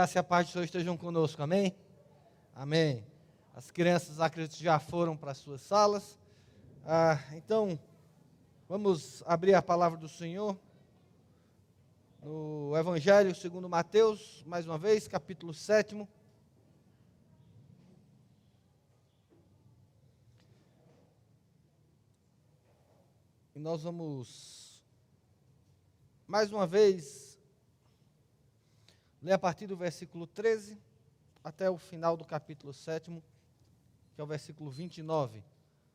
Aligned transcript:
Graça 0.00 0.16
e 0.16 0.18
a 0.18 0.24
paz 0.24 0.46
do 0.46 0.52
Senhor 0.52 0.64
estejam 0.64 0.96
conosco, 0.96 1.42
amém? 1.42 1.76
Amém. 2.54 3.06
As 3.54 3.70
crianças, 3.70 4.18
acredito, 4.18 4.56
já 4.56 4.78
foram 4.78 5.14
para 5.14 5.32
as 5.32 5.36
suas 5.36 5.60
salas. 5.60 6.18
Ah, 6.86 7.22
então, 7.34 7.78
vamos 8.66 9.22
abrir 9.26 9.52
a 9.52 9.60
palavra 9.60 9.98
do 9.98 10.08
Senhor 10.08 10.58
no 12.22 12.74
Evangelho 12.74 13.34
segundo 13.34 13.68
Mateus, 13.68 14.42
mais 14.46 14.66
uma 14.66 14.78
vez, 14.78 15.06
capítulo 15.06 15.52
7. 15.52 16.08
E 23.54 23.58
nós 23.58 23.82
vamos, 23.82 24.82
mais 26.26 26.50
uma 26.50 26.66
vez, 26.66 27.29
Lê 29.22 29.32
a 29.32 29.38
partir 29.38 29.66
do 29.66 29.76
versículo 29.76 30.26
13 30.26 30.78
até 31.44 31.68
o 31.68 31.76
final 31.76 32.16
do 32.16 32.24
capítulo 32.24 32.72
7, 32.72 33.22
que 34.14 34.20
é 34.20 34.24
o 34.24 34.26
versículo 34.26 34.70
29. 34.70 35.44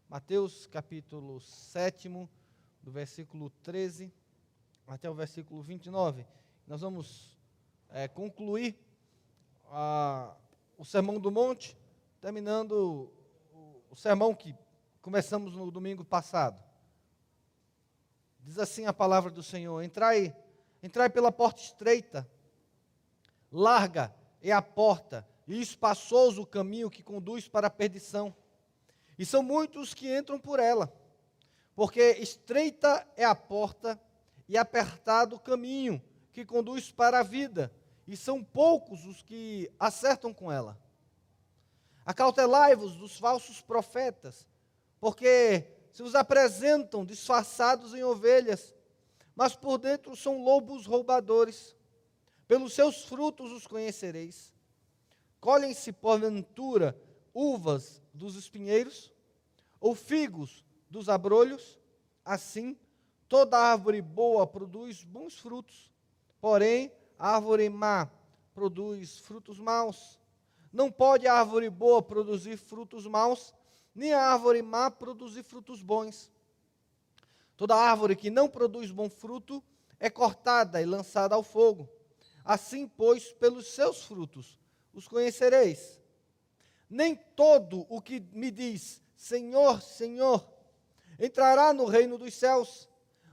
Mateus, 0.07 0.67
capítulo 0.67 1.41
7, 1.41 2.07
do 2.83 2.91
versículo 2.91 3.49
13 3.63 4.13
até 4.85 5.09
o 5.09 5.15
versículo 5.15 5.63
29. 5.63 6.23
Nós 6.67 6.81
vamos 6.81 7.35
é, 7.89 8.07
concluir 8.07 8.79
a, 9.71 10.35
o 10.77 10.85
Sermão 10.85 11.19
do 11.19 11.31
Monte, 11.31 11.75
terminando 12.21 13.11
o, 13.51 13.81
o 13.89 13.95
sermão 13.95 14.35
que 14.35 14.55
começamos 15.01 15.55
no 15.55 15.71
domingo 15.71 16.05
passado. 16.05 16.63
Diz 18.41 18.59
assim 18.59 18.85
a 18.85 18.93
palavra 18.93 19.31
do 19.31 19.41
Senhor: 19.41 19.81
Entrai, 19.81 20.35
entrai 20.83 21.09
pela 21.09 21.31
porta 21.31 21.63
estreita 21.63 22.29
Larga 23.55 24.13
é 24.41 24.51
a 24.51 24.61
porta 24.61 25.25
e 25.47 25.61
espaçoso 25.61 26.41
o 26.41 26.45
caminho 26.45 26.89
que 26.89 27.01
conduz 27.01 27.47
para 27.47 27.67
a 27.67 27.69
perdição. 27.69 28.35
E 29.17 29.25
são 29.25 29.41
muitos 29.41 29.93
que 29.93 30.13
entram 30.13 30.37
por 30.37 30.59
ela, 30.59 30.93
porque 31.73 32.01
estreita 32.19 33.07
é 33.15 33.23
a 33.23 33.33
porta 33.33 33.97
e 34.49 34.57
apertado 34.57 35.37
o 35.37 35.39
caminho 35.39 36.01
que 36.33 36.43
conduz 36.43 36.91
para 36.91 37.19
a 37.19 37.23
vida, 37.23 37.71
e 38.05 38.17
são 38.17 38.43
poucos 38.43 39.05
os 39.05 39.23
que 39.23 39.71
acertam 39.79 40.33
com 40.33 40.51
ela. 40.51 40.77
Acautelai-vos 42.05 42.97
dos 42.97 43.17
falsos 43.17 43.61
profetas, 43.61 44.45
porque 44.99 45.65
se 45.93 46.03
os 46.03 46.13
apresentam 46.13 47.05
disfarçados 47.05 47.93
em 47.93 48.03
ovelhas, 48.03 48.75
mas 49.33 49.55
por 49.55 49.77
dentro 49.77 50.15
são 50.15 50.43
lobos 50.43 50.85
roubadores. 50.85 51.74
Pelos 52.47 52.73
seus 52.73 53.05
frutos 53.05 53.51
os 53.51 53.65
conhecereis. 53.65 54.53
Colhem-se, 55.39 55.91
porventura, 55.91 56.99
uvas 57.33 58.01
dos 58.13 58.35
espinheiros, 58.35 59.11
ou 59.79 59.93
figos 59.93 60.63
dos 60.89 61.09
abrolhos? 61.09 61.79
Assim, 62.23 62.77
toda 63.27 63.57
árvore 63.57 64.01
boa 64.01 64.47
produz 64.47 65.03
bons 65.03 65.37
frutos, 65.37 65.91
porém, 66.39 66.91
a 67.17 67.35
árvore 67.35 67.69
má 67.69 68.09
produz 68.53 69.19
frutos 69.19 69.59
maus. 69.59 70.19
Não 70.71 70.91
pode 70.91 71.27
a 71.27 71.33
árvore 71.33 71.69
boa 71.69 72.01
produzir 72.01 72.57
frutos 72.57 73.05
maus, 73.05 73.53
nem 73.93 74.13
a 74.13 74.21
árvore 74.21 74.61
má 74.61 74.89
produzir 74.91 75.43
frutos 75.43 75.81
bons. 75.81 76.31
Toda 77.55 77.75
árvore 77.75 78.15
que 78.15 78.29
não 78.29 78.49
produz 78.49 78.91
bom 78.91 79.09
fruto 79.09 79.63
é 79.99 80.09
cortada 80.09 80.81
e 80.81 80.85
lançada 80.85 81.35
ao 81.35 81.43
fogo. 81.43 81.89
Assim, 82.45 82.87
pois, 82.87 83.33
pelos 83.33 83.73
seus 83.73 84.03
frutos 84.03 84.57
os 84.93 85.07
conhecereis. 85.07 85.99
Nem 86.87 87.15
todo 87.35 87.85
o 87.89 87.99
que 87.99 88.19
me 88.31 88.51
diz 88.51 89.01
Senhor, 89.15 89.81
Senhor, 89.81 90.47
entrará 91.19 91.73
no 91.73 91.85
reino 91.85 92.17
dos 92.17 92.33
céus, 92.35 92.87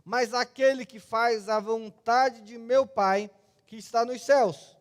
mas 0.05 0.33
aquele 0.33 0.87
que 0.87 0.99
faz 0.99 1.49
a 1.49 1.61
vontade 1.61 2.41
de 2.41 2.56
meu 2.56 2.87
Pai 2.87 3.31
que 3.67 3.77
está 3.77 4.05
nos 4.05 4.22
céus. 4.22 4.77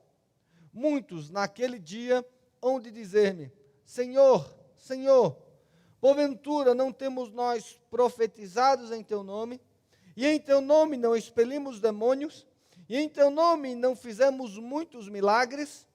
Muitos 0.71 1.29
naquele 1.29 1.77
dia 1.77 2.25
hão 2.61 2.79
de 2.79 2.89
dizer-me: 2.89 3.51
Senhor, 3.83 4.49
Senhor, 4.77 5.37
porventura 5.99 6.73
não 6.73 6.93
temos 6.93 7.29
nós 7.31 7.77
profetizados 7.89 8.91
em 8.91 9.03
teu 9.03 9.23
nome, 9.23 9.59
e 10.15 10.25
em 10.25 10.39
teu 10.39 10.61
nome 10.61 10.95
não 10.95 11.15
expelimos 11.15 11.79
demônios, 11.81 12.47
e 12.91 12.97
em 12.97 13.07
teu 13.07 13.31
nome 13.31 13.73
não 13.73 13.95
fizemos 13.95 14.57
muitos 14.57 15.07
milagres, 15.07 15.87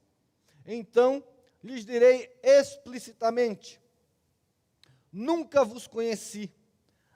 então 0.64 1.22
lhes 1.62 1.84
direi 1.84 2.34
explicitamente: 2.42 3.78
Nunca 5.12 5.62
vos 5.62 5.86
conheci, 5.86 6.50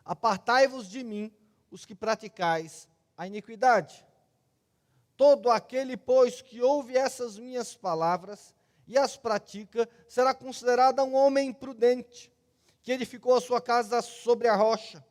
apartai-vos 0.04 0.86
de 0.86 1.02
mim, 1.02 1.32
os 1.70 1.86
que 1.86 1.94
praticais 1.94 2.86
a 3.16 3.26
iniquidade. 3.26 4.06
Todo 5.16 5.50
aquele, 5.50 5.96
pois, 5.96 6.42
que 6.42 6.60
ouve 6.60 6.94
essas 6.94 7.38
minhas 7.38 7.74
palavras 7.74 8.54
e 8.86 8.98
as 8.98 9.16
pratica, 9.16 9.88
será 10.06 10.34
considerado 10.34 11.02
um 11.02 11.14
homem 11.14 11.54
prudente, 11.54 12.30
que 12.82 12.92
edificou 12.92 13.34
a 13.34 13.40
sua 13.40 13.62
casa 13.62 14.02
sobre 14.02 14.46
a 14.46 14.54
rocha, 14.54 15.02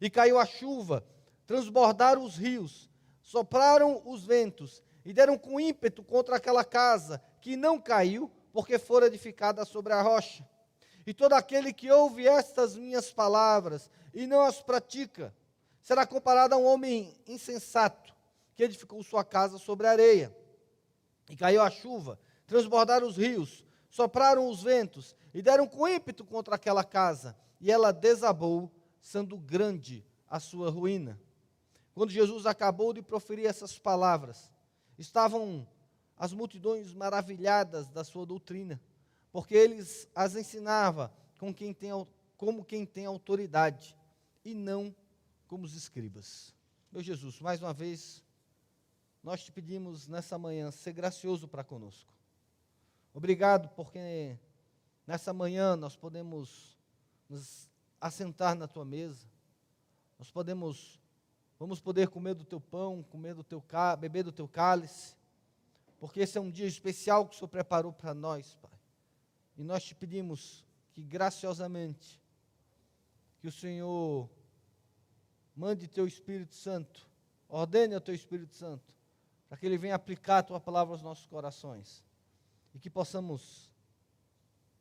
e 0.00 0.08
caiu 0.08 0.38
a 0.38 0.46
chuva, 0.46 1.04
transbordaram 1.44 2.22
os 2.22 2.36
rios, 2.36 2.91
sopraram 3.22 4.02
os 4.04 4.24
ventos 4.24 4.82
e 5.04 5.12
deram 5.12 5.38
com 5.38 5.58
ímpeto 5.58 6.02
contra 6.02 6.36
aquela 6.36 6.64
casa, 6.64 7.22
que 7.40 7.56
não 7.56 7.80
caiu, 7.80 8.30
porque 8.52 8.78
fora 8.78 9.06
edificada 9.06 9.64
sobre 9.64 9.92
a 9.92 10.02
rocha. 10.02 10.46
E 11.06 11.14
todo 11.14 11.32
aquele 11.32 11.72
que 11.72 11.90
ouve 11.90 12.26
estas 12.26 12.76
minhas 12.76 13.12
palavras 13.12 13.90
e 14.12 14.26
não 14.26 14.42
as 14.42 14.60
pratica, 14.60 15.34
será 15.82 16.06
comparado 16.06 16.54
a 16.54 16.58
um 16.58 16.64
homem 16.64 17.16
insensato, 17.26 18.14
que 18.54 18.62
edificou 18.62 19.02
sua 19.02 19.24
casa 19.24 19.58
sobre 19.58 19.86
a 19.86 19.90
areia. 19.90 20.36
E 21.28 21.36
caiu 21.36 21.62
a 21.62 21.70
chuva, 21.70 22.18
transbordaram 22.46 23.06
os 23.06 23.16
rios, 23.16 23.64
sopraram 23.88 24.48
os 24.48 24.62
ventos 24.62 25.16
e 25.34 25.42
deram 25.42 25.66
com 25.66 25.88
ímpeto 25.88 26.24
contra 26.24 26.54
aquela 26.54 26.84
casa, 26.84 27.36
e 27.60 27.70
ela 27.70 27.92
desabou, 27.92 28.70
sendo 29.00 29.36
grande 29.36 30.04
a 30.28 30.38
sua 30.38 30.70
ruína. 30.70 31.18
Quando 31.94 32.10
Jesus 32.10 32.46
acabou 32.46 32.92
de 32.92 33.02
proferir 33.02 33.46
essas 33.46 33.78
palavras, 33.78 34.50
estavam 34.98 35.66
as 36.16 36.32
multidões 36.32 36.94
maravilhadas 36.94 37.88
da 37.88 38.04
sua 38.04 38.24
doutrina, 38.24 38.80
porque 39.30 39.54
eles 39.54 40.08
as 40.14 40.36
ensinava 40.36 41.12
com 41.38 41.52
quem 41.52 41.74
tem, 41.74 41.90
como 42.36 42.64
quem 42.64 42.86
tem 42.86 43.06
autoridade 43.06 43.96
e 44.44 44.54
não 44.54 44.94
como 45.46 45.64
os 45.64 45.74
escribas. 45.74 46.54
Meu 46.90 47.02
Jesus, 47.02 47.40
mais 47.40 47.60
uma 47.60 47.72
vez, 47.72 48.22
nós 49.22 49.44
te 49.44 49.52
pedimos 49.52 50.08
nessa 50.08 50.38
manhã 50.38 50.70
ser 50.70 50.92
gracioso 50.92 51.46
para 51.46 51.64
conosco. 51.64 52.12
Obrigado 53.14 53.68
porque 53.70 54.38
nessa 55.06 55.32
manhã 55.32 55.76
nós 55.76 55.96
podemos 55.96 56.78
nos 57.28 57.68
assentar 58.00 58.54
na 58.54 58.66
tua 58.66 58.84
mesa, 58.84 59.26
nós 60.18 60.30
podemos 60.30 61.01
Vamos 61.62 61.80
poder 61.80 62.08
comer 62.08 62.34
do 62.34 62.44
teu 62.44 62.60
pão, 62.60 63.04
comer 63.04 63.36
do 63.36 63.44
teu 63.44 63.62
beber 63.96 64.24
do 64.24 64.32
teu 64.32 64.48
cálice, 64.48 65.14
porque 66.00 66.18
esse 66.18 66.36
é 66.36 66.40
um 66.40 66.50
dia 66.50 66.66
especial 66.66 67.24
que 67.24 67.36
o 67.36 67.38
Senhor 67.38 67.46
preparou 67.46 67.92
para 67.92 68.12
nós, 68.12 68.56
Pai. 68.60 68.72
E 69.56 69.62
nós 69.62 69.84
te 69.84 69.94
pedimos 69.94 70.64
que 70.92 71.00
graciosamente 71.00 72.20
que 73.38 73.46
o 73.46 73.52
Senhor 73.52 74.28
mande 75.54 75.86
teu 75.86 76.04
Espírito 76.04 76.52
Santo, 76.52 77.08
ordene 77.48 77.94
ao 77.94 78.00
teu 78.00 78.12
Espírito 78.16 78.56
Santo, 78.56 78.92
para 79.48 79.56
que 79.56 79.64
ele 79.64 79.78
venha 79.78 79.94
aplicar 79.94 80.38
a 80.38 80.42
tua 80.42 80.58
palavra 80.58 80.92
aos 80.92 81.02
nossos 81.02 81.26
corações 81.26 82.02
e 82.74 82.80
que 82.80 82.90
possamos 82.90 83.72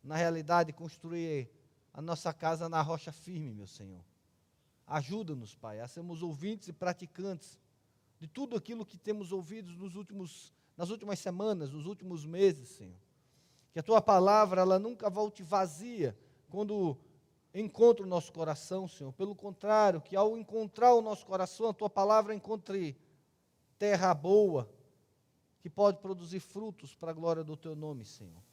na 0.04 0.16
realidade 0.16 0.74
construir 0.74 1.48
a 1.94 2.02
nossa 2.02 2.34
casa 2.34 2.68
na 2.68 2.82
rocha 2.82 3.12
firme, 3.12 3.54
meu 3.54 3.68
Senhor 3.68 4.02
Ajuda-nos, 4.92 5.56
Pai, 5.56 5.80
a 5.80 5.88
sermos 5.88 6.22
ouvintes 6.22 6.68
e 6.68 6.74
praticantes 6.74 7.58
de 8.20 8.28
tudo 8.28 8.58
aquilo 8.58 8.86
que 8.86 8.98
temos 8.98 9.32
ouvido 9.32 9.72
nos 9.72 9.96
últimos, 9.96 10.52
nas 10.76 10.90
últimas 10.90 11.18
semanas, 11.18 11.72
nos 11.72 11.86
últimos 11.86 12.26
meses, 12.26 12.68
Senhor. 12.68 12.98
Que 13.72 13.80
a 13.80 13.84
tua 13.84 14.02
palavra 14.02 14.60
ela 14.60 14.78
nunca 14.78 15.10
volte 15.10 15.42
vazia 15.44 16.14
quando 16.50 16.98
encontra 17.56 18.06
o 18.06 18.10
nosso 18.10 18.34
coração, 18.34 18.86
Senhor. 18.86 19.14
Pelo 19.14 19.34
contrário, 19.34 20.02
que 20.02 20.14
ao 20.14 20.38
encontrar 20.38 20.94
o 20.94 21.02
nosso 21.02 21.26
coração, 21.26 21.70
a 21.70 21.74
tua 21.74 21.90
palavra 21.90 22.36
encontre 22.36 22.98
terra 23.80 24.14
boa, 24.14 24.70
que 25.62 25.70
pode 25.70 26.00
produzir 26.00 26.42
frutos 26.42 26.94
para 26.94 27.12
a 27.12 27.14
glória 27.14 27.46
do 27.46 27.56
teu 27.56 27.78
nome, 27.78 28.04
Senhor. 28.04 28.44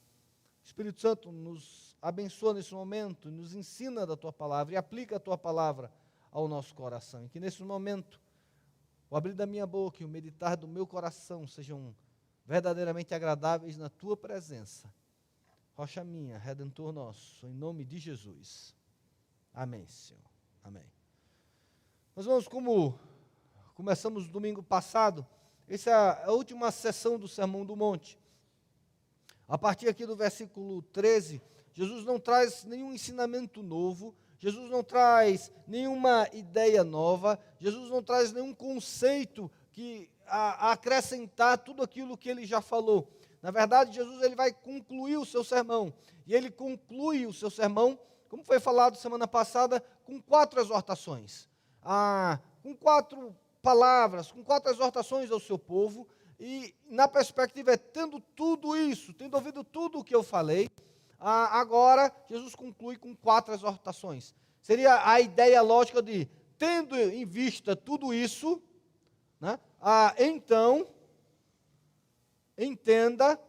Espírito 0.63 1.01
Santo, 1.01 1.33
nos 1.33 1.97
abençoa 2.01 2.53
nesse 2.53 2.73
momento, 2.73 3.29
nos 3.29 3.53
ensina 3.53 4.07
da 4.07 4.15
tua 4.15 4.31
palavra 4.31 4.75
e 4.75 4.77
aplica 4.77 5.17
a 5.17 5.19
tua 5.19 5.37
palavra 5.37 5.91
ao 6.31 6.47
nosso 6.47 6.73
coração. 6.75 7.25
E 7.25 7.29
que 7.29 7.39
nesse 7.39 7.63
momento, 7.63 8.19
o 9.09 9.15
abrir 9.15 9.33
da 9.33 9.45
minha 9.45 9.65
boca 9.65 10.01
e 10.01 10.05
o 10.05 10.09
meditar 10.09 10.55
do 10.55 10.67
meu 10.67 10.85
coração 10.85 11.47
sejam 11.47 11.95
verdadeiramente 12.45 13.13
agradáveis 13.13 13.77
na 13.77 13.89
tua 13.89 14.17
presença. 14.17 14.91
Rocha 15.73 16.03
minha, 16.03 16.37
redentor 16.37 16.91
nosso, 16.91 17.45
em 17.45 17.53
nome 17.53 17.85
de 17.85 17.97
Jesus. 17.97 18.75
Amém, 19.53 19.87
Senhor. 19.87 20.21
Amém. 20.63 20.85
Nós 22.15 22.25
vamos, 22.25 22.47
como 22.47 22.99
começamos 23.73 24.27
domingo 24.27 24.61
passado, 24.61 25.25
essa 25.67 25.89
é 25.89 26.25
a 26.25 26.31
última 26.31 26.71
sessão 26.71 27.17
do 27.17 27.27
Sermão 27.27 27.65
do 27.65 27.75
Monte. 27.75 28.19
A 29.47 29.57
partir 29.57 29.87
aqui 29.87 30.05
do 30.05 30.15
versículo 30.15 30.81
13, 30.81 31.41
Jesus 31.73 32.03
não 32.03 32.19
traz 32.19 32.63
nenhum 32.65 32.91
ensinamento 32.91 33.63
novo, 33.63 34.15
Jesus 34.39 34.69
não 34.71 34.81
traz 34.81 35.51
nenhuma 35.67 36.27
ideia 36.31 36.83
nova, 36.83 37.37
Jesus 37.59 37.89
não 37.89 38.01
traz 38.01 38.31
nenhum 38.31 38.53
conceito 38.53 39.51
que 39.73 40.09
a, 40.25 40.69
a 40.69 40.71
acrescentar 40.71 41.57
tudo 41.57 41.83
aquilo 41.83 42.17
que 42.17 42.29
ele 42.29 42.45
já 42.45 42.61
falou. 42.61 43.11
Na 43.41 43.51
verdade, 43.51 43.95
Jesus 43.95 44.21
ele 44.21 44.35
vai 44.35 44.51
concluir 44.51 45.17
o 45.17 45.25
seu 45.25 45.43
sermão. 45.43 45.93
E 46.25 46.33
ele 46.33 46.49
conclui 46.49 47.25
o 47.25 47.33
seu 47.33 47.49
sermão, 47.49 47.99
como 48.29 48.43
foi 48.43 48.59
falado 48.59 48.97
semana 48.97 49.27
passada, 49.27 49.83
com 50.05 50.21
quatro 50.21 50.59
exortações. 50.59 51.49
Ah, 51.83 52.39
com 52.61 52.75
quatro 52.75 53.35
palavras, 53.61 54.31
com 54.31 54.43
quatro 54.43 54.71
exortações 54.71 55.31
ao 55.31 55.39
seu 55.39 55.57
povo. 55.57 56.07
E 56.39 56.73
na 56.89 57.07
perspectiva 57.07 57.73
é 57.73 57.77
tendo 57.77 58.19
tudo 58.19 58.75
isso, 58.77 59.13
tendo 59.13 59.35
ouvido 59.35 59.63
tudo 59.63 59.99
o 59.99 60.03
que 60.03 60.15
eu 60.15 60.23
falei, 60.23 60.69
ah, 61.19 61.59
agora 61.59 62.13
Jesus 62.29 62.55
conclui 62.55 62.97
com 62.97 63.15
quatro 63.15 63.53
exortações. 63.53 64.33
Seria 64.61 65.07
a 65.09 65.19
ideia 65.19 65.61
lógica 65.61 66.01
de, 66.01 66.29
tendo 66.57 66.97
em 66.97 67.25
vista 67.25 67.75
tudo 67.75 68.13
isso, 68.13 68.61
né, 69.39 69.59
ah, 69.81 70.13
então 70.17 70.87
entenda 72.57 73.39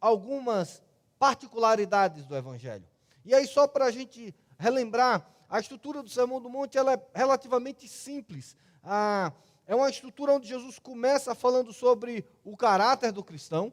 algumas 0.00 0.82
particularidades 1.18 2.26
do 2.26 2.36
Evangelho. 2.36 2.84
E 3.24 3.34
aí, 3.34 3.46
só 3.46 3.68
para 3.68 3.86
a 3.86 3.90
gente 3.90 4.34
relembrar, 4.58 5.28
a 5.48 5.60
estrutura 5.60 6.02
do 6.02 6.08
Sermão 6.08 6.40
do 6.40 6.48
Monte 6.48 6.78
ela 6.78 6.94
é 6.94 7.02
relativamente 7.14 7.86
simples. 7.86 8.56
Ah, 8.82 9.32
é 9.66 9.74
uma 9.74 9.90
estrutura 9.90 10.32
onde 10.32 10.48
Jesus 10.48 10.78
começa 10.78 11.34
falando 11.34 11.72
sobre 11.72 12.24
o 12.44 12.56
caráter 12.56 13.12
do 13.12 13.22
cristão. 13.22 13.72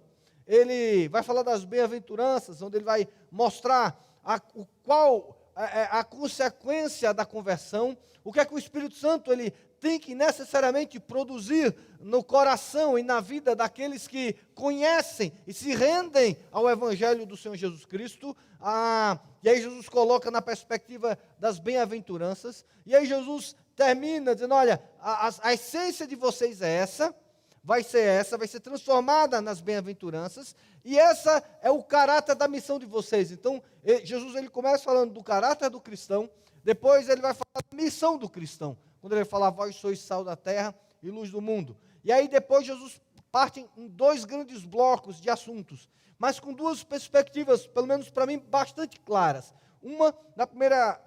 Ele 0.50 1.08
vai 1.10 1.22
falar 1.22 1.44
das 1.44 1.64
bem-aventuranças, 1.64 2.60
onde 2.64 2.78
ele 2.78 2.84
vai 2.84 3.08
mostrar 3.32 4.04
a, 4.26 4.42
o 4.56 4.66
qual 4.84 5.38
a, 5.56 5.66
é, 5.66 5.82
é, 5.82 5.90
a 5.92 6.04
consequência 6.04 7.14
da 7.14 7.24
conversão, 7.24 7.96
o 8.24 8.34
que 8.34 8.40
é 8.40 8.46
que 8.46 8.56
o 8.56 8.58
Espírito 8.58 8.96
Santo 8.96 9.32
ele 9.32 9.52
tem 9.80 10.00
que 10.00 10.16
necessariamente 10.16 11.00
produzir 11.00 11.76
no 12.00 12.24
coração 12.24 12.98
e 12.98 13.04
na 13.04 13.20
vida 13.22 13.56
daqueles 13.56 14.08
que 14.08 14.36
conhecem 14.56 15.32
e 15.46 15.54
se 15.54 15.76
rendem 15.76 16.36
ao 16.52 16.68
Evangelho 16.68 17.28
do 17.28 17.38
Senhor 17.38 17.56
Jesus 17.56 17.86
Cristo. 17.86 18.36
Ah, 18.60 19.20
e 19.44 19.50
aí 19.50 19.62
Jesus 19.62 19.88
coloca 19.88 20.32
na 20.32 20.42
perspectiva 20.42 21.18
das 21.38 21.60
bem-aventuranças. 21.60 22.66
E 22.88 22.96
aí 22.96 23.06
Jesus 23.06 23.56
termina 23.76 24.34
dizendo: 24.34 24.56
olha, 24.56 24.82
a, 25.00 25.28
a, 25.28 25.34
a 25.44 25.54
essência 25.54 26.08
de 26.08 26.16
vocês 26.16 26.64
é 26.64 26.74
essa, 26.74 27.16
vai 27.64 27.84
ser 27.84 28.02
essa, 28.02 28.38
vai 28.38 28.48
ser 28.48 28.60
transformada 28.60 29.42
nas 29.42 29.62
bem-aventuranças, 29.62 30.56
e 30.84 30.98
essa 30.98 31.44
é 31.62 31.70
o 31.70 31.84
caráter 31.84 32.36
da 32.36 32.48
missão 32.48 32.80
de 32.80 32.86
vocês. 32.86 33.32
Então, 33.32 33.62
Jesus 34.04 34.36
ele 34.36 34.50
começa 34.50 34.84
falando 34.84 35.14
do 35.14 35.24
caráter 35.24 35.70
do 35.70 35.82
cristão, 35.82 36.30
depois 36.64 37.10
ele 37.10 37.22
vai 37.22 37.34
falar 37.34 37.64
da 37.72 37.78
missão 37.78 38.18
do 38.18 38.30
cristão 38.30 38.78
quando 39.00 39.14
ele 39.16 39.26
fala, 39.26 39.50
vós 39.50 39.76
sois 39.76 40.00
sal 40.00 40.24
da 40.24 40.36
terra 40.36 40.76
e 41.02 41.10
luz 41.10 41.30
do 41.32 41.42
mundo. 41.42 41.78
E 42.04 42.12
aí 42.12 42.28
depois 42.28 42.66
Jesus 42.66 43.02
parte 43.32 43.66
em 43.78 43.88
dois 43.88 44.26
grandes 44.26 44.66
blocos 44.66 45.22
de 45.22 45.30
assuntos, 45.30 45.90
mas 46.18 46.40
com 46.40 46.52
duas 46.52 46.84
perspectivas, 46.84 47.68
pelo 47.68 47.88
menos 47.88 48.10
para 48.10 48.26
mim, 48.26 48.40
bastante 48.40 49.00
claras. 49.00 49.54
Uma, 49.82 50.14
na 50.36 50.46
primeira 50.46 51.00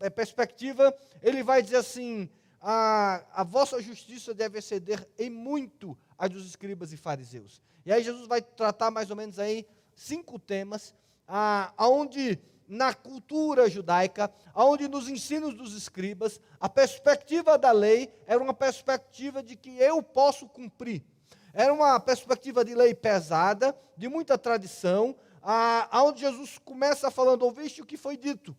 é, 0.00 0.10
perspectiva, 0.10 0.94
ele 1.22 1.42
vai 1.42 1.62
dizer 1.62 1.76
assim: 1.76 2.28
a, 2.60 3.24
a 3.32 3.44
vossa 3.44 3.80
justiça 3.80 4.34
deve 4.34 4.58
exceder 4.58 5.08
em 5.18 5.30
muito 5.30 5.96
a 6.18 6.28
dos 6.28 6.46
escribas 6.46 6.92
e 6.92 6.96
fariseus. 6.96 7.60
E 7.84 7.92
aí 7.92 8.02
Jesus 8.02 8.26
vai 8.26 8.40
tratar 8.42 8.90
mais 8.90 9.10
ou 9.10 9.16
menos 9.16 9.38
aí 9.38 9.66
cinco 9.94 10.38
temas, 10.38 10.94
aonde 11.76 12.38
na 12.68 12.92
cultura 12.92 13.70
judaica, 13.70 14.32
onde 14.54 14.88
nos 14.88 15.08
ensinos 15.08 15.54
dos 15.54 15.74
escribas, 15.74 16.40
a 16.60 16.68
perspectiva 16.68 17.56
da 17.56 17.70
lei 17.70 18.12
era 18.26 18.42
uma 18.42 18.54
perspectiva 18.54 19.42
de 19.42 19.56
que 19.56 19.78
eu 19.78 20.02
posso 20.02 20.48
cumprir. 20.48 21.04
Era 21.52 21.72
uma 21.72 21.98
perspectiva 22.00 22.64
de 22.64 22.74
lei 22.74 22.94
pesada, 22.94 23.76
de 23.96 24.08
muita 24.08 24.36
tradição, 24.36 25.16
aonde 25.90 26.20
Jesus 26.20 26.58
começa 26.58 27.10
falando, 27.10 27.42
ouviste 27.42 27.80
o 27.80 27.86
que 27.86 27.96
foi 27.96 28.16
dito. 28.16 28.56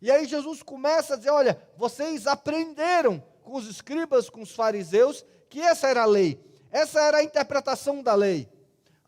E 0.00 0.10
aí 0.10 0.24
Jesus 0.24 0.62
começa 0.62 1.14
a 1.14 1.16
dizer, 1.16 1.30
olha, 1.30 1.60
vocês 1.76 2.26
aprenderam 2.26 3.22
com 3.50 3.56
os 3.56 3.66
escribas, 3.66 4.30
com 4.30 4.42
os 4.42 4.54
fariseus, 4.54 5.24
que 5.48 5.60
essa 5.60 5.88
era 5.88 6.02
a 6.02 6.06
lei. 6.06 6.40
Essa 6.70 7.00
era 7.00 7.18
a 7.18 7.24
interpretação 7.24 8.00
da 8.00 8.14
lei. 8.14 8.48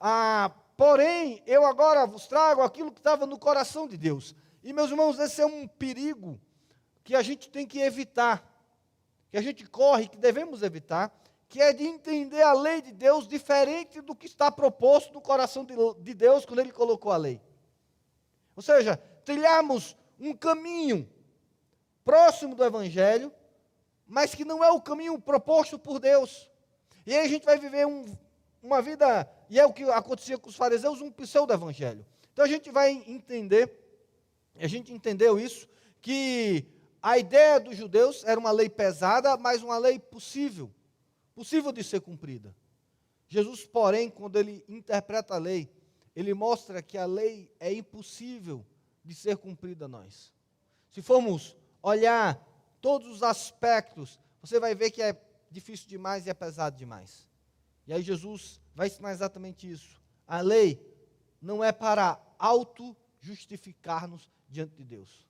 Ah, 0.00 0.50
Porém, 0.76 1.40
eu 1.46 1.64
agora 1.64 2.04
vos 2.06 2.26
trago 2.26 2.60
aquilo 2.60 2.90
que 2.90 2.98
estava 2.98 3.24
no 3.24 3.38
coração 3.38 3.86
de 3.86 3.96
Deus. 3.96 4.34
E, 4.64 4.72
meus 4.72 4.90
irmãos, 4.90 5.16
esse 5.18 5.40
é 5.40 5.46
um 5.46 5.68
perigo 5.68 6.40
que 7.04 7.14
a 7.14 7.22
gente 7.22 7.48
tem 7.48 7.64
que 7.64 7.78
evitar, 7.78 8.44
que 9.30 9.36
a 9.36 9.40
gente 9.40 9.64
corre, 9.64 10.08
que 10.08 10.16
devemos 10.16 10.60
evitar, 10.60 11.16
que 11.48 11.60
é 11.60 11.72
de 11.72 11.84
entender 11.84 12.42
a 12.42 12.52
lei 12.52 12.82
de 12.82 12.90
Deus 12.90 13.28
diferente 13.28 14.00
do 14.00 14.12
que 14.12 14.26
está 14.26 14.50
proposto 14.50 15.14
no 15.14 15.20
coração 15.20 15.64
de 15.64 16.14
Deus 16.14 16.44
quando 16.44 16.58
Ele 16.58 16.72
colocou 16.72 17.12
a 17.12 17.16
lei. 17.16 17.40
Ou 18.56 18.62
seja, 18.62 18.96
trilharmos 19.24 19.96
um 20.18 20.34
caminho 20.34 21.08
próximo 22.04 22.56
do 22.56 22.64
Evangelho, 22.64 23.32
mas 24.12 24.34
que 24.34 24.44
não 24.44 24.62
é 24.62 24.70
o 24.70 24.78
caminho 24.78 25.18
proposto 25.18 25.78
por 25.78 25.98
Deus. 25.98 26.50
E 27.06 27.14
aí 27.14 27.24
a 27.24 27.28
gente 27.28 27.46
vai 27.46 27.58
viver 27.58 27.86
um, 27.86 28.04
uma 28.62 28.82
vida, 28.82 29.26
e 29.48 29.58
é 29.58 29.64
o 29.64 29.72
que 29.72 29.84
acontecia 29.84 30.36
com 30.36 30.50
os 30.50 30.54
fariseus, 30.54 31.00
um 31.00 31.10
pseudo-evangelho. 31.10 32.04
Então 32.30 32.44
a 32.44 32.48
gente 32.48 32.70
vai 32.70 32.90
entender, 32.90 33.72
a 34.56 34.66
gente 34.66 34.92
entendeu 34.92 35.40
isso, 35.40 35.66
que 36.02 36.66
a 37.02 37.16
ideia 37.16 37.58
dos 37.58 37.74
judeus 37.74 38.22
era 38.24 38.38
uma 38.38 38.50
lei 38.50 38.68
pesada, 38.68 39.34
mas 39.38 39.62
uma 39.62 39.78
lei 39.78 39.98
possível, 39.98 40.70
possível 41.34 41.72
de 41.72 41.82
ser 41.82 42.02
cumprida. 42.02 42.54
Jesus, 43.28 43.64
porém, 43.64 44.10
quando 44.10 44.38
ele 44.38 44.62
interpreta 44.68 45.36
a 45.36 45.38
lei, 45.38 45.72
ele 46.14 46.34
mostra 46.34 46.82
que 46.82 46.98
a 46.98 47.06
lei 47.06 47.50
é 47.58 47.72
impossível 47.72 48.62
de 49.02 49.14
ser 49.14 49.38
cumprida 49.38 49.86
a 49.86 49.88
nós. 49.88 50.34
Se 50.90 51.00
formos 51.00 51.56
olhar 51.82 52.51
todos 52.82 53.08
os 53.08 53.22
aspectos, 53.22 54.18
você 54.42 54.60
vai 54.60 54.74
ver 54.74 54.90
que 54.90 55.00
é 55.00 55.16
difícil 55.50 55.88
demais 55.88 56.26
e 56.26 56.30
é 56.30 56.34
pesado 56.34 56.76
demais. 56.76 57.26
E 57.86 57.92
aí 57.92 58.02
Jesus 58.02 58.60
vai 58.74 58.88
ensinar 58.88 59.12
exatamente 59.12 59.70
isso. 59.70 60.02
A 60.26 60.40
lei 60.40 60.84
não 61.40 61.62
é 61.62 61.72
para 61.72 62.20
auto-justificar-nos 62.38 64.28
diante 64.48 64.74
de 64.74 64.84
Deus. 64.84 65.26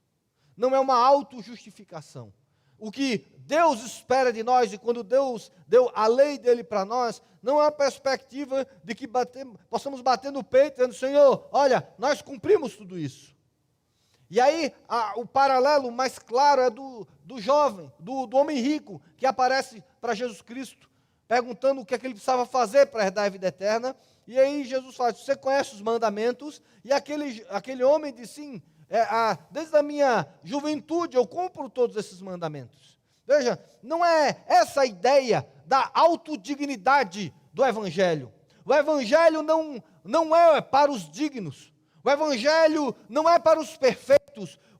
Não 0.56 0.74
é 0.74 0.80
uma 0.80 0.96
auto-justificação. 0.96 2.32
O 2.78 2.90
que 2.90 3.26
Deus 3.38 3.84
espera 3.84 4.32
de 4.32 4.42
nós, 4.42 4.72
e 4.72 4.78
quando 4.78 5.04
Deus 5.04 5.52
deu 5.68 5.90
a 5.94 6.06
lei 6.06 6.38
dele 6.38 6.64
para 6.64 6.84
nós, 6.84 7.22
não 7.40 7.60
é 7.60 7.64
uma 7.64 7.72
perspectiva 7.72 8.66
de 8.82 8.94
que 8.94 9.06
bater, 9.06 9.46
possamos 9.68 10.00
bater 10.00 10.32
no 10.32 10.42
peito 10.42 10.76
dizendo, 10.76 10.94
Senhor, 10.94 11.48
olha, 11.52 11.86
nós 11.98 12.22
cumprimos 12.22 12.76
tudo 12.76 12.98
isso. 12.98 13.36
E 14.32 14.40
aí, 14.40 14.72
a, 14.88 15.12
o 15.16 15.24
paralelo 15.24 15.92
mais 15.92 16.18
claro 16.18 16.62
é 16.62 16.70
do, 16.70 17.06
do 17.24 17.40
jovem, 17.40 17.92
do, 18.00 18.26
do 18.26 18.36
homem 18.36 18.58
rico, 18.58 19.00
que 19.16 19.26
aparece 19.26 19.84
para 20.00 20.14
Jesus 20.14 20.42
Cristo 20.42 20.90
perguntando 21.32 21.80
o 21.80 21.86
que, 21.86 21.94
é 21.94 21.98
que 21.98 22.06
ele 22.06 22.12
precisava 22.12 22.44
fazer 22.44 22.84
para 22.88 23.06
herdar 23.06 23.24
a 23.24 23.28
vida 23.30 23.46
eterna. 23.46 23.96
E 24.26 24.38
aí 24.38 24.64
Jesus 24.64 24.94
fala: 24.94 25.14
Você 25.14 25.34
conhece 25.34 25.74
os 25.74 25.80
mandamentos? 25.80 26.60
E 26.84 26.92
aquele, 26.92 27.42
aquele 27.48 27.82
homem 27.82 28.12
disse: 28.12 28.34
Sim, 28.34 28.62
é, 28.90 29.00
a, 29.00 29.38
desde 29.50 29.74
a 29.74 29.82
minha 29.82 30.26
juventude 30.44 31.16
eu 31.16 31.26
cumpro 31.26 31.70
todos 31.70 31.96
esses 31.96 32.20
mandamentos. 32.20 33.00
Veja, 33.26 33.58
não 33.82 34.04
é 34.04 34.42
essa 34.46 34.82
a 34.82 34.86
ideia 34.86 35.48
da 35.64 35.90
autodignidade 35.94 37.32
do 37.50 37.64
Evangelho. 37.64 38.30
O 38.62 38.74
Evangelho 38.74 39.42
não, 39.42 39.82
não 40.04 40.36
é 40.36 40.60
para 40.60 40.90
os 40.90 41.10
dignos. 41.10 41.72
O 42.04 42.10
Evangelho 42.10 42.94
não 43.08 43.26
é 43.26 43.38
para 43.38 43.58
os 43.58 43.74
perfeitos. 43.74 44.21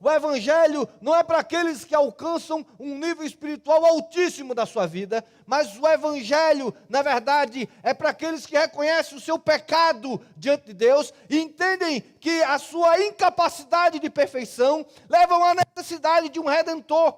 O 0.01 0.11
Evangelho 0.11 0.89
não 1.01 1.15
é 1.15 1.23
para 1.23 1.39
aqueles 1.39 1.85
que 1.85 1.95
alcançam 1.95 2.67
um 2.79 2.99
nível 2.99 3.25
espiritual 3.25 3.85
altíssimo 3.85 4.55
da 4.55 4.67
sua 4.67 4.87
vida, 4.87 5.25
mas 5.47 5.79
o 5.79 5.87
Evangelho, 5.87 6.75
na 6.89 7.03
verdade, 7.03 7.69
é 7.83 7.95
para 7.95 8.11
aqueles 8.11 8.47
que 8.47 8.59
reconhecem 8.59 9.17
o 9.17 9.21
seu 9.21 9.39
pecado 9.39 10.21
diante 10.37 10.67
de 10.67 10.75
Deus 10.75 11.13
e 11.29 11.39
entendem 11.39 12.01
que 12.01 12.43
a 12.43 12.59
sua 12.59 13.01
incapacidade 13.01 13.99
de 13.99 14.11
perfeição 14.11 14.85
leva 15.09 15.35
à 15.37 15.55
necessidade 15.55 16.29
de 16.29 16.41
um 16.41 16.47
redentor, 16.47 17.17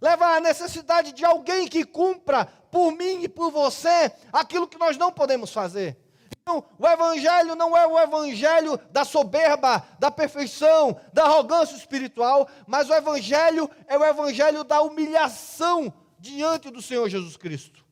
leva 0.00 0.36
à 0.36 0.40
necessidade 0.40 1.12
de 1.12 1.24
alguém 1.24 1.66
que 1.66 1.84
cumpra 1.84 2.44
por 2.70 2.92
mim 2.92 3.22
e 3.22 3.28
por 3.28 3.50
você 3.50 4.12
aquilo 4.32 4.66
que 4.66 4.78
nós 4.78 4.96
não 4.96 5.12
podemos 5.12 5.52
fazer. 5.52 6.01
O 6.46 6.88
evangelho 6.88 7.54
não 7.54 7.76
é 7.76 7.86
o 7.86 7.98
evangelho 7.98 8.76
da 8.90 9.04
soberba, 9.04 9.86
da 9.98 10.10
perfeição, 10.10 10.98
da 11.12 11.24
arrogância 11.24 11.76
espiritual, 11.76 12.48
mas 12.66 12.90
o 12.90 12.94
evangelho 12.94 13.70
é 13.86 13.96
o 13.96 14.04
evangelho 14.04 14.64
da 14.64 14.82
humilhação 14.82 15.92
diante 16.18 16.68
do 16.68 16.82
Senhor 16.82 17.08
Jesus 17.08 17.36
Cristo. 17.36 17.84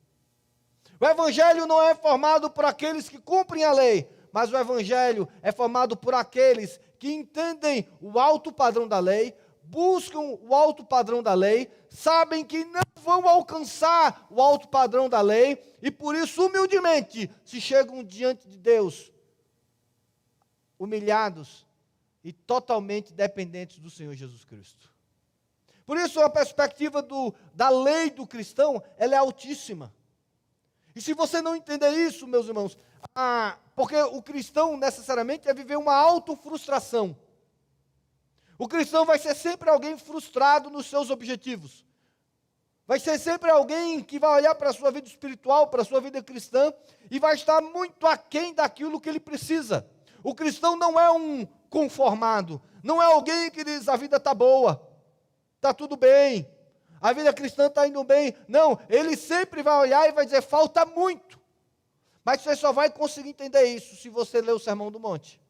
O 1.00 1.06
evangelho 1.06 1.64
não 1.64 1.80
é 1.80 1.94
formado 1.94 2.50
por 2.50 2.64
aqueles 2.64 3.08
que 3.08 3.18
cumprem 3.18 3.64
a 3.64 3.72
lei, 3.72 4.10
mas 4.32 4.52
o 4.52 4.56
evangelho 4.56 5.28
é 5.42 5.52
formado 5.52 5.96
por 5.96 6.12
aqueles 6.12 6.80
que 6.98 7.12
entendem 7.12 7.88
o 8.00 8.18
alto 8.18 8.52
padrão 8.52 8.86
da 8.86 8.98
lei, 8.98 9.34
buscam 9.62 10.18
o 10.18 10.54
alto 10.54 10.84
padrão 10.84 11.22
da 11.22 11.34
lei, 11.34 11.70
sabem 11.90 12.44
que 12.44 12.64
não 12.64 12.82
vão 13.02 13.28
alcançar 13.28 14.26
o 14.30 14.40
alto 14.40 14.68
padrão 14.68 15.08
da 15.08 15.20
lei 15.20 15.60
e 15.82 15.90
por 15.90 16.14
isso 16.14 16.46
humildemente 16.46 17.30
se 17.44 17.60
chegam 17.60 18.02
diante 18.02 18.48
de 18.48 18.56
Deus 18.56 19.12
humilhados 20.78 21.66
e 22.24 22.32
totalmente 22.32 23.12
dependentes 23.12 23.78
do 23.78 23.90
Senhor 23.90 24.14
Jesus 24.14 24.44
Cristo. 24.44 24.90
Por 25.84 25.98
isso 25.98 26.20
a 26.20 26.30
perspectiva 26.30 27.02
do, 27.02 27.34
da 27.52 27.68
lei 27.68 28.10
do 28.10 28.26
cristão, 28.26 28.82
ela 28.96 29.14
é 29.14 29.18
altíssima. 29.18 29.92
E 30.94 31.02
se 31.02 31.12
você 31.12 31.42
não 31.42 31.56
entender 31.56 31.90
isso, 31.90 32.26
meus 32.26 32.46
irmãos, 32.46 32.78
ah, 33.14 33.58
porque 33.74 34.00
o 34.00 34.22
cristão 34.22 34.76
necessariamente 34.76 35.48
é 35.48 35.54
viver 35.54 35.76
uma 35.76 35.94
autofrustração. 35.94 37.16
O 38.60 38.68
cristão 38.68 39.06
vai 39.06 39.18
ser 39.18 39.34
sempre 39.34 39.70
alguém 39.70 39.96
frustrado 39.96 40.68
nos 40.68 40.84
seus 40.84 41.08
objetivos. 41.08 41.82
Vai 42.86 43.00
ser 43.00 43.18
sempre 43.18 43.50
alguém 43.50 44.02
que 44.02 44.18
vai 44.18 44.36
olhar 44.36 44.54
para 44.54 44.68
a 44.68 44.72
sua 44.74 44.90
vida 44.90 45.08
espiritual, 45.08 45.68
para 45.68 45.80
a 45.80 45.84
sua 45.84 45.98
vida 45.98 46.22
cristã, 46.22 46.70
e 47.10 47.18
vai 47.18 47.36
estar 47.36 47.62
muito 47.62 48.06
aquém 48.06 48.52
daquilo 48.52 49.00
que 49.00 49.08
ele 49.08 49.18
precisa. 49.18 49.88
O 50.22 50.34
cristão 50.34 50.76
não 50.76 51.00
é 51.00 51.10
um 51.10 51.46
conformado, 51.70 52.60
não 52.82 53.02
é 53.02 53.06
alguém 53.06 53.50
que 53.50 53.64
diz 53.64 53.88
a 53.88 53.96
vida 53.96 54.18
está 54.18 54.34
boa, 54.34 54.86
está 55.56 55.72
tudo 55.72 55.96
bem, 55.96 56.46
a 57.00 57.14
vida 57.14 57.32
cristã 57.32 57.64
está 57.64 57.88
indo 57.88 58.04
bem. 58.04 58.34
Não, 58.46 58.78
ele 58.90 59.16
sempre 59.16 59.62
vai 59.62 59.78
olhar 59.78 60.06
e 60.06 60.12
vai 60.12 60.26
dizer: 60.26 60.42
falta 60.42 60.84
muito. 60.84 61.40
Mas 62.22 62.42
você 62.42 62.54
só 62.54 62.72
vai 62.72 62.90
conseguir 62.90 63.30
entender 63.30 63.64
isso 63.64 63.96
se 63.96 64.10
você 64.10 64.42
ler 64.42 64.52
o 64.52 64.58
Sermão 64.58 64.92
do 64.92 65.00
Monte. 65.00 65.40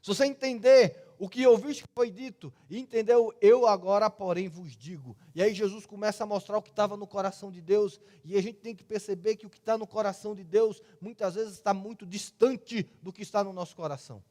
Se 0.00 0.08
você 0.08 0.24
entender 0.24 1.09
o 1.20 1.28
que 1.28 1.46
ouviste 1.46 1.84
foi 1.94 2.10
dito, 2.10 2.50
e 2.70 2.78
entendeu, 2.78 3.30
eu 3.42 3.66
agora, 3.66 4.08
porém, 4.08 4.48
vos 4.48 4.74
digo. 4.74 5.14
E 5.34 5.42
aí 5.42 5.52
Jesus 5.52 5.84
começa 5.84 6.24
a 6.24 6.26
mostrar 6.26 6.56
o 6.56 6.62
que 6.62 6.70
estava 6.70 6.96
no 6.96 7.06
coração 7.06 7.52
de 7.52 7.60
Deus, 7.60 8.00
e 8.24 8.38
a 8.38 8.42
gente 8.42 8.56
tem 8.56 8.74
que 8.74 8.82
perceber 8.82 9.36
que 9.36 9.44
o 9.44 9.50
que 9.50 9.58
está 9.58 9.76
no 9.76 9.86
coração 9.86 10.34
de 10.34 10.42
Deus, 10.42 10.80
muitas 10.98 11.34
vezes 11.34 11.52
está 11.52 11.74
muito 11.74 12.06
distante 12.06 12.88
do 13.02 13.12
que 13.12 13.20
está 13.20 13.44
no 13.44 13.52
nosso 13.52 13.76
coração. 13.76 14.24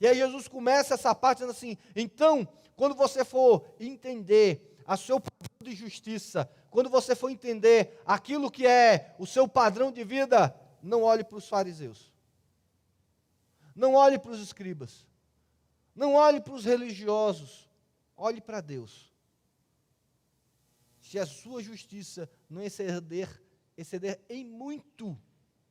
E 0.00 0.08
aí 0.08 0.16
Jesus 0.16 0.48
começa 0.48 0.94
essa 0.94 1.14
parte 1.14 1.38
dizendo 1.38 1.52
assim: 1.52 1.78
então, 1.94 2.48
quando 2.74 2.96
você 2.96 3.24
for 3.24 3.64
entender 3.78 4.76
a 4.84 4.96
seu 4.96 5.20
padrão 5.20 5.58
de 5.62 5.72
justiça, 5.72 6.50
quando 6.68 6.90
você 6.90 7.14
for 7.14 7.30
entender 7.30 8.02
aquilo 8.04 8.50
que 8.50 8.66
é 8.66 9.14
o 9.20 9.26
seu 9.26 9.46
padrão 9.46 9.92
de 9.92 10.02
vida, 10.02 10.52
não 10.82 11.04
olhe 11.04 11.22
para 11.22 11.38
os 11.38 11.48
fariseus. 11.48 12.12
Não 13.76 13.94
olhe 13.94 14.18
para 14.18 14.32
os 14.32 14.40
escribas. 14.40 15.11
Não 15.94 16.14
olhe 16.14 16.40
para 16.40 16.54
os 16.54 16.64
religiosos, 16.64 17.68
olhe 18.16 18.40
para 18.40 18.60
Deus. 18.60 19.12
Se 21.00 21.18
a 21.18 21.26
sua 21.26 21.62
justiça 21.62 22.30
não 22.48 22.62
exceder, 22.62 23.42
exceder 23.76 24.20
em 24.28 24.44
muito 24.44 25.18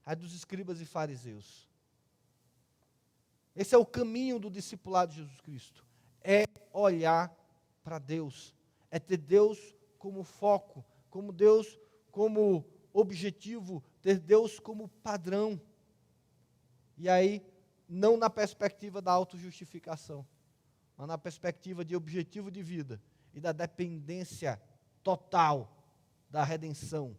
a 0.05 0.13
dos 0.13 0.33
escribas 0.33 0.79
e 0.81 0.85
fariseus. 0.85 1.69
Esse 3.55 3.75
é 3.75 3.77
o 3.77 3.85
caminho 3.85 4.39
do 4.39 4.49
discipulado 4.49 5.11
de 5.11 5.19
Jesus 5.19 5.41
Cristo. 5.41 5.85
É 6.23 6.45
olhar 6.71 7.35
para 7.83 7.99
Deus, 7.99 8.55
é 8.89 8.99
ter 8.99 9.17
Deus 9.17 9.75
como 9.97 10.23
foco, 10.23 10.85
como 11.09 11.31
Deus 11.31 11.79
como 12.11 12.65
objetivo, 12.93 13.83
ter 14.01 14.19
Deus 14.19 14.59
como 14.59 14.87
padrão. 14.87 15.59
E 16.97 17.09
aí 17.09 17.43
não 17.93 18.15
na 18.15 18.29
perspectiva 18.29 19.01
da 19.01 19.11
autojustificação, 19.11 20.25
mas 20.95 21.07
na 21.09 21.17
perspectiva 21.17 21.83
de 21.83 21.93
objetivo 21.93 22.49
de 22.49 22.63
vida 22.63 23.01
e 23.33 23.41
da 23.41 23.51
dependência 23.51 24.61
total 25.03 25.77
da 26.29 26.41
redenção 26.41 27.17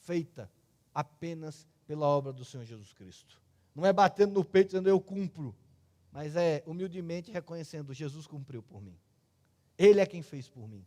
feita 0.00 0.50
apenas 0.92 1.64
pela 1.86 2.08
obra 2.08 2.32
do 2.32 2.44
Senhor 2.44 2.64
Jesus 2.64 2.92
Cristo. 2.92 3.40
Não 3.72 3.86
é 3.86 3.92
batendo 3.92 4.34
no 4.34 4.44
peito 4.44 4.70
dizendo 4.70 4.88
eu 4.88 5.00
cumpro, 5.00 5.54
mas 6.10 6.34
é 6.34 6.60
humildemente 6.66 7.30
reconhecendo 7.30 7.94
Jesus 7.94 8.26
cumpriu 8.26 8.64
por 8.64 8.82
mim. 8.82 8.98
Ele 9.78 10.00
é 10.00 10.06
quem 10.06 10.22
fez 10.22 10.48
por 10.48 10.68
mim. 10.68 10.84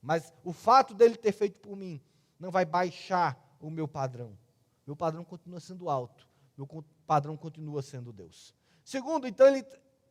Mas 0.00 0.32
o 0.44 0.52
fato 0.52 0.94
dele 0.94 1.16
ter 1.16 1.32
feito 1.32 1.58
por 1.58 1.76
mim 1.76 2.00
não 2.38 2.52
vai 2.52 2.64
baixar 2.64 3.36
o 3.58 3.68
meu 3.68 3.88
padrão. 3.88 4.38
Meu 4.86 4.94
padrão 4.94 5.24
continua 5.24 5.58
sendo 5.58 5.90
alto. 5.90 6.28
Meu 6.56 6.84
padrão 7.04 7.36
continua 7.36 7.82
sendo 7.82 8.12
Deus. 8.12 8.54
Segundo, 8.90 9.28
então 9.28 9.46
ele, 9.46 9.64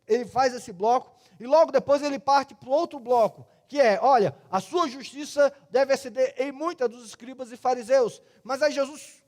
ele 0.07 0.23
faz 0.23 0.53
esse 0.53 0.71
bloco 0.71 1.13
e 1.37 1.45
logo 1.45 1.69
depois 1.69 2.01
ele 2.01 2.17
parte 2.17 2.55
para 2.55 2.69
o 2.69 2.71
outro 2.71 2.97
bloco, 2.97 3.45
que 3.67 3.77
é, 3.77 3.99
olha, 4.01 4.33
a 4.49 4.61
sua 4.61 4.87
justiça 4.87 5.53
deve 5.69 5.93
exceder 5.93 6.33
em 6.37 6.49
muita 6.53 6.87
dos 6.87 7.05
escribas 7.05 7.51
e 7.51 7.57
fariseus. 7.57 8.21
Mas 8.41 8.61
aí 8.61 8.71
Jesus 8.71 9.21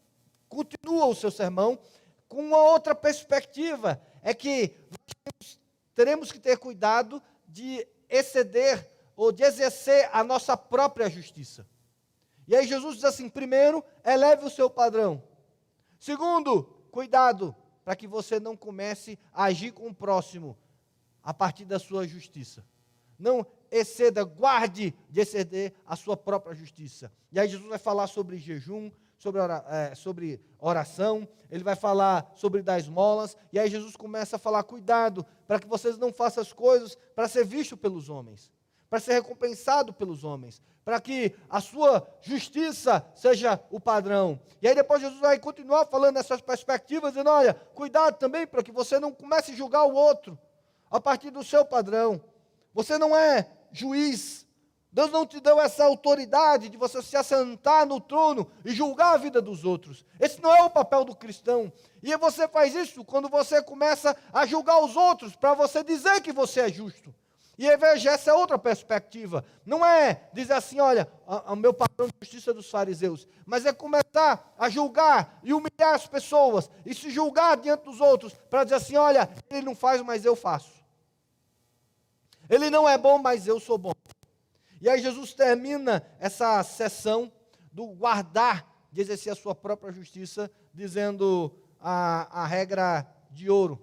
continua 0.47 1.05
o 1.05 1.13
seu 1.13 1.29
sermão 1.29 1.77
com 2.29 2.39
uma 2.39 2.59
outra 2.59 2.95
perspectiva, 2.95 4.01
é 4.21 4.33
que 4.33 4.73
nós 5.25 5.59
teremos 5.93 6.31
que 6.31 6.39
ter 6.39 6.57
cuidado 6.57 7.21
de 7.45 7.85
exceder 8.09 8.89
ou 9.17 9.33
de 9.33 9.43
exercer 9.43 10.09
a 10.13 10.23
nossa 10.23 10.55
própria 10.55 11.09
justiça. 11.09 11.67
E 12.47 12.55
aí 12.55 12.65
Jesus 12.65 12.95
diz 12.95 13.03
assim: 13.03 13.27
primeiro, 13.27 13.83
eleve 14.01 14.45
o 14.45 14.49
seu 14.49 14.69
padrão. 14.69 15.21
Segundo, 15.99 16.63
cuidado 16.89 17.53
para 17.83 17.95
que 17.95 18.07
você 18.07 18.39
não 18.39 18.55
comece 18.55 19.17
a 19.31 19.45
agir 19.45 19.71
com 19.71 19.87
o 19.87 19.93
próximo 19.93 20.57
a 21.23 21.33
partir 21.33 21.65
da 21.65 21.79
sua 21.79 22.07
justiça. 22.07 22.65
Não 23.17 23.45
exceda, 23.69 24.23
guarde 24.23 24.93
de 25.09 25.21
exceder 25.21 25.73
a 25.85 25.95
sua 25.95 26.17
própria 26.17 26.55
justiça. 26.55 27.11
E 27.31 27.39
aí 27.39 27.47
Jesus 27.47 27.67
vai 27.67 27.77
falar 27.77 28.07
sobre 28.07 28.37
jejum, 28.37 28.91
sobre, 29.17 29.39
é, 29.41 30.39
oração, 30.59 31.27
ele 31.49 31.63
vai 31.63 31.75
falar 31.75 32.31
sobre 32.35 32.63
dar 32.63 32.79
esmolas, 32.79 33.37
e 33.53 33.59
aí 33.59 33.69
Jesus 33.69 33.95
começa 33.95 34.37
a 34.37 34.39
falar: 34.39 34.63
cuidado, 34.63 35.25
para 35.47 35.59
que 35.59 35.67
vocês 35.67 35.97
não 35.97 36.11
façam 36.11 36.41
as 36.41 36.51
coisas 36.51 36.97
para 37.15 37.27
ser 37.27 37.45
visto 37.45 37.77
pelos 37.77 38.09
homens 38.09 38.51
para 38.91 38.99
ser 38.99 39.13
recompensado 39.13 39.93
pelos 39.93 40.25
homens, 40.25 40.61
para 40.83 40.99
que 40.99 41.33
a 41.49 41.61
sua 41.61 42.05
justiça 42.19 43.05
seja 43.15 43.57
o 43.71 43.79
padrão. 43.79 44.37
E 44.61 44.67
aí 44.67 44.75
depois 44.75 45.01
Jesus 45.01 45.17
vai 45.21 45.39
continuar 45.39 45.85
falando 45.85 46.15
nessas 46.15 46.41
perspectivas, 46.41 47.13
dizendo: 47.13 47.29
olha, 47.29 47.53
cuidado 47.73 48.17
também 48.17 48.45
para 48.45 48.61
que 48.61 48.69
você 48.69 48.99
não 48.99 49.13
comece 49.13 49.53
a 49.53 49.55
julgar 49.55 49.85
o 49.85 49.93
outro 49.93 50.37
a 50.91 50.99
partir 50.99 51.29
do 51.29 51.41
seu 51.41 51.63
padrão. 51.63 52.21
Você 52.73 52.97
não 52.97 53.15
é 53.15 53.49
juiz. 53.71 54.45
Deus 54.91 55.09
não 55.09 55.25
te 55.25 55.39
deu 55.39 55.57
essa 55.57 55.85
autoridade 55.85 56.67
de 56.67 56.75
você 56.75 57.01
se 57.01 57.15
assentar 57.15 57.85
no 57.85 58.01
trono 58.01 58.51
e 58.65 58.73
julgar 58.73 59.13
a 59.13 59.17
vida 59.17 59.41
dos 59.41 59.63
outros. 59.63 60.05
Esse 60.19 60.41
não 60.41 60.53
é 60.53 60.63
o 60.63 60.69
papel 60.69 61.05
do 61.05 61.15
cristão. 61.15 61.71
E 62.03 62.13
você 62.17 62.45
faz 62.45 62.75
isso 62.75 63.05
quando 63.05 63.29
você 63.29 63.63
começa 63.63 64.17
a 64.33 64.45
julgar 64.45 64.83
os 64.83 64.97
outros 64.97 65.33
para 65.33 65.53
você 65.53 65.81
dizer 65.81 66.19
que 66.19 66.33
você 66.33 66.59
é 66.59 66.69
justo. 66.69 67.15
E 67.57 67.77
veja, 67.77 68.11
essa 68.11 68.31
é 68.31 68.33
outra 68.33 68.57
perspectiva. 68.57 69.43
Não 69.65 69.85
é 69.85 70.29
dizer 70.33 70.53
assim, 70.53 70.79
olha, 70.79 71.07
o 71.47 71.55
meu 71.55 71.73
padrão 71.73 72.07
de 72.07 72.13
justiça 72.21 72.53
dos 72.53 72.69
fariseus, 72.69 73.27
mas 73.45 73.65
é 73.65 73.73
começar 73.73 74.53
a 74.57 74.69
julgar 74.69 75.39
e 75.43 75.53
humilhar 75.53 75.93
as 75.93 76.07
pessoas 76.07 76.69
e 76.85 76.93
se 76.93 77.09
julgar 77.09 77.57
diante 77.57 77.83
dos 77.83 77.99
outros 77.99 78.33
para 78.49 78.63
dizer 78.63 78.75
assim, 78.77 78.95
olha, 78.95 79.29
ele 79.49 79.65
não 79.65 79.75
faz, 79.75 80.01
mas 80.01 80.25
eu 80.25 80.35
faço. 80.35 80.81
Ele 82.49 82.69
não 82.69 82.87
é 82.87 82.97
bom, 82.97 83.17
mas 83.17 83.47
eu 83.47 83.59
sou 83.59 83.77
bom. 83.77 83.93
E 84.81 84.89
aí 84.89 85.01
Jesus 85.01 85.33
termina 85.33 86.03
essa 86.19 86.63
sessão 86.63 87.31
do 87.71 87.87
guardar 87.87 88.67
de 88.91 89.01
exercer 89.01 89.31
a 89.31 89.35
sua 89.35 89.53
própria 89.53 89.91
justiça, 89.91 90.51
dizendo 90.73 91.55
a, 91.79 92.41
a 92.43 92.45
regra 92.47 93.07
de 93.29 93.49
ouro, 93.49 93.79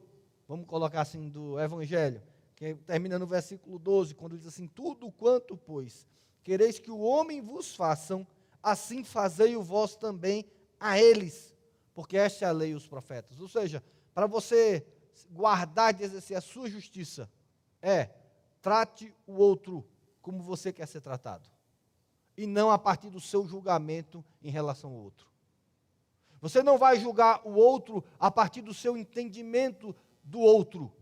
vamos 0.47 0.67
colocar 0.67 1.03
assim, 1.03 1.29
do 1.29 1.59
Evangelho 1.61 2.21
que 2.59 2.75
termina 2.75 3.21
no 3.21 3.27
versículo 3.27 3.79
12, 3.79 4.17
quando 4.17 4.37
diz 4.37 4.49
assim: 4.49 4.67
Tudo 4.67 5.13
quanto, 5.13 5.57
pois, 5.57 6.09
quereis 6.43 6.81
que 6.81 6.91
o 6.91 6.99
homem 6.99 7.41
vos 7.41 7.77
façam, 7.77 8.27
assim 8.61 9.05
fazei 9.05 9.57
o 9.57 9.63
vós 9.63 9.95
também 9.95 10.45
a 10.81 10.99
eles, 10.99 11.55
porque 11.95 12.17
esta 12.17 12.45
é 12.45 12.49
a 12.49 12.53
lei 12.53 12.71
e 12.73 12.75
os 12.75 12.89
profetas. 12.89 13.39
Ou 13.39 13.47
seja, 13.47 13.81
para 14.13 14.27
você 14.27 14.85
guardar 15.31 15.95
de 15.95 16.03
exercer 16.03 16.37
a 16.37 16.41
sua 16.41 16.69
justiça, 16.69 17.31
é 17.81 18.11
trate 18.61 19.15
o 19.25 19.35
outro 19.35 19.87
como 20.21 20.43
você 20.43 20.73
quer 20.73 20.89
ser 20.89 21.01
tratado, 21.01 21.49
e 22.37 22.45
não 22.45 22.73
a 22.73 22.79
partir 22.79 23.09
do 23.09 23.21
seu 23.21 23.47
julgamento 23.47 24.25
em 24.43 24.51
relação 24.51 24.91
ao 24.91 24.97
outro. 24.97 25.29
Você 26.41 26.61
não 26.61 26.77
vai 26.77 26.99
julgar 26.99 27.41
o 27.47 27.55
outro 27.55 28.03
a 28.19 28.33
partir 28.33 28.63
do 28.63 28.75
seu 28.75 28.97
entendimento 28.97 29.95
do 30.25 30.41
outro. 30.41 30.93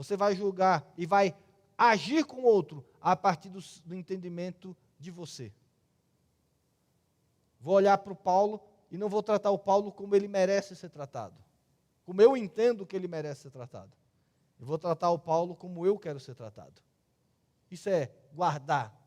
Você 0.00 0.16
vai 0.16 0.34
julgar 0.34 0.90
e 0.96 1.04
vai 1.04 1.36
agir 1.76 2.24
com 2.24 2.36
o 2.40 2.44
outro 2.44 2.82
a 3.02 3.14
partir 3.14 3.50
do, 3.50 3.60
do 3.84 3.94
entendimento 3.94 4.74
de 4.98 5.10
você. 5.10 5.52
Vou 7.60 7.74
olhar 7.74 7.98
para 7.98 8.14
o 8.14 8.16
Paulo 8.16 8.62
e 8.90 8.96
não 8.96 9.10
vou 9.10 9.22
tratar 9.22 9.50
o 9.50 9.58
Paulo 9.58 9.92
como 9.92 10.16
ele 10.16 10.26
merece 10.26 10.74
ser 10.74 10.88
tratado. 10.88 11.36
Como 12.06 12.22
eu 12.22 12.34
entendo 12.34 12.86
que 12.86 12.96
ele 12.96 13.06
merece 13.06 13.42
ser 13.42 13.50
tratado. 13.50 13.94
Eu 14.58 14.64
vou 14.64 14.78
tratar 14.78 15.10
o 15.10 15.18
Paulo 15.18 15.54
como 15.54 15.84
eu 15.84 15.98
quero 15.98 16.18
ser 16.18 16.34
tratado. 16.34 16.80
Isso 17.70 17.90
é 17.90 18.10
guardar 18.32 18.98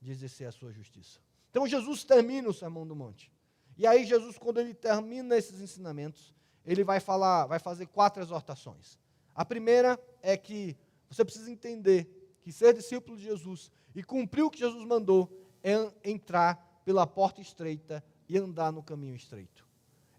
de 0.00 0.10
exercer 0.10 0.48
a 0.48 0.52
sua 0.52 0.72
justiça. 0.72 1.20
Então 1.50 1.64
Jesus 1.64 2.02
termina 2.02 2.48
o 2.48 2.52
Sermão 2.52 2.84
do 2.84 2.96
Monte. 2.96 3.32
E 3.78 3.86
aí 3.86 4.04
Jesus, 4.04 4.36
quando 4.36 4.58
ele 4.58 4.74
termina 4.74 5.36
esses 5.36 5.60
ensinamentos, 5.60 6.34
ele 6.66 6.82
vai 6.82 6.98
falar, 6.98 7.46
vai 7.46 7.60
fazer 7.60 7.86
quatro 7.86 8.20
exortações. 8.20 8.98
A 9.34 9.44
primeira 9.44 9.98
é 10.22 10.36
que 10.36 10.76
você 11.08 11.24
precisa 11.24 11.50
entender 11.50 12.38
que 12.42 12.52
ser 12.52 12.74
discípulo 12.74 13.16
de 13.16 13.24
Jesus 13.24 13.70
e 13.94 14.02
cumprir 14.02 14.42
o 14.42 14.50
que 14.50 14.58
Jesus 14.58 14.84
mandou 14.84 15.30
é 15.62 15.74
entrar 16.04 16.82
pela 16.84 17.06
porta 17.06 17.40
estreita 17.40 18.02
e 18.28 18.38
andar 18.38 18.72
no 18.72 18.82
caminho 18.82 19.14
estreito. 19.14 19.66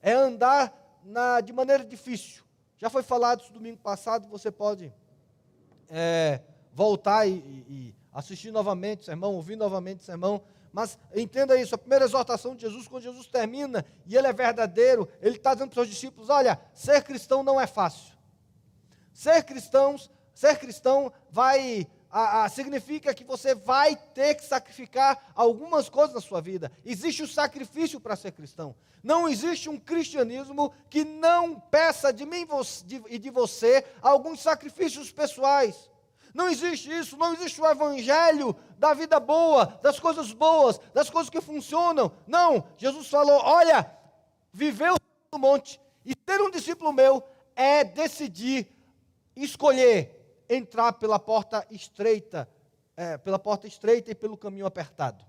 É 0.01 0.13
andar 0.13 0.99
na, 1.03 1.41
de 1.41 1.53
maneira 1.53 1.83
difícil. 1.83 2.43
Já 2.77 2.89
foi 2.89 3.03
falado 3.03 3.41
isso 3.41 3.53
domingo 3.53 3.77
passado, 3.77 4.27
você 4.27 4.51
pode 4.51 4.93
é, 5.89 6.41
voltar 6.73 7.27
e, 7.27 7.33
e, 7.33 7.95
assistir 8.11 8.51
novamente 8.51 9.05
sermão, 9.05 9.35
ouvir 9.35 9.55
novamente 9.55 10.03
sermão. 10.03 10.41
Mas 10.73 10.97
entenda 11.13 11.59
isso, 11.59 11.75
a 11.75 11.77
primeira 11.77 12.05
exortação 12.05 12.55
de 12.55 12.61
Jesus, 12.61 12.87
quando 12.87 13.03
Jesus 13.03 13.27
termina, 13.27 13.85
e 14.05 14.15
ele 14.15 14.27
é 14.27 14.33
verdadeiro, 14.33 15.07
ele 15.21 15.35
está 15.35 15.53
dizendo 15.53 15.69
para 15.69 15.81
os 15.81 15.87
seus 15.87 15.95
discípulos: 15.95 16.29
olha, 16.29 16.59
ser 16.73 17.03
cristão 17.03 17.43
não 17.43 17.59
é 17.59 17.67
fácil. 17.67 18.13
Ser 19.21 19.43
cristãos, 19.43 20.09
ser 20.33 20.57
cristão 20.57 21.13
vai 21.29 21.87
a, 22.09 22.45
a, 22.45 22.49
significa 22.49 23.13
que 23.13 23.23
você 23.23 23.53
vai 23.53 23.95
ter 23.95 24.33
que 24.33 24.43
sacrificar 24.43 25.31
algumas 25.35 25.87
coisas 25.89 26.15
na 26.15 26.19
sua 26.19 26.41
vida. 26.41 26.71
Existe 26.83 27.21
o 27.21 27.27
sacrifício 27.27 27.99
para 27.99 28.15
ser 28.15 28.31
cristão. 28.31 28.75
Não 29.03 29.29
existe 29.29 29.69
um 29.69 29.77
cristianismo 29.77 30.73
que 30.89 31.05
não 31.05 31.59
peça 31.59 32.11
de 32.11 32.25
mim 32.25 32.47
e 33.11 33.19
de 33.19 33.29
você 33.29 33.85
alguns 34.01 34.41
sacrifícios 34.41 35.11
pessoais. 35.11 35.87
Não 36.33 36.49
existe 36.49 36.91
isso, 36.91 37.15
não 37.15 37.31
existe 37.35 37.61
o 37.61 37.69
evangelho 37.69 38.55
da 38.79 38.95
vida 38.95 39.19
boa, 39.19 39.67
das 39.83 39.99
coisas 39.99 40.33
boas, 40.33 40.79
das 40.95 41.11
coisas 41.11 41.29
que 41.29 41.41
funcionam. 41.41 42.11
Não, 42.25 42.65
Jesus 42.75 43.07
falou: 43.07 43.39
olha, 43.43 43.87
viver 44.51 44.91
o 45.31 45.37
monte 45.37 45.79
e 46.03 46.15
ter 46.15 46.41
um 46.41 46.49
discípulo 46.49 46.91
meu 46.91 47.23
é 47.55 47.83
decidir, 47.83 48.80
escolher 49.35 50.43
entrar 50.49 50.93
pela 50.93 51.19
porta 51.19 51.65
estreita, 51.69 52.49
é, 52.95 53.17
pela 53.17 53.39
porta 53.39 53.67
estreita 53.67 54.11
e 54.11 54.15
pelo 54.15 54.37
caminho 54.37 54.65
apertado. 54.65 55.25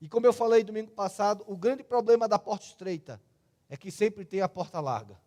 E 0.00 0.08
como 0.08 0.26
eu 0.26 0.32
falei 0.32 0.62
domingo 0.62 0.90
passado, 0.90 1.44
o 1.46 1.56
grande 1.56 1.82
problema 1.82 2.28
da 2.28 2.38
porta 2.38 2.64
estreita 2.64 3.20
é 3.68 3.76
que 3.76 3.90
sempre 3.90 4.24
tem 4.24 4.40
a 4.40 4.48
porta 4.48 4.80
larga. 4.80 5.18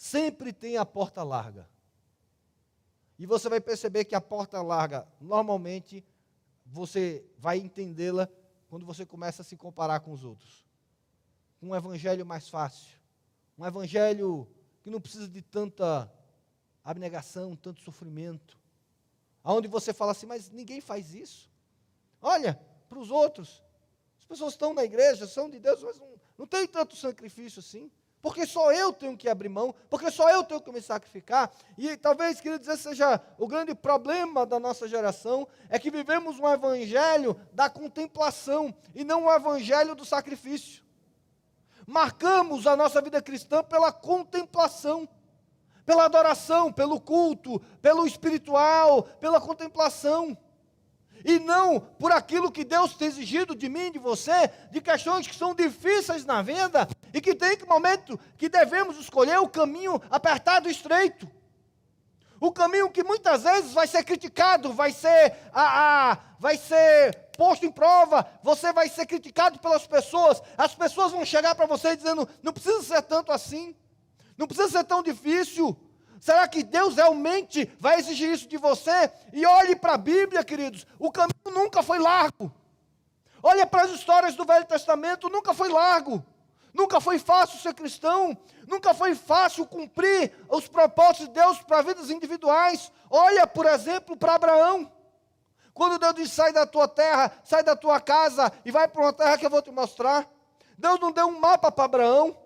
sempre 0.00 0.50
tem 0.50 0.78
a 0.78 0.86
porta 0.86 1.22
larga. 1.22 1.68
E 3.18 3.26
você 3.26 3.50
vai 3.50 3.60
perceber 3.60 4.06
que 4.06 4.14
a 4.14 4.20
porta 4.20 4.62
larga, 4.62 5.06
normalmente, 5.20 6.02
você 6.64 7.22
vai 7.36 7.58
entendê-la 7.58 8.26
quando 8.70 8.86
você 8.86 9.04
começa 9.04 9.42
a 9.42 9.44
se 9.44 9.58
comparar 9.58 10.00
com 10.00 10.10
os 10.10 10.24
outros. 10.24 10.66
Um 11.60 11.76
evangelho 11.76 12.24
mais 12.24 12.48
fácil. 12.48 12.98
Um 13.60 13.66
evangelho 13.66 14.48
que 14.80 14.88
não 14.88 14.98
precisa 14.98 15.28
de 15.28 15.42
tanta 15.42 16.10
abnegação, 16.82 17.54
tanto 17.54 17.82
sofrimento. 17.82 18.58
Aonde 19.44 19.68
você 19.68 19.92
fala 19.92 20.12
assim, 20.12 20.24
mas 20.24 20.48
ninguém 20.48 20.80
faz 20.80 21.14
isso. 21.14 21.50
Olha, 22.22 22.58
para 22.88 22.98
os 22.98 23.10
outros, 23.10 23.62
as 24.18 24.24
pessoas 24.24 24.54
estão 24.54 24.72
na 24.72 24.82
igreja, 24.82 25.26
são 25.26 25.50
de 25.50 25.60
Deus, 25.60 25.82
mas 25.82 25.98
não, 25.98 26.08
não 26.38 26.46
tem 26.46 26.66
tanto 26.66 26.96
sacrifício 26.96 27.60
assim. 27.60 27.90
Porque 28.22 28.46
só 28.46 28.72
eu 28.72 28.94
tenho 28.94 29.14
que 29.14 29.28
abrir 29.28 29.50
mão, 29.50 29.74
porque 29.90 30.10
só 30.10 30.30
eu 30.30 30.42
tenho 30.42 30.62
que 30.62 30.72
me 30.72 30.80
sacrificar. 30.80 31.52
E 31.76 31.98
talvez, 31.98 32.40
queria 32.40 32.58
dizer, 32.58 32.78
seja 32.78 33.20
o 33.36 33.46
grande 33.46 33.74
problema 33.74 34.46
da 34.46 34.58
nossa 34.58 34.88
geração, 34.88 35.46
é 35.68 35.78
que 35.78 35.90
vivemos 35.90 36.38
um 36.38 36.48
evangelho 36.48 37.38
da 37.52 37.68
contemplação 37.68 38.74
e 38.94 39.04
não 39.04 39.26
um 39.26 39.30
evangelho 39.30 39.94
do 39.94 40.06
sacrifício. 40.06 40.82
Marcamos 41.90 42.68
a 42.68 42.76
nossa 42.76 43.02
vida 43.02 43.20
cristã 43.20 43.64
pela 43.64 43.90
contemplação, 43.90 45.08
pela 45.84 46.04
adoração, 46.04 46.72
pelo 46.72 47.00
culto, 47.00 47.58
pelo 47.82 48.06
espiritual, 48.06 49.02
pela 49.02 49.40
contemplação 49.40 50.38
e 51.24 51.40
não 51.40 51.80
por 51.80 52.12
aquilo 52.12 52.52
que 52.52 52.62
Deus 52.62 52.94
tem 52.94 53.08
exigido 53.08 53.56
de 53.56 53.68
mim, 53.68 53.90
de 53.90 53.98
você, 53.98 54.48
de 54.70 54.80
questões 54.80 55.26
que 55.26 55.34
são 55.34 55.52
difíceis 55.52 56.24
na 56.24 56.42
vida 56.42 56.88
e 57.12 57.20
que 57.20 57.34
tem 57.34 57.56
que 57.56 57.66
momento 57.66 58.16
que 58.38 58.48
devemos 58.48 58.96
escolher 58.96 59.40
o 59.40 59.48
caminho 59.48 60.00
apertado 60.08 60.68
e 60.68 60.72
estreito. 60.72 61.28
O 62.40 62.52
caminho 62.52 62.88
que 62.88 63.02
muitas 63.02 63.42
vezes 63.42 63.74
vai 63.74 63.88
ser 63.88 64.04
criticado, 64.04 64.72
vai 64.72 64.92
ser, 64.92 65.34
a, 65.52 66.12
a, 66.12 66.18
vai 66.38 66.56
ser 66.56 67.29
posto 67.40 67.64
em 67.64 67.72
prova, 67.72 68.26
você 68.42 68.70
vai 68.70 68.86
ser 68.86 69.06
criticado 69.06 69.58
pelas 69.60 69.86
pessoas, 69.86 70.42
as 70.58 70.74
pessoas 70.74 71.10
vão 71.10 71.24
chegar 71.24 71.54
para 71.54 71.64
você 71.64 71.96
dizendo: 71.96 72.28
não 72.42 72.52
precisa 72.52 72.82
ser 72.82 73.00
tanto 73.00 73.32
assim, 73.32 73.74
não 74.36 74.46
precisa 74.46 74.68
ser 74.68 74.84
tão 74.84 75.02
difícil. 75.02 75.74
Será 76.20 76.46
que 76.46 76.62
Deus 76.62 76.96
realmente 76.96 77.64
vai 77.80 77.98
exigir 77.98 78.30
isso 78.30 78.46
de 78.46 78.58
você? 78.58 79.10
E 79.32 79.46
olhe 79.46 79.74
para 79.74 79.94
a 79.94 79.96
Bíblia, 79.96 80.44
queridos, 80.44 80.86
o 80.98 81.10
caminho 81.10 81.32
nunca 81.50 81.82
foi 81.82 81.98
largo. 81.98 82.52
Olha 83.42 83.66
para 83.66 83.84
as 83.84 83.92
histórias 83.92 84.36
do 84.36 84.44
Velho 84.44 84.66
Testamento, 84.66 85.30
nunca 85.30 85.54
foi 85.54 85.70
largo. 85.70 86.22
Nunca 86.74 87.00
foi 87.00 87.18
fácil 87.18 87.58
ser 87.58 87.72
cristão, 87.72 88.36
nunca 88.68 88.92
foi 88.92 89.14
fácil 89.14 89.66
cumprir 89.66 90.30
os 90.46 90.68
propósitos 90.68 91.28
de 91.28 91.32
Deus 91.32 91.58
para 91.62 91.80
vidas 91.80 92.10
individuais. 92.10 92.92
Olha, 93.08 93.46
por 93.46 93.64
exemplo, 93.64 94.14
para 94.14 94.34
Abraão. 94.34 94.92
Quando 95.74 95.98
Deus 95.98 96.14
diz: 96.14 96.32
sai 96.32 96.52
da 96.52 96.66
tua 96.66 96.88
terra, 96.88 97.32
sai 97.44 97.62
da 97.62 97.76
tua 97.76 98.00
casa 98.00 98.52
e 98.64 98.70
vai 98.70 98.88
para 98.88 99.02
uma 99.02 99.12
terra 99.12 99.38
que 99.38 99.46
eu 99.46 99.50
vou 99.50 99.62
te 99.62 99.70
mostrar. 99.70 100.26
Deus 100.76 100.98
não 100.98 101.12
deu 101.12 101.26
um 101.26 101.38
mapa 101.38 101.70
para 101.70 101.84
Abraão. 101.84 102.36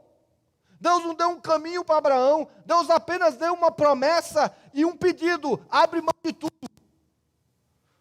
Deus 0.80 1.02
não 1.02 1.14
deu 1.14 1.30
um 1.30 1.40
caminho 1.40 1.82
para 1.82 1.96
Abraão, 1.96 2.46
Deus 2.66 2.90
apenas 2.90 3.36
deu 3.36 3.54
uma 3.54 3.70
promessa 3.70 4.54
e 4.74 4.84
um 4.84 4.94
pedido: 4.94 5.64
abre 5.70 6.02
mão 6.02 6.12
de 6.22 6.32
tudo. 6.32 6.52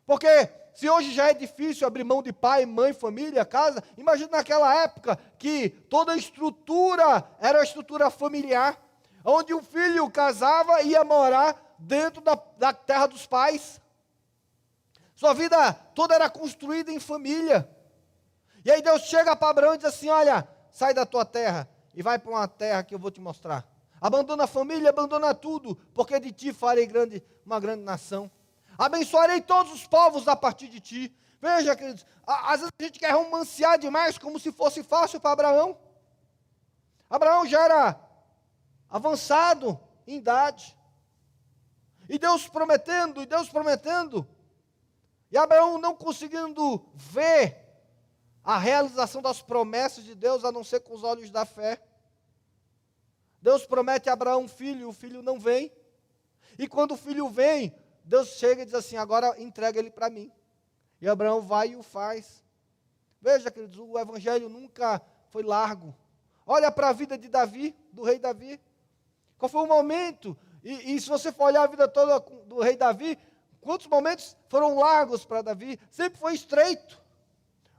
Porque 0.05 0.49
se 0.73 0.89
hoje 0.89 1.13
já 1.13 1.29
é 1.29 1.33
difícil 1.33 1.87
abrir 1.87 2.03
mão 2.03 2.21
de 2.21 2.33
pai, 2.33 2.65
mãe, 2.65 2.91
família, 2.91 3.45
casa, 3.45 3.81
imagina 3.97 4.31
naquela 4.31 4.75
época 4.83 5.17
que 5.37 5.69
toda 5.69 6.11
a 6.11 6.17
estrutura 6.17 7.23
era 7.39 7.61
a 7.61 7.63
estrutura 7.63 8.09
familiar, 8.09 8.77
onde 9.23 9.53
o 9.53 9.61
filho 9.61 10.09
casava 10.09 10.81
e 10.81 10.89
ia 10.89 11.05
morar 11.05 11.55
dentro 11.79 12.21
da, 12.21 12.37
da 12.57 12.73
terra 12.73 13.07
dos 13.07 13.25
pais. 13.25 13.79
Sua 15.23 15.33
vida 15.33 15.71
toda 15.95 16.13
era 16.13 16.29
construída 16.29 16.91
em 16.91 16.99
família. 16.99 17.65
E 18.65 18.69
aí 18.69 18.81
Deus 18.81 19.03
chega 19.03 19.33
para 19.37 19.51
Abraão 19.51 19.73
e 19.73 19.77
diz 19.77 19.85
assim: 19.85 20.09
Olha, 20.09 20.45
sai 20.69 20.93
da 20.93 21.05
tua 21.05 21.23
terra, 21.23 21.65
e 21.93 22.01
vai 22.01 22.19
para 22.19 22.29
uma 22.29 22.45
terra 22.45 22.83
que 22.83 22.93
eu 22.93 22.99
vou 22.99 23.09
te 23.09 23.21
mostrar. 23.21 23.65
Abandona 24.01 24.43
a 24.43 24.47
família, 24.47 24.89
abandona 24.89 25.33
tudo, 25.33 25.77
porque 25.93 26.19
de 26.19 26.33
ti 26.33 26.51
farei 26.51 26.85
grande, 26.85 27.23
uma 27.45 27.57
grande 27.57 27.83
nação. 27.83 28.29
Abençoarei 28.77 29.39
todos 29.39 29.71
os 29.71 29.87
povos 29.87 30.27
a 30.27 30.35
partir 30.35 30.67
de 30.67 30.81
ti. 30.81 31.15
Veja, 31.41 31.73
queridos, 31.73 32.05
às 32.27 32.59
vezes 32.59 32.73
a 32.77 32.83
gente 32.83 32.99
quer 32.99 33.13
romancear 33.13 33.79
demais 33.79 34.17
como 34.17 34.37
se 34.37 34.51
fosse 34.51 34.83
fácil 34.83 35.21
para 35.21 35.31
Abraão. 35.31 35.77
Abraão 37.09 37.47
já 37.47 37.63
era 37.63 37.97
avançado 38.89 39.79
em 40.05 40.17
idade. 40.17 40.77
E 42.09 42.19
Deus 42.19 42.45
prometendo, 42.49 43.21
e 43.21 43.25
Deus 43.25 43.47
prometendo. 43.47 44.27
E 45.33 45.37
Abraão 45.37 45.79
não 45.79 45.95
conseguindo 45.95 46.85
ver 46.93 47.57
a 48.43 48.55
realização 48.59 49.19
das 49.19 49.41
promessas 49.41 50.03
de 50.03 50.13
Deus 50.13 50.45
a 50.45 50.51
não 50.51 50.63
ser 50.63 50.81
com 50.81 50.93
os 50.93 51.03
olhos 51.03 51.31
da 51.31 51.43
fé. 51.43 51.81
Deus 53.41 53.65
promete 53.65 54.11
a 54.11 54.13
Abraão 54.13 54.43
um 54.43 54.47
filho, 54.47 54.89
o 54.89 54.93
filho 54.93 55.23
não 55.23 55.39
vem. 55.39 55.71
E 56.55 56.67
quando 56.67 56.91
o 56.91 56.97
filho 56.97 57.27
vem, 57.29 57.75
Deus 58.03 58.33
chega 58.33 58.61
e 58.61 58.65
diz 58.65 58.75
assim: 58.75 58.95
agora 58.95 59.41
entrega 59.41 59.79
ele 59.79 59.89
para 59.89 60.07
mim. 60.07 60.31
E 61.01 61.09
Abraão 61.09 61.41
vai 61.41 61.69
e 61.69 61.75
o 61.75 61.81
faz. 61.81 62.43
Veja, 63.19 63.49
queridos, 63.49 63.79
o 63.79 63.97
evangelho 63.97 64.47
nunca 64.49 65.01
foi 65.29 65.41
largo. 65.41 65.95
Olha 66.45 66.71
para 66.71 66.89
a 66.89 66.93
vida 66.93 67.17
de 67.17 67.27
Davi, 67.27 67.75
do 67.91 68.03
rei 68.03 68.19
Davi. 68.19 68.61
Qual 69.39 69.49
foi 69.49 69.63
o 69.63 69.67
momento? 69.67 70.37
E, 70.63 70.93
e 70.93 71.01
se 71.01 71.09
você 71.09 71.31
for 71.31 71.45
olhar 71.45 71.63
a 71.63 71.67
vida 71.67 71.87
toda 71.87 72.19
do 72.45 72.59
rei 72.59 72.77
Davi, 72.77 73.17
quantos 73.63 73.87
momentos 73.87 74.35
foram 74.49 74.77
largos 74.77 75.25
para 75.25 75.41
Davi? 75.41 75.79
Sempre 75.89 76.19
foi 76.19 76.33
estreito. 76.33 77.01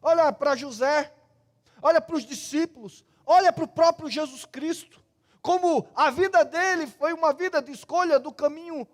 Olha 0.02 0.32
para 0.32 0.56
José. 0.56 1.12
olha 1.80 2.00
para 2.00 2.16
os 2.16 2.24
discípulos, 2.24 3.04
olha 3.26 3.52
para 3.52 3.64
o 3.64 3.68
próprio 3.68 4.08
Jesus 4.08 4.44
Cristo, 4.44 5.02
como 5.42 5.86
a 5.94 6.10
vida 6.10 6.42
dele 6.44 6.86
foi 6.86 7.12
uma 7.12 7.32
vida 7.32 7.60
de 7.60 7.70
escolha 7.72 8.18
do 8.18 8.32
caminho 8.32 8.88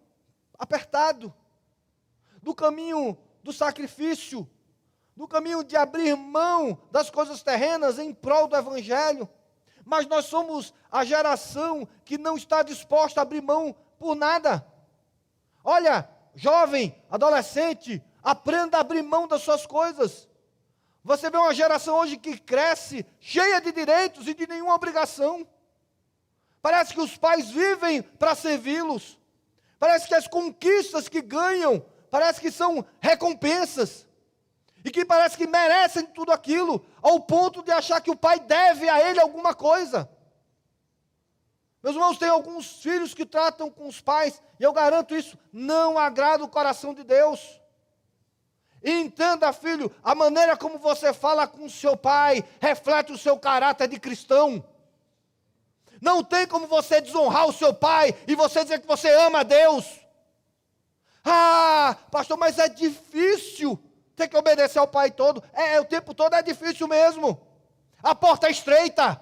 apertado, 0.59 1.33
do 2.43 2.53
caminho 2.55 3.17
do 3.43 3.53
sacrifício, 3.53 4.49
do 5.17 5.29
caminho 5.29 5.63
de 5.63 5.77
abrir 5.77 6.17
mão 6.17 6.79
das 6.91 7.11
coisas 7.11 7.43
terrenas 7.43 7.99
em 7.99 8.13
prol 8.13 8.49
do 8.49 8.57
Evangelho. 8.57 9.29
Mas 9.85 10.07
nós 10.07 10.27
somos 10.27 10.75
a 10.91 11.05
geração 11.05 11.87
que 12.05 12.19
não 12.19 12.37
está 12.37 12.63
disposta 12.63 13.21
a 13.21 13.23
abrir 13.23 13.43
mão 13.43 13.75
por 13.99 14.15
nada. 14.15 14.67
Olha, 15.63 16.09
jovem, 16.35 16.95
adolescente, 17.11 18.03
aprenda 18.23 18.79
a 18.79 18.81
abrir 18.81 19.03
mão 19.03 19.27
das 19.27 19.43
suas 19.43 19.67
coisas. 19.67 20.29
Você 21.03 21.31
vê 21.31 21.39
uma 21.39 21.55
geração 21.55 21.97
hoje 21.97 22.17
que 22.17 22.39
cresce 22.39 23.07
cheia 23.19 23.61
de 23.61 23.73
direitos 23.73 24.29
e 24.29 24.35
de 24.35 24.47
nenhuma 24.47 24.75
obrigação. 24.75 25.47
Parece 26.61 26.93
que 26.93 27.01
os 27.01 27.17
pais 27.17 27.51
vivem 27.51 28.03
para 28.03 28.35
servi-los. 28.35 29.19
Parece 29.79 30.07
que 30.07 30.15
as 30.15 30.29
conquistas 30.29 31.09
que 31.09 31.23
ganham, 31.23 31.83
parece 32.11 32.41
que 32.41 32.51
são 32.51 32.85
recompensas. 33.01 34.07
E 34.85 34.91
que 34.91 35.05
parece 35.05 35.37
que 35.37 35.47
merecem 35.47 36.07
tudo 36.07 36.33
aquilo, 36.33 36.85
ao 37.03 37.21
ponto 37.21 37.63
de 37.63 37.71
achar 37.71 38.01
que 38.01 38.11
o 38.11 38.17
pai 38.17 38.41
deve 38.41 38.89
a 38.89 39.01
ele 39.09 39.21
alguma 39.21 39.55
coisa. 39.55 40.09
Meus 41.83 41.97
irmãos, 41.97 42.19
tem 42.19 42.29
alguns 42.29 42.83
filhos 42.83 43.15
que 43.15 43.25
tratam 43.25 43.71
com 43.71 43.89
os 43.89 44.01
pais, 44.01 44.43
e 44.59 44.63
eu 44.63 44.73
garanto 44.73 45.15
isso, 45.15 45.39
não 45.53 45.99
agrada 45.99 46.45
o 46.45 46.49
coração 46.49 46.93
de 46.93 47.03
Deus. 47.03 47.61
Entenda, 48.83 49.53
filho, 49.53 49.95
a 50.03 50.15
maneira 50.15 50.57
como 50.57 50.79
você 50.79 51.13
fala 51.13 51.47
com 51.47 51.69
seu 51.69 51.97
pai 51.97 52.45
reflete 52.61 53.13
o 53.13 53.19
seu 53.19 53.39
caráter 53.39 53.89
de 53.89 53.99
cristão. 53.99 54.65
Não 56.01 56.25
tem 56.25 56.47
como 56.47 56.67
você 56.67 57.01
desonrar 57.01 57.47
o 57.47 57.53
seu 57.53 57.75
pai 57.75 58.15
e 58.27 58.35
você 58.35 58.63
dizer 58.63 58.81
que 58.81 58.87
você 58.87 59.11
ama 59.11 59.41
a 59.41 59.43
Deus. 59.43 60.01
Ah, 61.23 61.95
pastor, 62.11 62.39
mas 62.39 62.59
é 62.59 62.69
difícil 62.69 63.79
ter 64.17 64.29
que 64.29 64.37
obedecer 64.37 64.79
ao 64.79 64.89
pai 64.89 65.11
todo. 65.11 65.43
É, 65.53 65.79
o 65.79 65.85
tempo 65.85 66.15
todo 66.15 66.35
é 66.35 66.43
difícil 66.43 66.89
mesmo. 66.89 67.39
A 68.03 68.15
porta 68.15 68.47
é 68.47 68.51
estreita. 68.51 69.21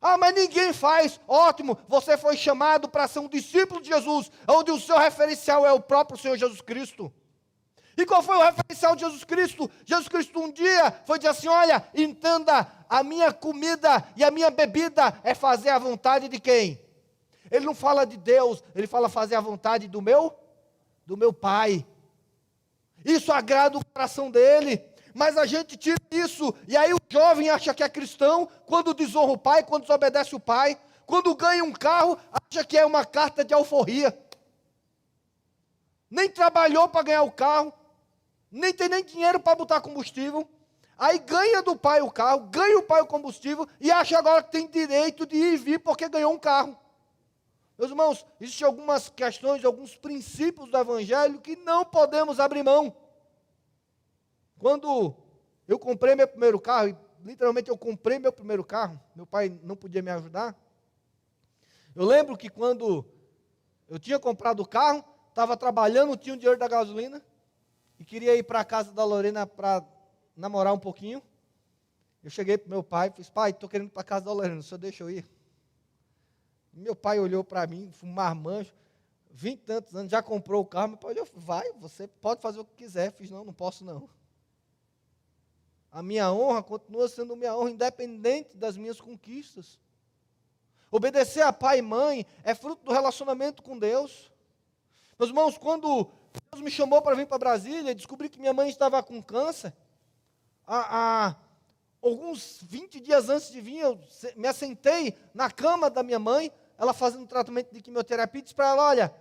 Ah, 0.00 0.16
mas 0.16 0.34
ninguém 0.34 0.72
faz. 0.72 1.20
Ótimo, 1.28 1.78
você 1.86 2.16
foi 2.16 2.36
chamado 2.36 2.88
para 2.88 3.06
ser 3.06 3.18
um 3.18 3.28
discípulo 3.28 3.80
de 3.80 3.88
Jesus, 3.88 4.30
onde 4.48 4.70
o 4.70 4.80
seu 4.80 4.98
referencial 4.98 5.66
é 5.66 5.72
o 5.72 5.80
próprio 5.80 6.18
Senhor 6.18 6.36
Jesus 6.38 6.60
Cristo. 6.60 7.12
E 7.96 8.06
qual 8.06 8.22
foi 8.22 8.36
o 8.36 8.42
referencial 8.42 8.94
de 8.94 9.02
Jesus 9.02 9.24
Cristo? 9.24 9.70
Jesus 9.84 10.08
Cristo 10.08 10.40
um 10.40 10.50
dia 10.50 10.90
foi 11.04 11.18
dizer 11.18 11.30
assim: 11.30 11.48
Olha, 11.48 11.86
entenda, 11.94 12.66
a 12.88 13.02
minha 13.02 13.30
comida 13.30 14.02
e 14.16 14.24
a 14.24 14.30
minha 14.30 14.50
bebida 14.50 15.20
é 15.22 15.34
fazer 15.34 15.68
a 15.68 15.78
vontade 15.78 16.28
de 16.28 16.40
quem? 16.40 16.80
Ele 17.50 17.66
não 17.66 17.74
fala 17.74 18.06
de 18.06 18.16
Deus, 18.16 18.62
ele 18.74 18.86
fala 18.86 19.08
fazer 19.08 19.34
a 19.34 19.40
vontade 19.40 19.86
do 19.86 20.00
meu, 20.00 20.34
do 21.04 21.16
meu 21.16 21.32
Pai. 21.32 21.84
Isso 23.04 23.32
agrada 23.32 23.76
o 23.76 23.84
coração 23.84 24.30
dele. 24.30 24.82
Mas 25.14 25.36
a 25.36 25.46
gente 25.46 25.76
tira 25.76 25.98
isso, 26.10 26.54
e 26.68 26.76
aí 26.76 26.92
o 26.94 26.98
jovem 27.08 27.50
acha 27.50 27.74
que 27.74 27.82
é 27.82 27.88
cristão, 27.88 28.48
quando 28.66 28.94
desonra 28.94 29.32
o 29.32 29.38
pai, 29.38 29.62
quando 29.62 29.82
desobedece 29.82 30.34
o 30.34 30.40
pai, 30.40 30.78
quando 31.06 31.34
ganha 31.34 31.64
um 31.64 31.72
carro, 31.72 32.18
acha 32.32 32.64
que 32.64 32.78
é 32.78 32.86
uma 32.86 33.04
carta 33.04 33.44
de 33.44 33.52
alforria. 33.52 34.16
Nem 36.10 36.28
trabalhou 36.28 36.88
para 36.88 37.02
ganhar 37.02 37.22
o 37.22 37.32
carro, 37.32 37.72
nem 38.50 38.72
tem 38.72 38.88
nem 38.88 39.04
dinheiro 39.04 39.40
para 39.40 39.56
botar 39.56 39.80
combustível. 39.80 40.48
Aí 40.98 41.18
ganha 41.18 41.62
do 41.62 41.74
pai 41.74 42.02
o 42.02 42.10
carro, 42.10 42.48
ganha 42.50 42.78
o 42.78 42.82
pai 42.82 43.00
o 43.00 43.06
combustível 43.06 43.66
e 43.80 43.90
acha 43.90 44.18
agora 44.18 44.42
que 44.42 44.52
tem 44.52 44.66
direito 44.66 45.24
de 45.24 45.36
ir 45.36 45.54
e 45.54 45.56
vir 45.56 45.78
porque 45.80 46.08
ganhou 46.08 46.32
um 46.32 46.38
carro. 46.38 46.76
Meus 47.78 47.90
irmãos, 47.90 48.26
existem 48.38 48.66
algumas 48.66 49.08
questões, 49.08 49.64
alguns 49.64 49.96
princípios 49.96 50.70
do 50.70 50.76
Evangelho 50.76 51.40
que 51.40 51.56
não 51.56 51.84
podemos 51.84 52.38
abrir 52.38 52.62
mão. 52.62 52.94
Quando 54.60 55.16
eu 55.66 55.78
comprei 55.78 56.14
meu 56.14 56.28
primeiro 56.28 56.60
carro, 56.60 56.88
e 56.90 56.96
literalmente 57.24 57.70
eu 57.70 57.78
comprei 57.78 58.18
meu 58.18 58.30
primeiro 58.30 58.62
carro, 58.62 59.00
meu 59.16 59.26
pai 59.26 59.58
não 59.62 59.74
podia 59.74 60.02
me 60.02 60.10
ajudar. 60.10 60.54
Eu 61.96 62.04
lembro 62.04 62.36
que 62.36 62.50
quando 62.50 63.04
eu 63.88 63.98
tinha 63.98 64.18
comprado 64.18 64.60
o 64.60 64.66
carro, 64.66 65.02
estava 65.30 65.56
trabalhando, 65.56 66.14
tinha 66.14 66.34
o 66.34 66.36
dinheiro 66.36 66.60
da 66.60 66.68
gasolina, 66.68 67.24
e 67.98 68.04
queria 68.04 68.36
ir 68.36 68.42
para 68.42 68.60
a 68.60 68.64
casa 68.64 68.92
da 68.92 69.02
Lorena 69.02 69.46
para 69.46 69.82
namorar 70.36 70.74
um 70.74 70.78
pouquinho. 70.78 71.22
Eu 72.22 72.28
cheguei 72.28 72.58
para 72.58 72.68
meu 72.68 72.82
pai 72.82 73.08
e 73.08 73.18
disse, 73.18 73.32
pai, 73.32 73.50
estou 73.50 73.66
querendo 73.66 73.88
ir 73.88 73.92
para 73.92 74.02
a 74.02 74.04
casa 74.04 74.26
da 74.26 74.32
Lorena, 74.32 74.60
o 74.60 74.62
senhor 74.62 74.78
deixa 74.78 75.02
eu 75.02 75.10
ir? 75.10 75.24
Meu 76.70 76.94
pai 76.94 77.18
olhou 77.18 77.42
para 77.42 77.66
mim, 77.66 77.90
foi 77.92 78.06
um 78.06 78.12
marmanjo, 78.12 78.74
vinte 79.30 79.60
e 79.60 79.64
tantos 79.64 79.94
anos, 79.96 80.10
já 80.10 80.22
comprou 80.22 80.62
o 80.62 80.66
carro, 80.66 80.88
meu 80.88 80.98
pai 80.98 81.12
olhou, 81.12 81.26
vai, 81.34 81.72
você 81.78 82.06
pode 82.06 82.42
fazer 82.42 82.60
o 82.60 82.64
que 82.66 82.74
quiser. 82.74 83.06
Eu 83.06 83.12
fiz, 83.12 83.30
não, 83.30 83.42
não 83.42 83.54
posso 83.54 83.86
não. 83.86 84.06
A 85.92 86.02
minha 86.02 86.30
honra 86.32 86.62
continua 86.62 87.08
sendo 87.08 87.36
minha 87.36 87.56
honra, 87.56 87.70
independente 87.70 88.56
das 88.56 88.76
minhas 88.76 89.00
conquistas. 89.00 89.78
Obedecer 90.90 91.42
a 91.42 91.52
pai 91.52 91.78
e 91.78 91.82
mãe 91.82 92.26
é 92.44 92.54
fruto 92.54 92.84
do 92.84 92.92
relacionamento 92.92 93.62
com 93.62 93.78
Deus. 93.78 94.30
Meus 95.18 95.30
irmãos, 95.30 95.58
quando 95.58 96.10
Deus 96.50 96.62
me 96.62 96.70
chamou 96.70 97.02
para 97.02 97.14
vir 97.14 97.26
para 97.26 97.38
Brasília, 97.38 97.94
descobri 97.94 98.28
que 98.28 98.38
minha 98.38 98.52
mãe 98.52 98.68
estava 98.68 99.02
com 99.02 99.22
câncer. 99.22 99.72
Há, 100.66 101.26
há, 101.28 101.36
alguns 102.00 102.58
20 102.62 103.00
dias 103.00 103.28
antes 103.28 103.50
de 103.50 103.60
vir, 103.60 103.78
eu 103.78 104.00
me 104.36 104.46
assentei 104.48 105.16
na 105.34 105.50
cama 105.50 105.90
da 105.90 106.02
minha 106.02 106.18
mãe, 106.18 106.52
ela 106.78 106.92
fazendo 106.92 107.26
tratamento 107.26 107.72
de 107.72 107.82
quimioterapia, 107.82 108.42
disse 108.42 108.54
para 108.54 108.68
ela: 108.68 108.88
Olha, 108.88 109.14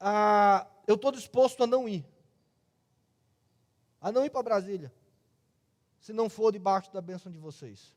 ah, 0.00 0.66
eu 0.86 0.94
estou 0.94 1.12
disposto 1.12 1.62
a 1.62 1.66
não 1.66 1.88
ir. 1.88 2.04
A 4.00 4.10
não 4.10 4.24
ir 4.24 4.30
para 4.30 4.42
Brasília. 4.42 4.92
Se 6.00 6.12
não 6.12 6.28
for 6.28 6.52
debaixo 6.52 6.92
da 6.92 7.00
bênção 7.00 7.30
de 7.30 7.38
vocês. 7.38 7.94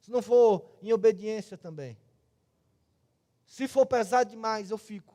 Se 0.00 0.10
não 0.10 0.22
for 0.22 0.64
em 0.82 0.92
obediência 0.92 1.56
também. 1.56 1.96
Se 3.46 3.66
for 3.66 3.84
pesado 3.86 4.30
demais, 4.30 4.70
eu 4.70 4.78
fico. 4.78 5.14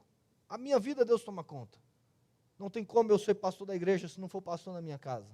A 0.50 0.58
minha 0.58 0.80
vida 0.80 1.06
Deus 1.06 1.24
toma 1.24 1.44
conta. 1.44 1.78
Não 2.58 2.70
tem 2.70 2.84
como 2.84 3.12
eu 3.12 3.20
ser 3.20 3.36
pastor 3.36 3.68
da 3.68 3.76
igreja 3.76 4.08
se 4.08 4.20
não 4.20 4.28
for 4.28 4.42
pastor 4.42 4.74
na 4.74 4.82
minha 4.82 4.98
casa. 4.98 5.28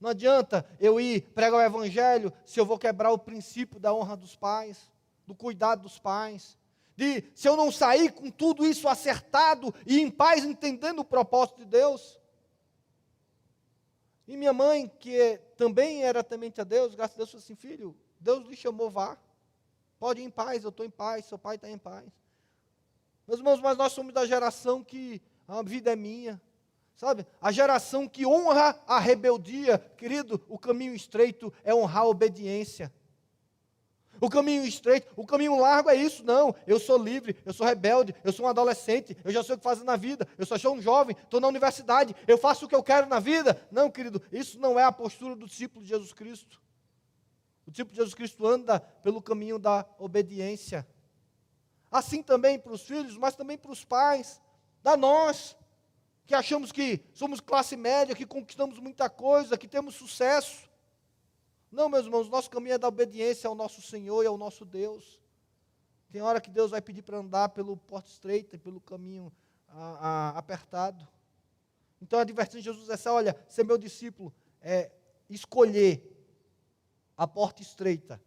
Não 0.00 0.10
adianta 0.10 0.66
eu 0.78 1.00
ir 1.00 1.22
pregar 1.34 1.60
o 1.60 1.62
evangelho 1.62 2.32
se 2.44 2.60
eu 2.60 2.66
vou 2.66 2.78
quebrar 2.78 3.10
o 3.10 3.18
princípio 3.18 3.80
da 3.80 3.94
honra 3.94 4.16
dos 4.16 4.36
pais, 4.36 4.90
do 5.26 5.34
cuidado 5.34 5.82
dos 5.82 5.98
pais. 5.98 6.58
De 6.96 7.24
se 7.34 7.48
eu 7.48 7.56
não 7.56 7.72
sair 7.72 8.12
com 8.12 8.30
tudo 8.30 8.66
isso 8.66 8.86
acertado 8.86 9.74
e 9.86 10.00
em 10.00 10.10
paz, 10.10 10.44
entendendo 10.44 11.00
o 11.00 11.04
propósito 11.04 11.58
de 11.60 11.64
Deus. 11.64 12.20
E 14.26 14.36
minha 14.36 14.52
mãe, 14.52 14.88
que 14.98 15.38
também 15.56 16.02
era 16.02 16.24
temente 16.24 16.60
a 16.60 16.64
Deus, 16.64 16.94
graças 16.94 17.16
a 17.16 17.18
Deus, 17.18 17.30
falou 17.30 17.42
assim: 17.42 17.54
filho, 17.54 17.96
Deus 18.18 18.46
lhe 18.46 18.56
chamou, 18.56 18.90
vá. 18.90 19.18
Pode 19.98 20.20
ir 20.20 20.24
em 20.24 20.30
paz, 20.30 20.64
eu 20.64 20.70
estou 20.70 20.84
em 20.84 20.90
paz, 20.90 21.26
seu 21.26 21.38
pai 21.38 21.56
está 21.56 21.68
em 21.68 21.78
paz. 21.78 22.04
Meus 23.26 23.40
irmãos, 23.40 23.60
mas 23.60 23.76
nós 23.76 23.92
somos 23.92 24.12
da 24.12 24.26
geração 24.26 24.82
que 24.82 25.22
a 25.46 25.62
vida 25.62 25.92
é 25.92 25.96
minha. 25.96 26.40
Sabe? 26.96 27.26
A 27.40 27.50
geração 27.50 28.08
que 28.08 28.24
honra 28.24 28.80
a 28.86 28.98
rebeldia, 28.98 29.78
querido, 29.96 30.40
o 30.48 30.58
caminho 30.58 30.94
estreito 30.94 31.52
é 31.64 31.74
honrar 31.74 32.04
a 32.04 32.08
obediência. 32.08 32.92
O 34.20 34.30
caminho 34.30 34.64
estreito, 34.64 35.12
o 35.16 35.26
caminho 35.26 35.58
largo 35.58 35.90
é 35.90 35.96
isso, 35.96 36.24
não. 36.24 36.54
Eu 36.66 36.78
sou 36.78 36.96
livre, 36.96 37.36
eu 37.44 37.52
sou 37.52 37.66
rebelde, 37.66 38.14
eu 38.24 38.32
sou 38.32 38.46
um 38.46 38.48
adolescente, 38.48 39.16
eu 39.24 39.32
já 39.32 39.42
sei 39.42 39.54
o 39.54 39.58
que 39.58 39.64
fazer 39.64 39.84
na 39.84 39.96
vida, 39.96 40.26
eu 40.38 40.46
só 40.46 40.56
sou 40.56 40.74
um 40.74 40.80
jovem, 40.80 41.16
estou 41.22 41.40
na 41.40 41.48
universidade, 41.48 42.14
eu 42.26 42.38
faço 42.38 42.66
o 42.66 42.68
que 42.68 42.74
eu 42.74 42.82
quero 42.82 43.06
na 43.06 43.18
vida. 43.18 43.60
Não, 43.70 43.90
querido, 43.90 44.22
isso 44.32 44.58
não 44.58 44.78
é 44.78 44.84
a 44.84 44.92
postura 44.92 45.34
do 45.34 45.46
discípulo 45.46 45.84
de 45.84 45.90
Jesus 45.90 46.12
Cristo. 46.12 46.62
O 47.66 47.70
discípulo 47.70 47.92
de 47.92 47.96
Jesus 47.96 48.14
Cristo 48.14 48.46
anda 48.46 48.80
pelo 48.80 49.22
caminho 49.22 49.58
da 49.58 49.86
obediência. 49.98 50.86
Assim 51.90 52.22
também 52.22 52.58
para 52.58 52.72
os 52.72 52.82
filhos, 52.82 53.16
mas 53.16 53.36
também 53.36 53.56
para 53.56 53.70
os 53.70 53.84
pais, 53.84 54.40
da 54.82 54.96
nós, 54.96 55.56
que 56.26 56.34
achamos 56.34 56.72
que 56.72 57.00
somos 57.12 57.40
classe 57.40 57.76
média, 57.76 58.14
que 58.14 58.26
conquistamos 58.26 58.78
muita 58.78 59.08
coisa, 59.08 59.58
que 59.58 59.68
temos 59.68 59.94
sucesso. 59.94 60.68
Não, 61.74 61.88
meus 61.88 62.04
irmãos, 62.04 62.28
nosso 62.28 62.48
caminho 62.48 62.74
é 62.74 62.78
da 62.78 62.86
obediência 62.86 63.48
ao 63.48 63.54
nosso 63.54 63.82
Senhor 63.82 64.22
e 64.22 64.26
ao 64.28 64.38
nosso 64.38 64.64
Deus. 64.64 65.20
Tem 66.12 66.22
hora 66.22 66.40
que 66.40 66.48
Deus 66.48 66.70
vai 66.70 66.80
pedir 66.80 67.02
para 67.02 67.18
andar 67.18 67.48
pelo 67.48 67.76
porto 67.76 68.06
estreito, 68.06 68.56
pelo 68.60 68.80
caminho 68.80 69.32
a, 69.68 70.08
a, 70.08 70.38
apertado. 70.38 71.06
Então 72.00 72.20
a 72.20 72.22
advertência 72.22 72.60
de 72.60 72.64
Jesus 72.64 72.88
é 72.88 72.92
essa: 72.92 73.12
olha, 73.12 73.36
ser 73.48 73.64
meu 73.64 73.76
discípulo 73.76 74.32
é 74.60 74.92
escolher 75.28 76.00
a 77.16 77.26
porta 77.26 77.60
estreita, 77.60 78.22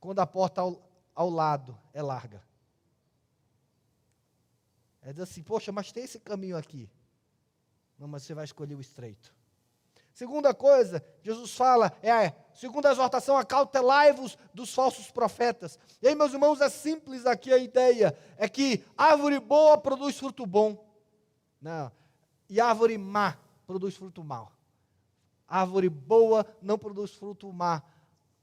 quando 0.00 0.18
a 0.18 0.26
porta 0.26 0.60
ao, 0.60 0.82
ao 1.14 1.30
lado 1.30 1.78
é 1.92 2.02
larga. 2.02 2.42
É 5.00 5.12
dizer 5.12 5.22
assim, 5.22 5.44
poxa, 5.44 5.70
mas 5.70 5.92
tem 5.92 6.02
esse 6.02 6.18
caminho 6.18 6.56
aqui. 6.56 6.90
Não, 7.96 8.08
mas 8.08 8.24
você 8.24 8.34
vai 8.34 8.44
escolher 8.44 8.74
o 8.74 8.80
estreito. 8.80 9.32
Segunda 10.14 10.54
coisa, 10.54 11.04
Jesus 11.24 11.56
fala, 11.56 11.92
é, 12.00 12.32
segunda 12.54 12.88
exortação, 12.88 13.36
acautelai-vos 13.36 14.38
dos 14.54 14.72
falsos 14.72 15.10
profetas. 15.10 15.76
E 16.00 16.06
aí, 16.06 16.14
meus 16.14 16.32
irmãos, 16.32 16.60
é 16.60 16.68
simples 16.68 17.26
aqui 17.26 17.52
a 17.52 17.58
ideia, 17.58 18.16
é 18.36 18.48
que 18.48 18.84
árvore 18.96 19.40
boa 19.40 19.76
produz 19.76 20.16
fruto 20.16 20.46
bom. 20.46 20.78
Não, 21.60 21.90
e 22.48 22.60
árvore 22.60 22.96
má 22.96 23.36
produz 23.66 23.96
fruto 23.96 24.22
mau. 24.22 24.52
Árvore 25.48 25.88
boa 25.88 26.46
não 26.62 26.78
produz 26.78 27.10
fruto 27.10 27.52
má, 27.52 27.82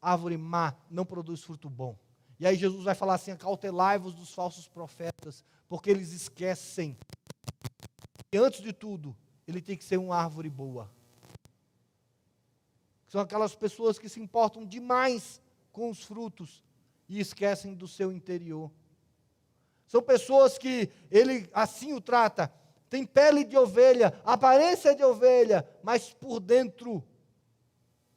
árvore 0.02 0.36
má 0.36 0.76
não 0.90 1.06
produz 1.06 1.42
fruto 1.42 1.70
bom. 1.70 1.98
E 2.38 2.46
aí 2.46 2.58
Jesus 2.58 2.84
vai 2.84 2.96
falar 2.96 3.14
assim: 3.14 3.32
acautelai-vos 3.32 4.14
dos 4.14 4.34
falsos 4.34 4.68
profetas, 4.68 5.42
porque 5.70 5.90
eles 5.90 6.12
esquecem. 6.12 6.98
E 8.30 8.38
antes 8.38 8.62
de 8.62 8.74
tudo, 8.74 9.16
ele 9.48 9.62
tem 9.62 9.78
que 9.78 9.86
ser 9.86 9.96
uma 9.96 10.18
árvore 10.18 10.50
boa. 10.50 10.92
São 13.12 13.20
aquelas 13.20 13.54
pessoas 13.54 14.00
que 14.00 14.08
se 14.08 14.22
importam 14.22 14.66
demais 14.66 15.42
com 15.74 15.90
os 15.90 16.02
frutos 16.02 16.64
e 17.10 17.20
esquecem 17.20 17.74
do 17.74 17.86
seu 17.86 18.10
interior. 18.10 18.72
São 19.86 20.02
pessoas 20.02 20.58
que 20.58 20.90
ele 21.12 21.50
assim 21.52 21.92
o 21.92 22.00
trata, 22.00 22.48
tem 22.90 23.06
pele 23.06 23.44
de 23.44 23.58
ovelha, 23.58 24.18
aparência 24.24 24.96
de 24.96 25.04
ovelha, 25.04 25.70
mas 25.84 26.14
por 26.14 26.40
dentro 26.40 27.04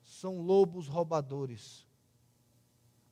são 0.05 0.41
lobos 0.41 0.87
roubadores. 0.87 1.85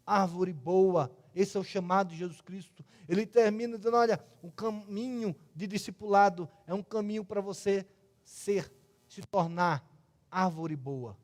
Árvore 0.07 0.53
boa, 0.53 1.11
esse 1.35 1.57
é 1.57 1.61
o 1.61 1.65
chamado 1.65 2.11
de 2.11 2.17
Jesus 2.17 2.41
Cristo. 2.41 2.85
Ele 3.09 3.27
termina 3.27 3.77
dizendo: 3.77 3.97
olha, 3.97 4.25
o 4.41 4.53
caminho 4.53 5.35
de 5.53 5.67
discipulado 5.67 6.49
é 6.65 6.73
um 6.73 6.81
caminho 6.81 7.25
para 7.25 7.41
você 7.41 7.85
ser, 8.23 8.73
se 9.09 9.21
tornar 9.23 9.85
árvore 10.31 10.77
boa. 10.77 11.21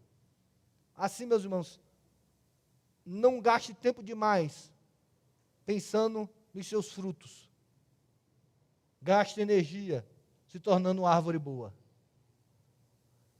Assim, 0.99 1.27
meus 1.27 1.45
irmãos, 1.45 1.81
não 3.07 3.41
gaste 3.41 3.73
tempo 3.73 4.03
demais 4.03 4.73
pensando 5.65 6.29
nos 6.53 6.67
seus 6.67 6.91
frutos. 6.91 7.49
Gaste 9.01 9.41
energia 9.41 10.05
se 10.49 10.59
tornando 10.59 11.03
uma 11.03 11.11
árvore 11.11 11.39
boa. 11.39 11.73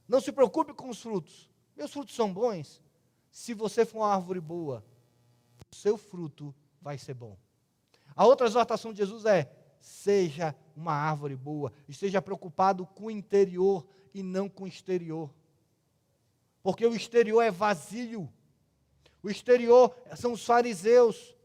Não 0.07 0.21
se 0.21 0.31
preocupe 0.31 0.73
com 0.73 0.89
os 0.89 1.01
frutos. 1.01 1.49
Meus 1.75 1.91
frutos 1.91 2.15
são 2.15 2.33
bons. 2.33 2.81
Se 3.29 3.53
você 3.53 3.85
for 3.85 3.99
uma 3.99 4.13
árvore 4.13 4.39
boa, 4.39 4.83
o 5.69 5.75
seu 5.75 5.97
fruto 5.97 6.55
vai 6.81 6.97
ser 6.97 7.13
bom. 7.13 7.37
A 8.15 8.25
outra 8.25 8.47
exortação 8.47 8.93
de 8.93 8.99
Jesus 8.99 9.25
é: 9.25 9.51
seja 9.81 10.55
uma 10.75 10.93
árvore 10.93 11.35
boa, 11.35 11.73
esteja 11.89 12.21
preocupado 12.21 12.85
com 12.85 13.05
o 13.05 13.11
interior 13.11 13.85
e 14.13 14.23
não 14.23 14.47
com 14.47 14.63
o 14.63 14.67
exterior 14.67 15.29
porque 16.61 16.85
o 16.85 16.95
exterior 16.95 17.41
é 17.41 17.51
vazio. 17.51 18.31
O 19.21 19.29
exterior 19.29 19.95
são 20.15 20.33
os 20.33 20.45
fariseus, 20.45 21.35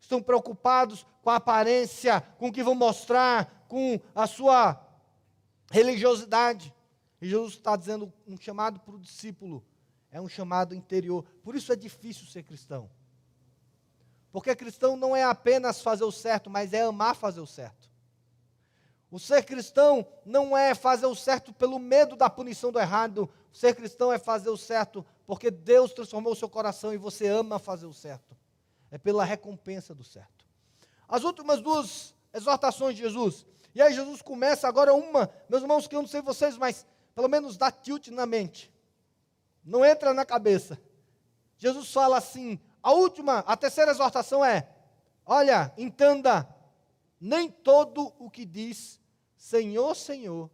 estão 0.00 0.22
preocupados 0.22 1.06
com 1.22 1.30
a 1.30 1.36
aparência, 1.36 2.20
com 2.38 2.48
o 2.48 2.52
que 2.52 2.62
vão 2.62 2.74
mostrar, 2.74 3.64
com 3.68 3.98
a 4.14 4.26
sua 4.26 4.80
religiosidade. 5.70 6.74
E 7.20 7.28
Jesus 7.28 7.54
está 7.54 7.76
dizendo 7.76 8.12
um 8.26 8.36
chamado 8.36 8.80
para 8.80 8.94
o 8.94 9.00
discípulo, 9.00 9.64
é 10.10 10.20
um 10.20 10.28
chamado 10.28 10.74
interior. 10.74 11.24
Por 11.42 11.54
isso 11.54 11.72
é 11.72 11.76
difícil 11.76 12.26
ser 12.26 12.42
cristão. 12.42 12.90
Porque 14.32 14.56
cristão 14.56 14.96
não 14.96 15.14
é 15.14 15.22
apenas 15.22 15.80
fazer 15.80 16.04
o 16.04 16.12
certo, 16.12 16.48
mas 16.48 16.72
é 16.72 16.82
amar 16.82 17.14
fazer 17.14 17.40
o 17.40 17.46
certo. 17.46 17.91
O 19.12 19.18
ser 19.18 19.44
cristão 19.44 20.06
não 20.24 20.56
é 20.56 20.74
fazer 20.74 21.04
o 21.04 21.14
certo 21.14 21.52
pelo 21.52 21.78
medo 21.78 22.16
da 22.16 22.30
punição 22.30 22.72
do 22.72 22.80
errado. 22.80 23.28
O 23.52 23.54
ser 23.54 23.74
cristão 23.76 24.10
é 24.10 24.18
fazer 24.18 24.48
o 24.48 24.56
certo 24.56 25.04
porque 25.26 25.50
Deus 25.50 25.92
transformou 25.92 26.32
o 26.32 26.36
seu 26.36 26.48
coração 26.48 26.94
e 26.94 26.96
você 26.96 27.28
ama 27.28 27.58
fazer 27.58 27.84
o 27.84 27.92
certo. 27.92 28.34
É 28.90 28.96
pela 28.96 29.22
recompensa 29.22 29.94
do 29.94 30.02
certo. 30.02 30.46
As 31.06 31.24
últimas 31.24 31.60
duas 31.60 32.14
exortações 32.32 32.96
de 32.96 33.02
Jesus. 33.02 33.44
E 33.74 33.82
aí 33.82 33.92
Jesus 33.92 34.22
começa 34.22 34.66
agora 34.66 34.94
uma, 34.94 35.28
meus 35.46 35.60
irmãos, 35.60 35.86
que 35.86 35.94
eu 35.94 36.00
não 36.00 36.08
sei 36.08 36.22
vocês, 36.22 36.56
mas 36.56 36.86
pelo 37.14 37.28
menos 37.28 37.58
dá 37.58 37.70
tilt 37.70 38.08
na 38.08 38.24
mente. 38.24 38.72
Não 39.62 39.84
entra 39.84 40.14
na 40.14 40.24
cabeça. 40.24 40.80
Jesus 41.58 41.92
fala 41.92 42.16
assim, 42.16 42.58
a 42.82 42.92
última, 42.92 43.40
a 43.40 43.58
terceira 43.58 43.90
exortação 43.90 44.42
é: 44.42 44.66
olha, 45.26 45.70
entenda, 45.76 46.48
nem 47.20 47.50
todo 47.50 48.10
o 48.18 48.30
que 48.30 48.46
diz 48.46 49.01
Senhor, 49.42 49.96
Senhor, 49.96 50.48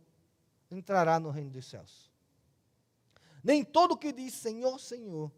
entrará 0.70 1.20
no 1.20 1.29
reino 1.29 1.51
dos 1.51 1.66
céus. 1.66 2.11
Nem 3.44 3.62
todo 3.62 3.98
que 3.98 4.11
diz 4.11 4.33
Senhor, 4.33 4.81
Senhor, 4.81 5.31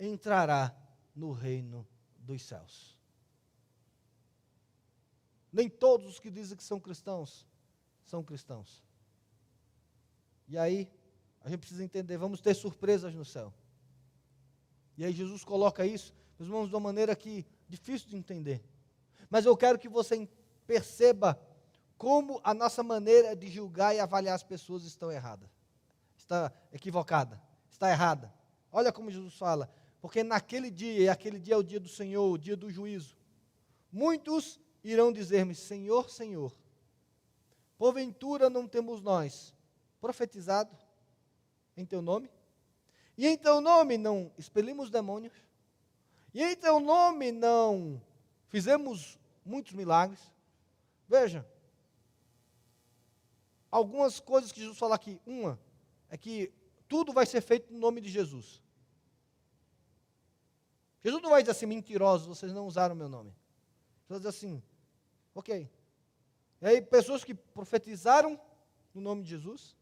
entrará 0.00 0.74
no 1.14 1.30
reino 1.30 1.86
dos 2.18 2.40
céus. 2.40 2.96
Nem 5.52 5.68
todos 5.68 6.12
os 6.12 6.18
que 6.18 6.30
dizem 6.30 6.56
que 6.56 6.64
são 6.64 6.80
cristãos 6.80 7.46
são 8.06 8.24
cristãos. 8.24 8.82
E 10.48 10.56
aí, 10.56 10.90
a 11.42 11.50
gente 11.50 11.60
precisa 11.60 11.84
entender, 11.84 12.16
vamos 12.16 12.40
ter 12.40 12.54
surpresas 12.54 13.14
no 13.14 13.24
céu. 13.24 13.52
E 14.96 15.04
aí 15.04 15.12
Jesus 15.12 15.44
coloca 15.44 15.84
isso, 15.84 16.14
meus 16.38 16.48
irmãos, 16.48 16.68
de 16.70 16.74
uma 16.74 16.80
maneira 16.80 17.14
que 17.14 17.44
difícil 17.68 18.08
de 18.08 18.16
entender. 18.16 18.64
Mas 19.28 19.44
eu 19.44 19.54
quero 19.54 19.78
que 19.78 19.90
você 19.90 20.26
perceba 20.66 21.38
como 22.04 22.38
a 22.44 22.52
nossa 22.52 22.82
maneira 22.82 23.34
de 23.34 23.48
julgar 23.48 23.96
e 23.96 23.98
avaliar 23.98 24.34
as 24.34 24.42
pessoas 24.42 24.84
estão 24.84 25.10
errada. 25.10 25.50
Está 26.18 26.52
equivocada, 26.70 27.40
está 27.70 27.90
errada. 27.90 28.30
Olha 28.70 28.92
como 28.92 29.10
Jesus 29.10 29.32
fala, 29.38 29.72
porque 30.02 30.22
naquele 30.22 30.70
dia, 30.70 31.00
e 31.00 31.08
aquele 31.08 31.38
dia 31.38 31.54
é 31.54 31.56
o 31.56 31.62
dia 31.62 31.80
do 31.80 31.88
Senhor, 31.88 32.30
o 32.30 32.36
dia 32.36 32.58
do 32.58 32.70
juízo, 32.70 33.16
muitos 33.90 34.60
irão 34.82 35.10
dizer-me: 35.10 35.54
Senhor, 35.54 36.10
Senhor, 36.10 36.54
porventura 37.78 38.50
não 38.50 38.68
temos 38.68 39.00
nós 39.00 39.54
profetizado 39.98 40.76
em 41.74 41.86
teu 41.86 42.02
nome? 42.02 42.30
E 43.16 43.26
em 43.26 43.38
teu 43.38 43.62
nome 43.62 43.96
não 43.96 44.30
expelimos 44.36 44.90
demônios? 44.90 45.32
E 46.34 46.42
em 46.42 46.54
teu 46.54 46.80
nome 46.80 47.32
não 47.32 47.98
fizemos 48.48 49.18
muitos 49.42 49.72
milagres? 49.72 50.20
Veja, 51.08 51.46
algumas 53.74 54.20
coisas 54.20 54.52
que 54.52 54.60
Jesus 54.60 54.78
fala 54.78 54.94
aqui. 54.94 55.20
Uma 55.26 55.58
é 56.08 56.16
que 56.16 56.52
tudo 56.86 57.12
vai 57.12 57.26
ser 57.26 57.40
feito 57.40 57.72
no 57.72 57.80
nome 57.80 58.00
de 58.00 58.08
Jesus. 58.08 58.62
Jesus 61.02 61.20
não 61.20 61.30
vai 61.30 61.42
dizer 61.42 61.50
assim, 61.50 61.66
mentirosos, 61.66 62.28
vocês 62.28 62.52
não 62.52 62.68
usaram 62.68 62.94
meu 62.94 63.08
nome. 63.08 63.34
Jesus 64.02 64.08
vai 64.08 64.18
dizer 64.18 64.28
assim, 64.28 64.62
ok. 65.34 65.68
E 66.62 66.66
aí, 66.66 66.80
pessoas 66.80 67.24
que 67.24 67.34
profetizaram 67.34 68.40
no 68.94 69.00
nome 69.00 69.24
de 69.24 69.30
Jesus, 69.30 69.76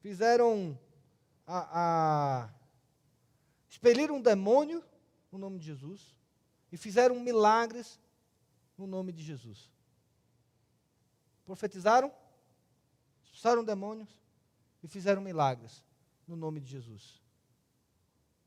fizeram 0.00 0.76
a, 1.46 1.68
a 2.46 2.54
expeliram 3.68 4.16
um 4.16 4.20
demônio 4.20 4.84
no 5.30 5.38
nome 5.38 5.60
de 5.60 5.66
Jesus 5.66 6.16
e 6.72 6.76
fizeram 6.76 7.20
milagres 7.20 8.00
no 8.76 8.88
nome 8.88 9.12
de 9.12 9.22
Jesus. 9.22 9.70
Profetizaram 11.44 12.12
expulsaram 13.46 13.64
demônios 13.64 14.08
e 14.82 14.88
fizeram 14.88 15.22
milagres 15.22 15.84
no 16.26 16.34
nome 16.34 16.60
de 16.60 16.68
Jesus. 16.68 17.22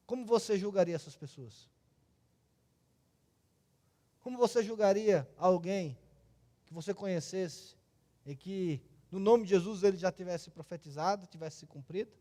Como 0.06 0.26
você 0.26 0.58
julgaria 0.58 0.94
essas 0.94 1.16
pessoas? 1.16 1.70
Como 4.20 4.38
você 4.38 4.62
julgaria 4.62 5.26
alguém 5.38 5.98
que 6.66 6.74
você 6.74 6.94
conhecesse 6.94 7.78
e 8.26 8.36
que 8.36 8.82
no 9.10 9.20
nome 9.20 9.46
de 9.46 9.52
Jesus 9.52 9.84
ele 9.84 9.96
já 9.96 10.12
tivesse 10.12 10.52
profetizado, 10.52 11.26
tivesse 11.28 11.60
se 11.60 11.66
cumprido, 11.66 12.12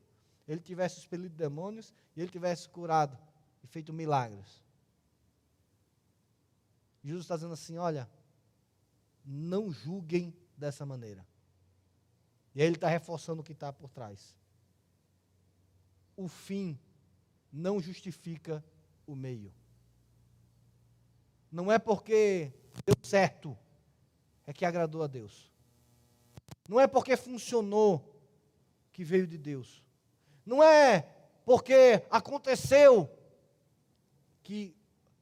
ele 0.46 0.60
tivesse 0.60 1.00
expelido 1.00 1.34
demônios 1.34 1.92
e 2.14 2.20
ele 2.20 2.30
tivesse 2.30 2.68
curado 2.68 3.18
e 3.64 3.66
feito 3.66 3.92
milagres? 3.92 4.62
Jesus 7.02 7.24
está 7.24 7.34
dizendo 7.34 7.54
assim: 7.54 7.76
olha, 7.76 8.08
não 9.24 9.72
julguem 9.72 10.32
dessa 10.56 10.86
maneira. 10.86 11.26
E 12.54 12.60
aí 12.60 12.66
ele 12.66 12.76
está 12.76 12.88
reforçando 12.88 13.40
o 13.40 13.44
que 13.44 13.52
está 13.52 13.72
por 13.72 13.90
trás. 13.90 14.36
O 16.16 16.28
fim 16.28 16.78
não 17.52 17.80
justifica 17.80 18.64
o 19.06 19.14
meio. 19.14 19.52
Não 21.50 21.70
é 21.70 21.78
porque 21.78 22.52
deu 22.84 22.94
certo 23.02 23.56
é 24.46 24.52
que 24.52 24.64
agradou 24.64 25.02
a 25.02 25.06
Deus. 25.06 25.52
Não 26.68 26.80
é 26.80 26.86
porque 26.86 27.16
funcionou 27.16 28.18
que 28.92 29.04
veio 29.04 29.26
de 29.26 29.38
Deus. 29.38 29.82
Não 30.44 30.62
é 30.62 31.02
porque 31.44 32.02
aconteceu 32.10 33.10
que 34.42 34.74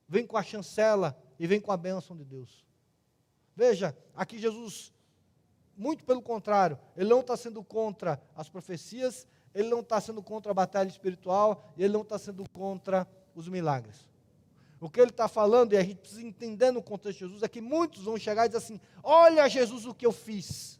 vem 0.08 0.26
com 0.26 0.36
a 0.36 0.42
chancela 0.42 1.20
e 1.38 1.46
vem 1.46 1.60
com 1.60 1.72
a 1.72 1.76
bênção 1.76 2.16
de 2.16 2.24
Deus. 2.24 2.64
Veja, 3.54 3.96
aqui 4.14 4.38
Jesus 4.38 4.92
muito 5.76 6.04
pelo 6.04 6.22
contrário, 6.22 6.78
ele 6.96 7.08
não 7.08 7.20
está 7.20 7.36
sendo 7.36 7.62
contra 7.62 8.20
as 8.34 8.48
profecias, 8.48 9.26
ele 9.54 9.68
não 9.68 9.80
está 9.80 10.00
sendo 10.00 10.22
contra 10.22 10.50
a 10.50 10.54
batalha 10.54 10.88
espiritual 10.88 11.72
ele 11.76 11.92
não 11.92 12.02
está 12.02 12.18
sendo 12.18 12.48
contra 12.50 13.08
os 13.34 13.48
milagres. 13.48 14.06
O 14.78 14.90
que 14.90 15.00
ele 15.00 15.10
está 15.10 15.26
falando, 15.26 15.72
e 15.72 15.76
a 15.76 15.82
gente 15.82 15.96
precisa 15.96 16.22
entender 16.22 16.70
no 16.70 16.82
contexto 16.82 17.18
de 17.18 17.24
Jesus, 17.24 17.42
é 17.42 17.48
que 17.48 17.62
muitos 17.62 18.04
vão 18.04 18.18
chegar 18.18 18.44
e 18.44 18.48
dizer 18.48 18.58
assim: 18.58 18.80
Olha, 19.02 19.48
Jesus, 19.48 19.86
o 19.86 19.94
que 19.94 20.04
eu 20.04 20.12
fiz. 20.12 20.78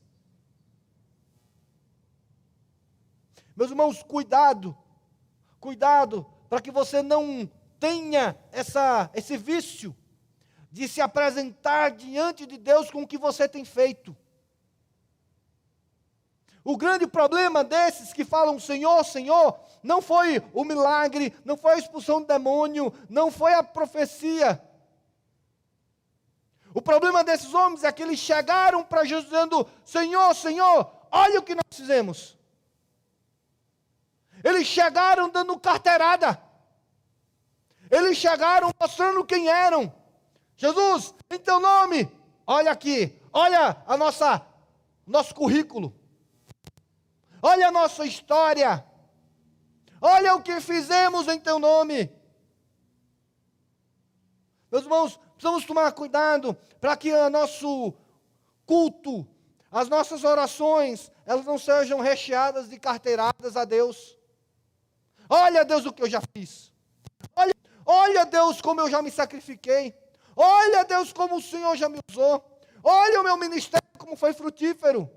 Meus 3.57 3.71
irmãos, 3.71 4.03
cuidado, 4.03 4.77
cuidado, 5.59 6.27
para 6.49 6.61
que 6.61 6.71
você 6.71 7.01
não 7.01 7.51
tenha 7.81 8.37
essa, 8.53 9.11
esse 9.15 9.39
vício 9.39 9.97
de 10.71 10.87
se 10.87 11.01
apresentar 11.01 11.91
diante 11.93 12.45
de 12.45 12.59
Deus 12.59 12.91
com 12.91 13.03
o 13.03 13.07
que 13.07 13.17
você 13.17 13.49
tem 13.49 13.65
feito. 13.65 14.15
O 16.69 16.77
grande 16.77 17.07
problema 17.07 17.63
desses 17.63 18.13
que 18.13 18.25
falam 18.25 18.59
Senhor, 18.59 19.05
Senhor, 19.05 19.57
não 19.85 20.03
foi 20.03 20.43
o 20.53 20.65
milagre, 20.65 21.33
não 21.45 21.57
foi 21.57 21.75
a 21.75 21.79
expulsão 21.79 22.21
do 22.21 22.27
demônio, 22.27 22.93
não 23.09 23.31
foi 23.31 23.55
a 23.55 23.63
profecia. 23.63 24.61
O 26.75 26.83
problema 26.83 27.23
desses 27.23 27.55
homens 27.55 27.85
é 27.85 27.93
que 27.93 28.03
eles 28.03 28.19
chegaram 28.19 28.83
para 28.83 29.05
Jesus 29.05 29.31
dizendo: 29.31 29.65
Senhor, 29.85 30.35
Senhor, 30.35 30.91
olha 31.13 31.39
o 31.39 31.43
que 31.45 31.55
nós 31.55 31.63
fizemos. 31.71 32.37
Eles 34.43 34.67
chegaram 34.67 35.29
dando 35.29 35.57
carteirada. 35.61 36.43
Eles 37.89 38.19
chegaram 38.19 38.73
mostrando 38.81 39.25
quem 39.25 39.47
eram. 39.47 39.95
Jesus, 40.57 41.15
em 41.31 41.39
teu 41.39 41.61
nome, 41.61 42.11
olha 42.45 42.73
aqui, 42.73 43.17
olha 43.33 43.81
a 43.87 43.97
nossa 43.97 44.45
nosso 45.07 45.33
currículo. 45.33 45.96
Olha 47.49 47.69
a 47.69 47.71
nossa 47.71 48.05
história. 48.05 48.85
Olha 50.01 50.35
o 50.35 50.43
que 50.43 50.61
fizemos 50.61 51.29
em 51.29 51.39
teu 51.39 51.61
nome. 51.61 52.11
Meus 54.69 54.83
irmãos, 54.83 55.17
precisamos 55.35 55.65
tomar 55.65 55.93
cuidado 55.93 56.55
para 56.81 56.97
que 56.97 57.13
o 57.13 57.31
nosso 57.31 57.95
culto, 58.67 59.25
as 59.71 59.89
nossas 59.89 60.25
orações, 60.25 61.09
elas 61.25 61.47
não 61.47 61.57
sejam 61.57 62.01
recheadas 62.01 62.69
de 62.69 62.81
carteiradas 62.81 63.57
a 63.57 63.65
Deus. 63.65 64.19
Olha, 65.29 65.65
Deus, 65.65 65.87
o 65.87 65.93
que 65.93 66.03
eu 66.03 66.11
já 66.11 66.21
fiz. 66.37 66.73
Olha, 67.37 67.55
olha, 67.85 68.27
Deus, 68.27 68.61
como 68.61 68.81
eu 68.81 68.91
já 68.91 69.01
me 69.01 69.11
sacrifiquei. 69.13 69.95
Olha, 70.35 70.85
Deus, 70.85 71.13
como 71.13 71.37
o 71.37 71.41
Senhor 71.43 71.77
já 71.77 71.89
me 71.89 72.01
usou. 72.11 72.45
Olha 72.83 73.21
o 73.21 73.25
meu 73.25 73.37
ministério, 73.37 73.87
como 73.97 74.17
foi 74.17 74.33
frutífero 74.33 75.09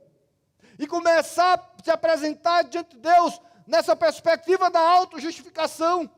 e 0.80 0.88
começar 0.88 1.60
a 1.60 1.84
se 1.84 1.92
apresentar 1.92 2.64
diante 2.64 2.96
de 2.96 3.02
Deus 3.02 3.40
nessa 3.68 3.98
perspectiva 3.98 4.70
da 4.70 4.80
autojustificação. 4.80 6.10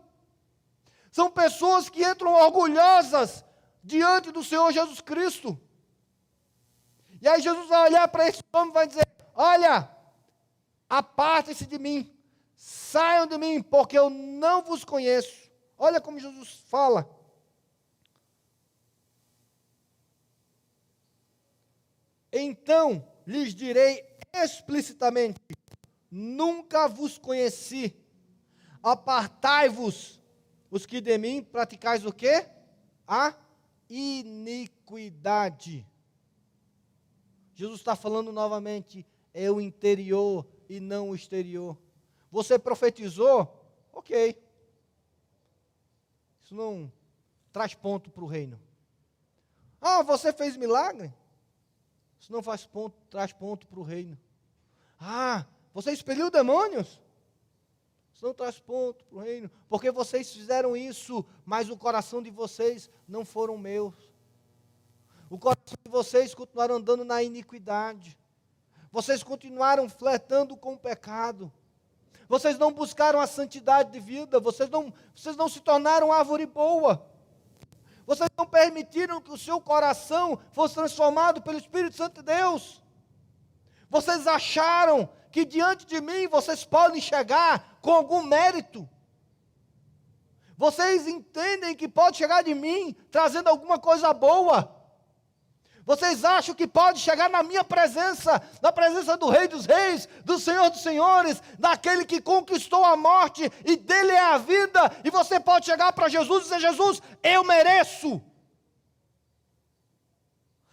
São 1.11 1.31
pessoas 1.31 1.89
que 1.89 2.05
entram 2.05 2.31
orgulhosas 2.31 3.43
diante 3.83 4.31
do 4.31 4.43
Senhor 4.43 4.71
Jesus 4.71 5.01
Cristo. 5.01 5.59
E 7.19 7.27
aí 7.27 7.41
Jesus 7.41 7.67
vai 7.67 7.89
olhar 7.89 8.07
para 8.07 8.27
esse 8.27 8.43
homem 8.53 8.69
e 8.69 8.73
vai 8.73 8.87
dizer: 8.87 9.07
Olha, 9.33 9.89
aparte-se 10.87 11.65
de 11.65 11.79
mim, 11.79 12.15
saiam 12.55 13.25
de 13.25 13.39
mim, 13.39 13.63
porque 13.63 13.97
eu 13.97 14.11
não 14.11 14.61
vos 14.61 14.85
conheço. 14.85 15.49
Olha 15.75 15.99
como 15.99 16.19
Jesus 16.19 16.63
fala. 16.69 17.09
Então 22.31 23.05
lhes 23.25 23.53
direi 23.53 24.10
explicitamente: 24.33 25.39
Nunca 26.09 26.87
vos 26.87 27.17
conheci. 27.17 27.95
Apartai-vos, 28.83 30.19
os 30.69 30.85
que 30.85 30.99
de 30.99 31.17
mim 31.17 31.43
praticais 31.43 32.05
o 32.05 32.11
quê? 32.11 32.45
A 33.07 33.33
iniquidade. 33.89 35.87
Jesus 37.53 37.79
está 37.79 37.95
falando 37.95 38.31
novamente, 38.31 39.05
é 39.33 39.51
o 39.51 39.61
interior 39.61 40.45
e 40.67 40.79
não 40.79 41.11
o 41.11 41.15
exterior. 41.15 41.77
Você 42.31 42.57
profetizou? 42.57 43.69
Ok. 43.93 44.41
Isso 46.41 46.55
não 46.55 46.91
traz 47.51 47.73
ponto 47.73 48.09
para 48.09 48.23
o 48.23 48.27
reino. 48.27 48.59
Ah, 49.79 50.01
você 50.01 50.33
fez 50.33 50.57
milagre? 50.57 51.13
Isso 52.21 52.31
não 52.31 52.43
faz 52.43 52.67
ponto, 52.67 52.95
traz 53.09 53.33
ponto 53.33 53.67
para 53.67 53.79
o 53.79 53.83
reino. 53.83 54.15
Ah, 54.99 55.43
você 55.73 55.91
expeliu 55.91 56.29
demônios? 56.29 57.01
Isso 58.13 58.23
não 58.23 58.33
traz 58.33 58.59
ponto 58.59 59.03
para 59.05 59.17
o 59.17 59.19
reino. 59.19 59.49
Porque 59.67 59.89
vocês 59.89 60.31
fizeram 60.31 60.77
isso, 60.77 61.25
mas 61.43 61.67
o 61.71 61.75
coração 61.75 62.21
de 62.21 62.29
vocês 62.29 62.91
não 63.07 63.25
foram 63.25 63.57
meus. 63.57 63.95
O 65.31 65.39
coração 65.39 65.75
de 65.83 65.89
vocês 65.89 66.35
continuaram 66.35 66.75
andando 66.75 67.03
na 67.03 67.23
iniquidade. 67.23 68.15
Vocês 68.91 69.23
continuaram 69.23 69.89
flertando 69.89 70.55
com 70.55 70.73
o 70.73 70.77
pecado. 70.77 71.51
Vocês 72.29 72.59
não 72.59 72.71
buscaram 72.71 73.19
a 73.19 73.25
santidade 73.25 73.91
de 73.91 73.99
vida. 73.99 74.39
Vocês 74.39 74.69
não, 74.69 74.93
vocês 75.15 75.35
não 75.35 75.49
se 75.49 75.59
tornaram 75.59 76.11
árvore 76.11 76.45
boa. 76.45 77.03
Vocês 78.11 78.29
não 78.37 78.45
permitiram 78.45 79.21
que 79.21 79.31
o 79.31 79.37
seu 79.37 79.61
coração 79.61 80.37
fosse 80.51 80.75
transformado 80.75 81.41
pelo 81.41 81.57
Espírito 81.57 81.95
Santo 81.95 82.15
de 82.15 82.23
Deus. 82.23 82.83
Vocês 83.89 84.27
acharam 84.27 85.07
que 85.31 85.45
diante 85.45 85.85
de 85.85 86.01
mim 86.01 86.27
vocês 86.27 86.65
podem 86.65 86.99
chegar 86.99 87.79
com 87.81 87.93
algum 87.93 88.21
mérito. 88.21 88.85
Vocês 90.57 91.07
entendem 91.07 91.73
que 91.73 91.87
pode 91.87 92.17
chegar 92.17 92.43
de 92.43 92.53
mim 92.53 92.93
trazendo 93.09 93.47
alguma 93.47 93.79
coisa 93.79 94.13
boa. 94.13 94.69
Vocês 95.85 96.23
acham 96.23 96.53
que 96.53 96.67
pode 96.67 96.99
chegar 96.99 97.29
na 97.29 97.41
minha 97.41 97.63
presença, 97.63 98.41
na 98.61 98.71
presença 98.71 99.17
do 99.17 99.29
Rei 99.29 99.47
dos 99.47 99.65
Reis, 99.65 100.07
do 100.23 100.37
Senhor 100.37 100.69
dos 100.69 100.81
Senhores, 100.81 101.41
daquele 101.57 102.05
que 102.05 102.21
conquistou 102.21 102.85
a 102.85 102.95
morte 102.95 103.43
e 103.65 103.75
dele 103.75 104.11
é 104.11 104.19
a 104.19 104.37
vida, 104.37 104.79
e 105.03 105.09
você 105.09 105.39
pode 105.39 105.65
chegar 105.65 105.91
para 105.93 106.07
Jesus 106.07 106.41
e 106.41 106.43
dizer: 106.43 106.59
Jesus, 106.59 107.01
eu 107.23 107.43
mereço, 107.43 108.21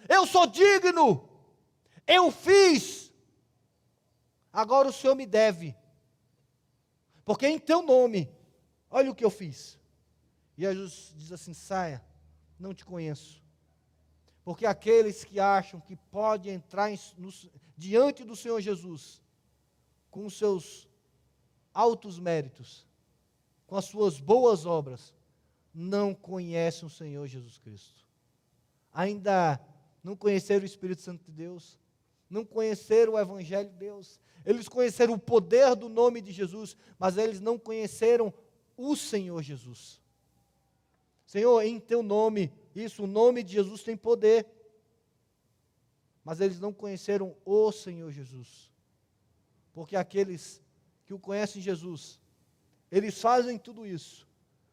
eu 0.09 0.27
sou 0.27 0.47
digno, 0.47 1.29
eu 2.07 2.31
fiz, 2.31 3.11
agora 4.53 4.89
o 4.89 4.93
Senhor 4.93 5.15
me 5.15 5.25
deve, 5.25 5.75
porque 7.25 7.49
em 7.49 7.59
teu 7.59 7.81
nome, 7.83 8.31
olha 8.91 9.11
o 9.11 9.15
que 9.15 9.25
eu 9.25 9.31
fiz. 9.31 9.79
E 10.57 10.63
Jesus 10.63 11.15
diz 11.17 11.33
assim: 11.33 11.55
saia, 11.55 12.05
não 12.59 12.75
te 12.75 12.85
conheço. 12.85 13.48
Porque 14.49 14.65
aqueles 14.65 15.25
que 15.25 15.39
acham 15.39 15.79
que 15.79 15.95
podem 15.95 16.55
entrar 16.55 16.91
em, 16.91 16.99
no, 17.19 17.31
diante 17.77 18.25
do 18.25 18.35
Senhor 18.35 18.59
Jesus 18.63 19.21
com 20.11 20.31
seus 20.31 20.89
altos 21.75 22.19
méritos, 22.19 22.87
com 23.67 23.77
as 23.77 23.85
suas 23.85 24.19
boas 24.19 24.65
obras, 24.65 25.13
não 25.75 26.15
conhecem 26.15 26.87
o 26.87 26.91
Senhor 26.91 27.27
Jesus 27.27 27.59
Cristo. 27.59 28.07
Ainda 28.91 29.61
não 30.03 30.17
conheceram 30.17 30.63
o 30.63 30.67
Espírito 30.67 31.03
Santo 31.03 31.23
de 31.27 31.33
Deus, 31.33 31.79
não 32.31 32.43
conheceram 32.43 33.13
o 33.13 33.19
Evangelho 33.19 33.69
de 33.69 33.77
Deus. 33.77 34.19
Eles 34.47 34.67
conheceram 34.67 35.13
o 35.13 35.19
poder 35.19 35.77
do 35.77 35.91
nome 35.91 36.23
de 36.23 36.33
Jesus, 36.33 36.75
mas 36.99 37.19
eles 37.19 37.39
não 37.39 37.59
conheceram 37.59 38.33
o 38.79 38.97
Senhor 38.97 39.43
Jesus. 39.43 40.01
Senhor, 41.27 41.61
em 41.61 41.79
teu 41.79 42.03
nome 42.03 42.51
isso, 42.75 43.05
o 43.05 43.07
nome 43.07 43.43
de 43.43 43.53
Jesus 43.53 43.83
tem 43.83 43.97
poder. 43.97 44.47
Mas 46.25 46.41
eles 46.41 46.61
não 46.61 46.73
conheceram 46.73 47.35
o 47.45 47.73
Senhor 47.73 48.11
Jesus. 48.13 48.71
Porque 49.73 49.97
aqueles 49.97 50.61
que 51.07 51.15
o 51.15 51.19
conhecem 51.19 51.63
Jesus, 51.63 52.21
eles 52.91 53.21
fazem 53.21 53.59
tudo 53.59 53.87
isso, 53.87 54.27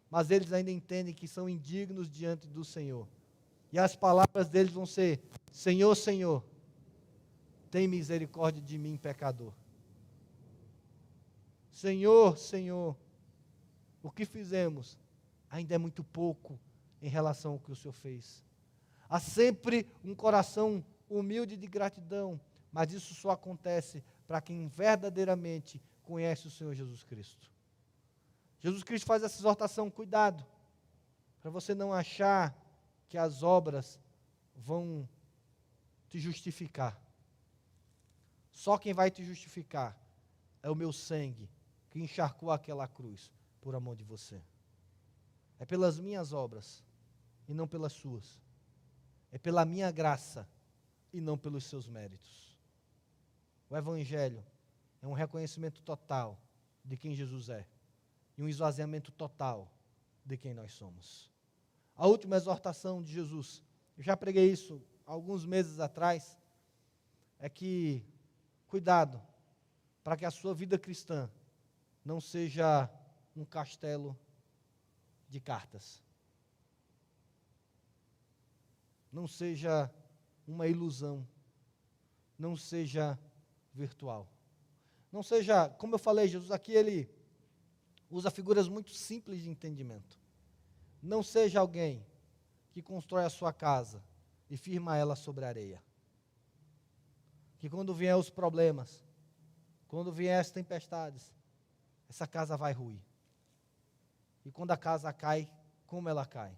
mas 0.10 0.32
eles 0.32 0.52
ainda 0.52 0.72
entendem 0.72 1.14
que 1.14 1.28
são 1.28 1.48
indignos 1.48 2.10
diante 2.10 2.48
do 2.48 2.66
Senhor. 2.66 3.08
E 3.72 3.80
as 3.80 3.96
palavras 3.96 4.50
deles 4.50 4.74
vão 4.74 4.86
ser: 4.86 5.22
Senhor, 5.52 5.96
Senhor, 5.96 6.44
tem 7.70 7.88
misericórdia 7.88 8.62
de 8.62 8.78
mim, 8.78 8.98
pecador. 8.98 9.54
Senhor, 11.72 12.38
Senhor, 12.38 12.96
o 14.02 14.10
que 14.10 14.26
fizemos 14.26 14.98
ainda 15.50 15.76
é 15.76 15.78
muito 15.78 16.04
pouco 16.04 16.60
em 17.02 17.10
relação 17.10 17.54
ao 17.54 17.60
que 17.60 17.72
o 17.72 17.76
Senhor 17.76 17.94
fez. 17.94 18.44
Há 19.10 19.20
sempre 19.20 19.88
um 20.04 20.16
coração 20.16 20.84
humilde 21.10 21.56
de 21.56 21.68
gratidão, 21.68 22.40
mas 22.72 22.92
isso 22.92 23.14
só 23.14 23.32
acontece 23.32 24.04
para 24.28 24.42
quem 24.42 24.68
verdadeiramente 24.68 25.82
conhece 26.04 26.48
o 26.48 26.52
Senhor 26.52 26.74
Jesus 26.74 27.04
Cristo. 27.04 27.50
Jesus 28.60 28.84
Cristo 28.84 29.06
faz 29.06 29.22
essa 29.24 29.40
exortação, 29.40 29.92
cuidado, 29.92 30.46
para 31.42 31.52
você 31.52 31.76
não 31.76 31.94
achar 31.94 32.56
que 33.08 33.18
as 33.18 33.44
obras 33.44 34.00
vão 34.56 35.08
te 36.10 36.20
justificar. 36.20 37.00
Só 38.52 38.78
quem 38.78 38.94
vai 38.94 39.12
te 39.12 39.24
justificar 39.24 39.96
é 40.64 40.70
o 40.70 40.76
meu 40.76 40.92
sangue 40.92 41.50
que 41.90 42.00
encharcou 42.00 42.52
aquela 42.52 42.88
cruz 42.88 43.32
por 43.62 43.76
amor 43.76 43.96
de 43.96 44.04
você. 44.04 44.42
É 45.60 45.66
pelas 45.66 46.00
minhas 46.00 46.34
obras 46.34 46.84
e 47.48 47.54
não 47.54 47.68
pelas 47.68 47.94
suas. 47.94 48.42
É 49.32 49.38
pela 49.38 49.66
minha 49.66 49.92
graça 49.92 50.48
e 51.14 51.22
não 51.22 51.38
pelos 51.38 51.66
seus 51.66 51.88
méritos. 51.88 52.56
O 53.70 53.76
Evangelho 53.76 54.44
é 55.02 55.08
um 55.08 55.14
reconhecimento 55.14 55.82
total 55.82 56.40
de 56.84 56.98
quem 56.98 57.16
Jesus 57.16 57.50
é 57.50 57.68
e 58.38 58.44
um 58.44 58.50
esvaziamento 58.50 59.12
total 59.12 59.72
de 60.26 60.38
quem 60.38 60.54
nós 60.54 60.74
somos. 60.74 61.32
A 61.96 62.08
última 62.08 62.36
exortação 62.36 63.02
de 63.02 63.12
Jesus, 63.12 63.64
eu 63.98 64.04
já 64.04 64.18
preguei 64.18 64.52
isso 64.52 64.82
alguns 65.06 65.46
meses 65.46 65.80
atrás, 65.80 66.38
é 67.40 67.50
que 67.50 68.04
cuidado 68.68 69.22
para 70.04 70.18
que 70.18 70.26
a 70.26 70.32
sua 70.32 70.54
vida 70.54 70.78
cristã 70.78 71.30
não 72.04 72.20
seja 72.20 72.90
um 73.36 73.46
castelo 73.46 74.18
de 75.28 75.40
cartas. 75.40 76.02
Não 79.12 79.28
seja 79.28 79.90
uma 80.48 80.68
ilusão. 80.68 81.28
Não 82.38 82.58
seja 82.58 83.18
virtual. 83.74 84.28
Não 85.12 85.24
seja, 85.24 85.70
como 85.70 85.96
eu 85.96 86.00
falei, 86.00 86.28
Jesus 86.28 86.52
aqui 86.52 86.74
ele 86.74 87.10
usa 88.10 88.30
figuras 88.30 88.68
muito 88.68 88.92
simples 88.92 89.42
de 89.42 89.50
entendimento. 89.50 90.20
Não 91.02 91.24
seja 91.24 91.60
alguém 91.60 92.06
que 92.72 92.82
constrói 92.82 93.24
a 93.24 93.30
sua 93.30 93.54
casa 93.54 94.04
e 94.50 94.58
firma 94.58 94.98
ela 94.98 95.16
sobre 95.16 95.46
a 95.46 95.48
areia. 95.48 95.82
Que 97.60 97.70
quando 97.70 97.94
vier 97.94 98.18
os 98.18 98.30
problemas, 98.30 99.06
quando 99.88 100.12
vier 100.12 100.40
as 100.40 100.52
tempestades, 100.52 101.34
essa 102.10 102.28
casa 102.28 102.58
vai 102.58 102.74
ruir. 102.74 103.05
E 104.46 104.52
quando 104.52 104.72
a 104.72 104.78
casa 104.78 105.12
cai, 105.12 105.50
como 105.88 106.08
ela 106.08 106.26
cai? 106.26 106.56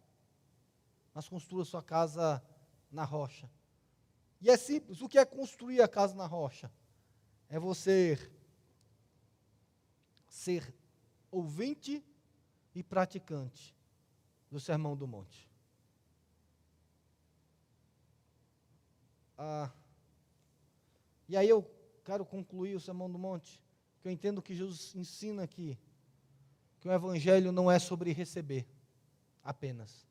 Mas 1.14 1.30
construa 1.30 1.64
sua 1.64 1.82
casa 1.82 2.44
na 2.92 3.06
rocha. 3.06 3.50
E 4.42 4.50
é 4.50 4.58
simples, 4.58 5.02
o 5.02 5.08
que 5.08 5.18
é 5.18 5.26
construir 5.26 5.82
a 5.82 5.88
casa 5.88 6.14
na 6.14 6.28
rocha? 6.28 6.72
É 7.50 7.58
você 7.58 8.20
ser 10.28 10.76
ouvinte 11.32 12.06
e 12.76 12.84
praticante 12.84 13.76
do 14.52 14.60
Sermão 14.60 14.96
do 14.96 15.08
Monte. 15.08 15.50
Ah, 19.38 19.72
e 21.28 21.38
aí 21.38 21.48
eu 21.48 21.64
quero 22.04 22.26
concluir 22.26 22.76
o 22.76 22.80
Sermão 22.80 23.10
do 23.10 23.18
Monte, 23.18 23.62
que 24.02 24.08
eu 24.08 24.12
entendo 24.12 24.42
que 24.42 24.54
Jesus 24.54 24.94
ensina 24.94 25.44
aqui 25.44 25.78
que 26.88 26.92
o 26.92 26.94
Evangelho 26.94 27.52
não 27.52 27.70
é 27.70 27.78
sobre 27.80 28.14
receber 28.14 28.66
apenas. 29.44 30.08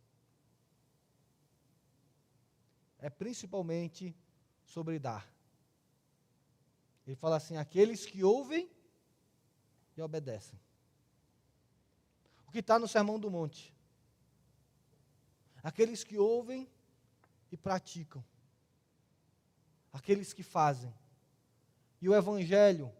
É 2.99 3.09
principalmente 3.09 4.15
sobre 4.63 4.99
dar. 4.99 5.27
Ele 7.07 7.17
fala 7.17 7.37
assim: 7.37 7.57
aqueles 7.57 8.05
que 8.05 8.23
ouvem 8.23 8.71
e 9.97 10.03
obedecem. 10.03 10.61
O 12.47 12.51
que 12.51 12.59
está 12.59 12.79
no 12.79 12.87
Sermão 12.87 13.19
do 13.19 13.31
Monte. 13.31 13.75
Aqueles 15.63 16.05
que 16.05 16.19
ouvem 16.19 16.69
e 17.51 17.57
praticam. 17.57 18.23
Aqueles 19.95 20.35
que 20.35 20.43
fazem. 20.43 20.93
E 22.03 22.09
o 22.09 22.15
Evangelho, 22.15 22.93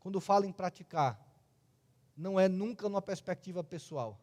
quando 0.00 0.20
fala 0.20 0.46
em 0.46 0.52
praticar, 0.52 1.29
não 2.20 2.38
é 2.38 2.48
nunca 2.48 2.86
numa 2.86 3.00
perspectiva 3.00 3.64
pessoal, 3.64 4.20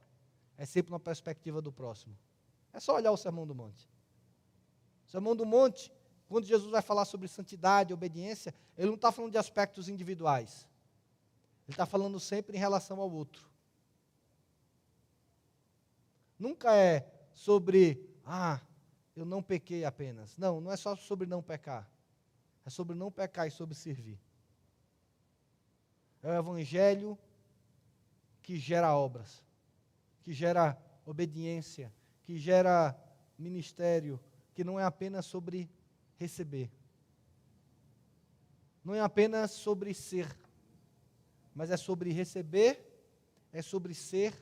é 0.55 0.65
sempre 0.65 0.91
numa 0.91 0.99
perspectiva 0.99 1.61
do 1.61 1.71
próximo. 1.71 2.15
É 2.71 2.79
só 2.79 2.95
olhar 2.95 3.11
o 3.11 3.17
Sermão 3.17 3.47
do 3.47 3.55
Monte. 3.55 3.89
O 5.07 5.09
Sermão 5.09 5.35
do 5.35 5.45
Monte, 5.45 5.91
quando 6.29 6.45
Jesus 6.45 6.69
vai 6.69 6.81
falar 6.81 7.05
sobre 7.05 7.27
santidade, 7.27 7.93
obediência, 7.93 8.53
ele 8.77 8.87
não 8.87 8.95
está 8.95 9.11
falando 9.11 9.31
de 9.31 9.37
aspectos 9.39 9.89
individuais. 9.89 10.67
Ele 11.67 11.73
está 11.73 11.87
falando 11.87 12.19
sempre 12.19 12.55
em 12.55 12.59
relação 12.59 13.01
ao 13.01 13.11
outro. 13.11 13.49
Nunca 16.37 16.75
é 16.75 17.11
sobre, 17.33 18.07
ah, 18.23 18.61
eu 19.15 19.25
não 19.25 19.41
pequei 19.41 19.83
apenas. 19.83 20.37
Não, 20.37 20.61
não 20.61 20.71
é 20.71 20.77
só 20.77 20.95
sobre 20.95 21.25
não 21.25 21.41
pecar. 21.41 21.89
É 22.63 22.69
sobre 22.69 22.95
não 22.95 23.11
pecar 23.11 23.47
e 23.47 23.51
sobre 23.51 23.73
servir. 23.73 24.19
É 26.21 26.29
o 26.29 26.35
Evangelho 26.35 27.17
que 28.47 28.55
gera 28.55 28.95
obras, 28.95 29.43
que 30.21 30.31
gera 30.31 30.81
obediência, 31.05 31.93
que 32.23 32.37
gera 32.37 32.97
ministério, 33.37 34.17
que 34.55 34.63
não 34.63 34.79
é 34.79 34.85
apenas 34.85 35.25
sobre 35.25 35.69
receber. 36.15 36.71
Não 38.85 38.95
é 38.95 39.01
apenas 39.01 39.51
sobre 39.51 39.93
ser, 39.93 40.33
mas 41.53 41.71
é 41.71 41.75
sobre 41.75 42.13
receber, 42.13 42.81
é 43.51 43.61
sobre 43.61 43.93
ser 43.93 44.33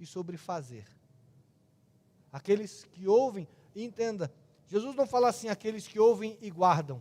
e 0.00 0.04
sobre 0.04 0.36
fazer. 0.36 0.88
Aqueles 2.32 2.82
que 2.82 3.06
ouvem, 3.06 3.46
entenda, 3.72 4.34
Jesus 4.66 4.96
não 4.96 5.06
fala 5.06 5.28
assim, 5.28 5.48
aqueles 5.48 5.86
que 5.86 6.00
ouvem 6.00 6.36
e 6.40 6.50
guardam. 6.50 7.00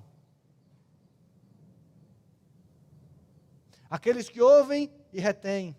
Aqueles 3.90 4.30
que 4.30 4.40
ouvem 4.40 4.94
e 5.12 5.20
retêm. 5.20 5.76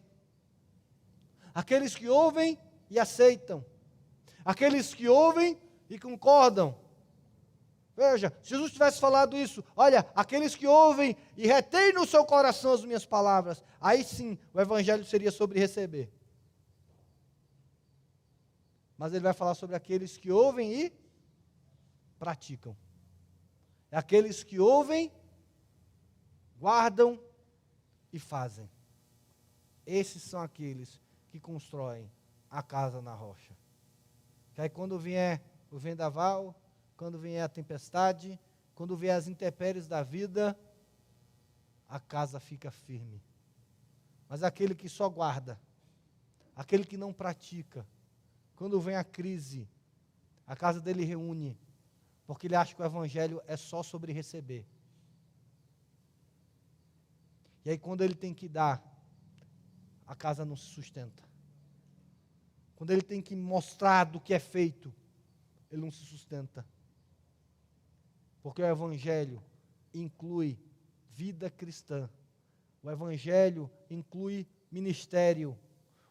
Aqueles 1.55 1.95
que 1.95 2.09
ouvem 2.09 2.59
e 2.91 2.99
aceitam. 2.99 3.65
Aqueles 4.45 4.93
que 4.93 5.09
ouvem 5.09 5.59
e 5.89 5.99
concordam. 5.99 6.77
Veja, 7.97 8.37
se 8.43 8.51
Jesus 8.51 8.73
tivesse 8.73 9.01
falado 9.01 9.37
isso, 9.37 9.65
olha, 9.77 10.05
aqueles 10.17 10.57
que 10.57 10.67
ouvem 10.67 11.17
e 11.37 11.47
retêm 11.47 11.93
no 11.93 12.05
seu 12.05 12.25
coração 12.25 12.73
as 12.73 12.85
minhas 12.85 13.07
palavras, 13.07 13.63
aí 13.81 14.03
sim 14.03 14.37
o 14.53 14.61
evangelho 14.61 15.05
seria 15.05 15.31
sobre 15.31 15.61
receber. 15.61 16.13
Mas 18.99 19.13
ele 19.13 19.23
vai 19.23 19.33
falar 19.33 19.55
sobre 19.55 19.77
aqueles 19.77 20.17
que 20.17 20.33
ouvem 20.33 20.73
e 20.73 20.93
praticam. 22.19 22.77
É 23.93 23.97
aqueles 23.97 24.43
que 24.43 24.59
ouvem, 24.59 25.13
guardam 26.59 27.21
e 28.13 28.19
fazem. 28.19 28.69
Esses 29.87 30.23
são 30.23 30.41
aqueles 30.41 31.01
que 31.35 31.41
constroem 31.41 32.09
a 32.49 32.63
casa 32.63 33.03
na 33.03 33.13
rocha. 33.13 33.53
Que 34.53 34.61
aí 34.61 34.69
quando 34.69 34.97
vier 34.97 35.43
o 35.69 35.77
vendaval, 35.77 36.55
quando 36.97 37.19
vier 37.19 37.43
a 37.43 37.49
tempestade, 37.49 38.39
quando 38.73 38.97
vier 38.97 39.17
as 39.17 39.27
intempéries 39.27 39.89
da 39.89 40.05
vida, 40.05 40.57
a 41.89 41.99
casa 41.99 42.39
fica 42.39 42.71
firme. 42.71 43.21
Mas 44.29 44.45
aquele 44.45 44.77
que 44.77 44.89
só 44.89 45.09
guarda, 45.09 45.61
aquele 46.55 46.85
que 46.85 46.97
não 46.97 47.13
pratica, 47.13 47.85
quando 48.55 48.81
vem 48.81 48.95
a 48.95 49.03
crise, 49.03 49.69
a 50.47 50.55
casa 50.55 50.81
dele 50.81 51.05
reúne, 51.05 51.59
porque 52.29 52.47
ele 52.47 52.55
acha 52.55 52.77
que 52.77 52.81
o 52.81 52.85
evangelho 52.85 53.43
é 53.49 53.57
só 53.57 53.83
sobre 53.83 54.13
receber. 54.13 54.65
E 57.65 57.71
aí, 57.71 57.79
quando 57.79 58.05
ele 58.05 58.15
tem 58.15 58.33
que 58.33 58.49
dar, 58.49 58.81
a 60.07 60.15
casa 60.15 60.45
não 60.45 60.57
se 60.57 60.67
sustenta. 60.67 61.23
Quando 62.77 62.91
ele 62.91 63.03
tem 63.03 63.23
que 63.23 63.35
mostrar 63.37 64.05
do 64.05 64.21
que 64.21 64.35
é 64.35 64.39
feito, 64.39 64.93
ele 65.71 65.83
não 65.83 65.91
se 65.91 66.05
sustenta. 66.05 66.67
Porque 68.43 68.63
o 68.63 68.67
Evangelho 68.67 69.43
inclui 69.93 70.59
vida 71.11 71.49
cristã. 71.51 72.11
O 72.83 72.91
Evangelho 72.91 73.71
inclui 73.89 74.47
ministério. 74.71 75.59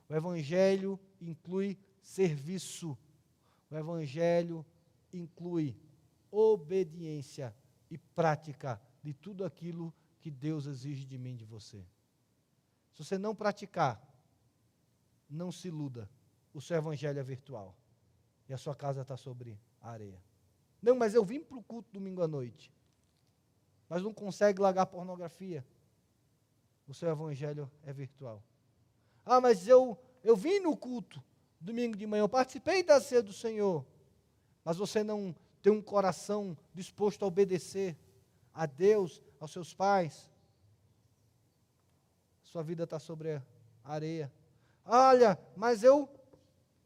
O 0.10 0.16
Evangelho 0.16 1.00
inclui 1.22 1.78
serviço. 2.02 2.98
O 3.70 3.76
Evangelho 3.76 4.66
inclui 5.12 5.76
obediência 6.32 7.56
e 7.91 7.98
prática 7.98 8.82
de 9.04 9.14
tudo 9.14 9.46
aquilo 9.46 9.94
que 10.20 10.32
Deus 10.32 10.66
exige 10.66 11.06
de 11.06 11.18
mim 11.18 11.34
e 11.34 11.38
de 11.38 11.46
você. 11.46 11.86
Se 12.94 13.04
você 13.04 13.18
não 13.18 13.36
praticar, 13.36 14.02
não 15.30 15.52
se 15.52 15.68
iluda. 15.68 16.10
O 16.54 16.62
seu 16.62 16.78
evangelho 16.78 17.20
é 17.20 17.24
virtual. 17.24 17.76
E 18.48 18.54
a 18.54 18.58
sua 18.58 18.76
casa 18.76 19.02
está 19.02 19.18
sobre 19.18 19.60
a 19.82 19.89
areia. 19.89 20.22
Não, 20.82 20.96
mas 20.96 21.14
eu 21.14 21.26
vim 21.26 21.39
para 21.39 21.58
o 21.58 21.64
culto 21.64 21.89
domingo 21.91 22.22
à 22.22 22.28
noite. 22.28 22.72
Mas 23.89 24.04
não 24.04 24.14
consegue 24.14 24.62
largar 24.62 24.86
pornografia. 24.86 25.66
O 26.88 26.94
seu 26.94 27.10
evangelho 27.10 27.72
é 27.84 27.91
virtual. 27.91 28.44
Ah, 29.26 29.41
mas 29.41 29.68
eu, 29.68 29.98
eu 30.24 30.36
vim 30.36 30.60
no 30.60 30.76
culto 30.76 31.24
domingo 31.60 31.96
de 31.96 32.06
manhã, 32.06 32.24
eu 32.24 32.30
participei 32.30 32.84
da 32.84 33.00
ceia 33.00 33.24
do 33.24 33.32
Senhor. 33.32 33.86
Mas 34.64 34.78
você 34.78 35.04
não 35.04 35.34
tem 35.62 35.72
um 35.72 35.82
coração 35.82 36.58
disposto 36.74 37.24
a 37.24 37.28
obedecer 37.28 37.98
a 38.54 38.66
Deus, 38.66 39.24
aos 39.39 39.52
seus 39.52 39.74
pais, 39.74 40.30
sua 42.54 42.62
vida 42.62 42.84
está 42.84 42.99
sobre 42.99 43.41
areia. 43.84 44.32
Olha, 44.86 45.39
mas 45.56 45.84
eu 45.84 46.08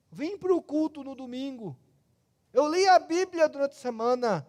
vim 0.09 0.37
para 0.37 0.55
o 0.55 0.61
culto 0.61 1.03
no 1.03 1.13
domingo. 1.13 1.77
Eu 2.53 2.71
li 2.71 2.87
a 2.87 2.97
Bíblia 2.97 3.49
durante 3.49 3.73
a 3.73 3.75
semana. 3.75 4.47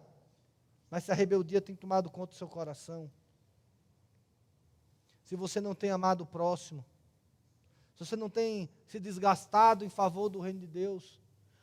Mas 0.89 1.03
se 1.03 1.11
a 1.11 1.13
rebeldia 1.13 1.59
tem 1.59 1.75
tomado 1.75 2.09
conta 2.09 2.31
do 2.31 2.37
seu 2.37 2.47
coração, 2.47 3.11
se 5.25 5.35
você 5.35 5.59
não 5.59 5.75
tem 5.75 5.91
amado 5.91 6.21
o 6.21 6.25
próximo, 6.25 6.85
se 7.95 8.05
você 8.05 8.15
não 8.15 8.29
tem 8.29 8.69
se 8.87 8.97
desgastado 8.97 9.83
em 9.83 9.89
favor 9.89 10.29
do 10.29 10.39
reino 10.39 10.61
de 10.61 10.67
Deus, 10.67 11.19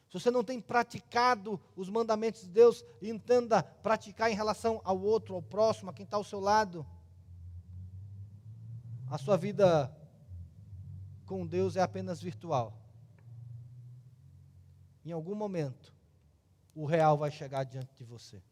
se 0.07 0.21
você 0.21 0.31
não 0.31 0.45
tem 0.45 0.61
praticado 0.61 1.59
os 1.75 1.89
mandamentos 1.89 2.43
de 2.43 2.49
Deus, 2.49 2.85
entenda 3.01 3.63
praticar 3.63 4.31
em 4.31 4.35
relação 4.35 4.83
ao 4.85 5.01
outro, 5.01 5.35
ao 5.35 5.41
próximo, 5.41 5.89
a 5.89 5.95
quem 5.95 6.05
está 6.05 6.19
ao 6.19 6.25
seu 6.25 6.41
lado, 6.41 6.87
a 9.09 9.19
sua 9.19 9.37
vida 9.37 9.95
com 11.25 11.47
Deus 11.47 11.77
é 11.77 11.83
apenas 11.83 12.21
virtual. 12.21 12.77
Em 15.05 15.13
algum 15.13 15.35
momento, 15.35 15.95
o 16.75 16.85
real 16.85 17.17
vai 17.17 17.31
chegar 17.31 17.65
diante 17.65 17.95
de 17.95 18.05
você. 18.05 18.43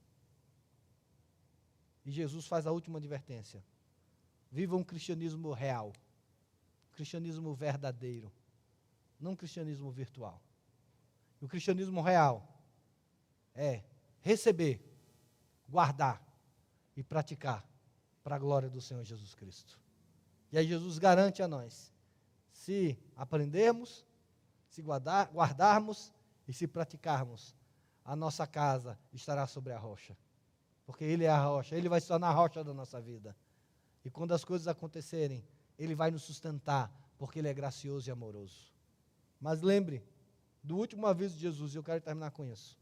E 2.05 2.11
Jesus 2.11 2.47
faz 2.47 2.67
a 2.67 2.73
última 2.73 2.99
advertência. 2.99 3.65
Viva 4.51 4.77
um 4.77 4.85
cristianismo 4.85 5.53
real, 5.53 5.93
cristianismo 6.93 7.55
verdadeiro, 7.55 8.33
não 9.19 9.33
um 9.33 9.37
cristianismo 9.37 9.91
virtual. 9.91 10.41
O 11.41 11.49
cristianismo 11.49 12.01
real 12.01 12.47
é 13.55 13.83
receber, 14.21 14.81
guardar 15.69 16.23
e 16.97 17.03
praticar 17.03 17.67
para 18.23 18.37
a 18.37 18.39
glória 18.39 18.71
do 18.71 18.81
Senhor 18.81 19.05
Jesus 19.05 19.35
Cristo. 19.35 19.84
E 20.55 20.59
aí 20.59 20.69
Jesus 20.69 21.01
garante 21.01 21.43
a 21.43 21.49
nós, 21.49 21.93
se 22.53 22.97
aprendermos, 23.17 24.07
se 24.69 24.81
guardar, 24.83 25.29
guardarmos 25.33 26.13
e 26.47 26.53
se 26.53 26.69
praticarmos, 26.69 27.57
a 28.05 28.15
nossa 28.15 28.47
casa 28.47 28.97
estará 29.13 29.49
sobre 29.49 29.73
a 29.73 29.79
rocha. 29.81 30.17
Porque 30.87 31.03
Ele 31.03 31.25
é 31.25 31.29
a 31.29 31.45
rocha, 31.45 31.75
Ele 31.75 31.89
vai 31.89 32.01
se 32.01 32.07
tornar 32.07 32.29
a 32.29 32.33
rocha 32.33 32.63
da 32.63 32.73
nossa 32.73 33.01
vida. 33.01 33.37
E 34.05 34.11
quando 34.13 34.31
as 34.31 34.45
coisas 34.45 34.69
acontecerem, 34.69 35.45
Ele 35.77 35.93
vai 35.93 36.13
nos 36.13 36.23
sustentar, 36.23 36.89
porque 37.19 37.41
Ele 37.41 37.49
é 37.49 37.53
gracioso 37.53 38.09
e 38.09 38.13
amoroso. 38.13 38.73
Mas 39.41 39.61
lembre 39.61 40.07
do 40.63 40.77
último 40.77 41.09
aviso 41.09 41.35
de 41.35 41.41
Jesus, 41.41 41.75
e 41.75 41.79
eu 41.79 41.83
quero 41.83 42.01
terminar 42.01 42.31
com 42.31 42.45
isso. 42.45 42.79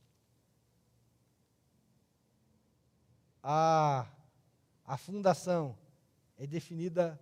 A, 3.42 4.06
a 4.84 4.98
fundação 4.98 5.74
é 6.36 6.46
definida 6.46 7.18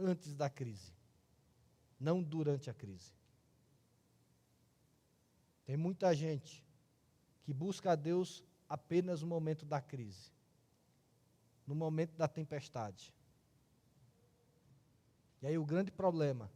antes 0.00 0.34
da 0.34 0.48
crise, 0.48 0.92
não 1.98 2.22
durante 2.22 2.70
a 2.70 2.74
crise. 2.74 3.12
Tem 5.64 5.76
muita 5.76 6.14
gente 6.14 6.64
que 7.42 7.52
busca 7.52 7.92
a 7.92 7.94
Deus 7.94 8.42
apenas 8.68 9.20
no 9.22 9.28
momento 9.28 9.64
da 9.64 9.80
crise, 9.80 10.32
no 11.66 11.74
momento 11.74 12.16
da 12.16 12.26
tempestade. 12.26 13.14
E 15.42 15.46
aí 15.46 15.56
o 15.56 15.64
grande 15.64 15.90
problema 15.90 16.50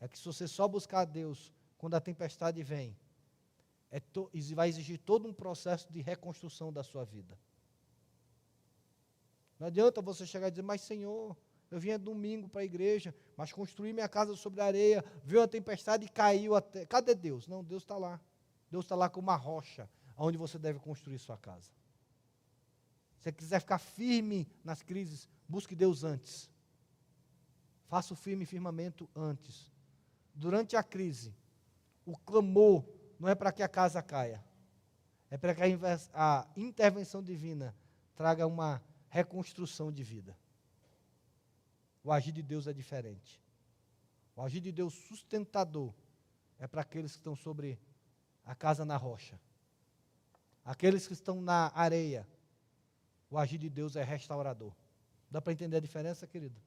é 0.00 0.08
que 0.08 0.18
se 0.18 0.24
você 0.24 0.46
só 0.46 0.66
buscar 0.68 1.00
a 1.00 1.04
Deus 1.04 1.52
quando 1.78 1.94
a 1.94 2.00
tempestade 2.00 2.62
vem, 2.62 2.96
é 3.90 4.00
to, 4.00 4.30
vai 4.54 4.68
exigir 4.68 4.98
todo 4.98 5.28
um 5.28 5.32
processo 5.32 5.92
de 5.92 6.00
reconstrução 6.00 6.72
da 6.72 6.82
sua 6.82 7.04
vida. 7.04 7.38
Não 9.58 9.66
adianta 9.66 10.00
você 10.00 10.26
chegar 10.26 10.48
e 10.48 10.50
dizer, 10.50 10.62
mas 10.62 10.80
Senhor, 10.80 11.36
eu 11.72 11.80
vinha 11.80 11.98
domingo 11.98 12.48
para 12.50 12.60
a 12.60 12.64
igreja, 12.64 13.14
mas 13.34 13.50
construí 13.50 13.94
minha 13.94 14.08
casa 14.08 14.36
sobre 14.36 14.60
a 14.60 14.66
areia, 14.66 15.02
veio 15.24 15.42
a 15.42 15.48
tempestade 15.48 16.04
e 16.04 16.08
caiu 16.08 16.54
até. 16.54 16.84
Cadê 16.84 17.14
Deus? 17.14 17.48
Não, 17.48 17.64
Deus 17.64 17.82
está 17.82 17.96
lá. 17.96 18.20
Deus 18.70 18.84
está 18.84 18.94
lá 18.94 19.08
com 19.08 19.20
uma 19.20 19.36
rocha 19.36 19.88
onde 20.14 20.36
você 20.36 20.58
deve 20.58 20.78
construir 20.78 21.18
sua 21.18 21.38
casa. 21.38 21.70
Se 23.16 23.24
você 23.24 23.32
quiser 23.32 23.60
ficar 23.60 23.78
firme 23.78 24.46
nas 24.62 24.82
crises, 24.82 25.26
busque 25.48 25.74
Deus 25.74 26.04
antes. 26.04 26.50
Faça 27.88 28.12
o 28.12 28.16
firme 28.16 28.44
firmamento 28.44 29.08
antes. 29.16 29.72
Durante 30.34 30.76
a 30.76 30.82
crise, 30.82 31.34
o 32.04 32.18
clamor 32.18 32.84
não 33.18 33.30
é 33.30 33.34
para 33.34 33.50
que 33.50 33.62
a 33.62 33.68
casa 33.68 34.02
caia, 34.02 34.44
é 35.30 35.38
para 35.38 35.54
que 35.54 35.62
a, 36.12 36.46
intervenção 36.54 37.22
divina 37.22 37.74
traga 38.14 38.46
uma 38.46 38.82
reconstrução 39.08 39.90
de 39.90 40.02
vida. 40.02 40.36
O 42.04 42.10
agir 42.12 42.32
de 42.32 42.42
Deus 42.42 42.66
é 42.66 42.72
diferente. 42.72 43.40
O 44.34 44.42
agir 44.42 44.60
de 44.60 44.72
Deus 44.72 44.94
sustentador 44.94 45.92
é 46.58 46.66
para 46.66 46.82
aqueles 46.82 47.12
que 47.12 47.18
estão 47.18 47.36
sobre 47.36 47.78
a 48.44 48.54
casa 48.54 48.84
na 48.84 48.96
rocha. 48.96 49.38
Aqueles 50.64 51.06
que 51.06 51.12
estão 51.12 51.40
na 51.40 51.72
areia, 51.74 52.26
o 53.30 53.38
agir 53.38 53.58
de 53.58 53.68
Deus 53.68 53.96
é 53.96 54.02
restaurador. 54.02 54.72
Dá 55.30 55.40
para 55.40 55.52
entender 55.52 55.76
a 55.76 55.80
diferença, 55.80 56.26
querido? 56.26 56.60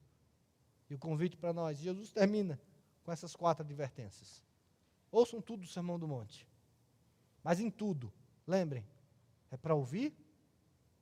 E 0.89 0.95
o 0.95 0.99
convite 0.99 1.37
para 1.37 1.53
nós. 1.53 1.77
Jesus 1.77 2.11
termina 2.11 2.59
com 3.03 3.11
essas 3.11 3.35
quatro 3.35 3.63
advertências. 3.63 4.41
Ouçam 5.11 5.41
tudo 5.41 5.61
do 5.61 5.67
Sermão 5.67 5.99
do 5.99 6.07
Monte. 6.07 6.47
Mas 7.43 7.59
em 7.59 7.69
tudo, 7.69 8.11
lembrem, 8.47 8.85
é 9.51 9.57
para 9.57 9.75
ouvir, 9.75 10.13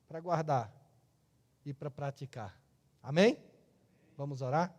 para 0.08 0.20
guardar 0.20 0.72
e 1.66 1.74
para 1.74 1.90
praticar. 1.90 2.60
Amém? 3.02 3.38
Vamos 4.18 4.42
orar? 4.42 4.74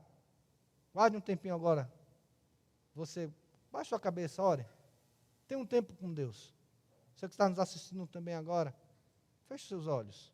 Guarde 0.93 1.17
um 1.17 1.21
tempinho 1.21 1.55
agora. 1.55 1.93
Você 2.95 3.31
baixa 3.71 3.97
a 3.97 4.01
cabeça, 4.01 4.43
ore. 4.43 4.67
Tem 5.49 5.59
um 5.59 5.67
tempo 5.67 5.95
com 5.95 6.13
Deus. 6.13 6.55
Você 7.15 7.27
que 7.27 7.35
está 7.35 7.49
nos 7.49 7.59
assistindo 7.59 8.07
também 8.07 8.35
agora, 8.35 8.75
feche 9.47 9.67
seus 9.67 9.87
olhos. 9.87 10.33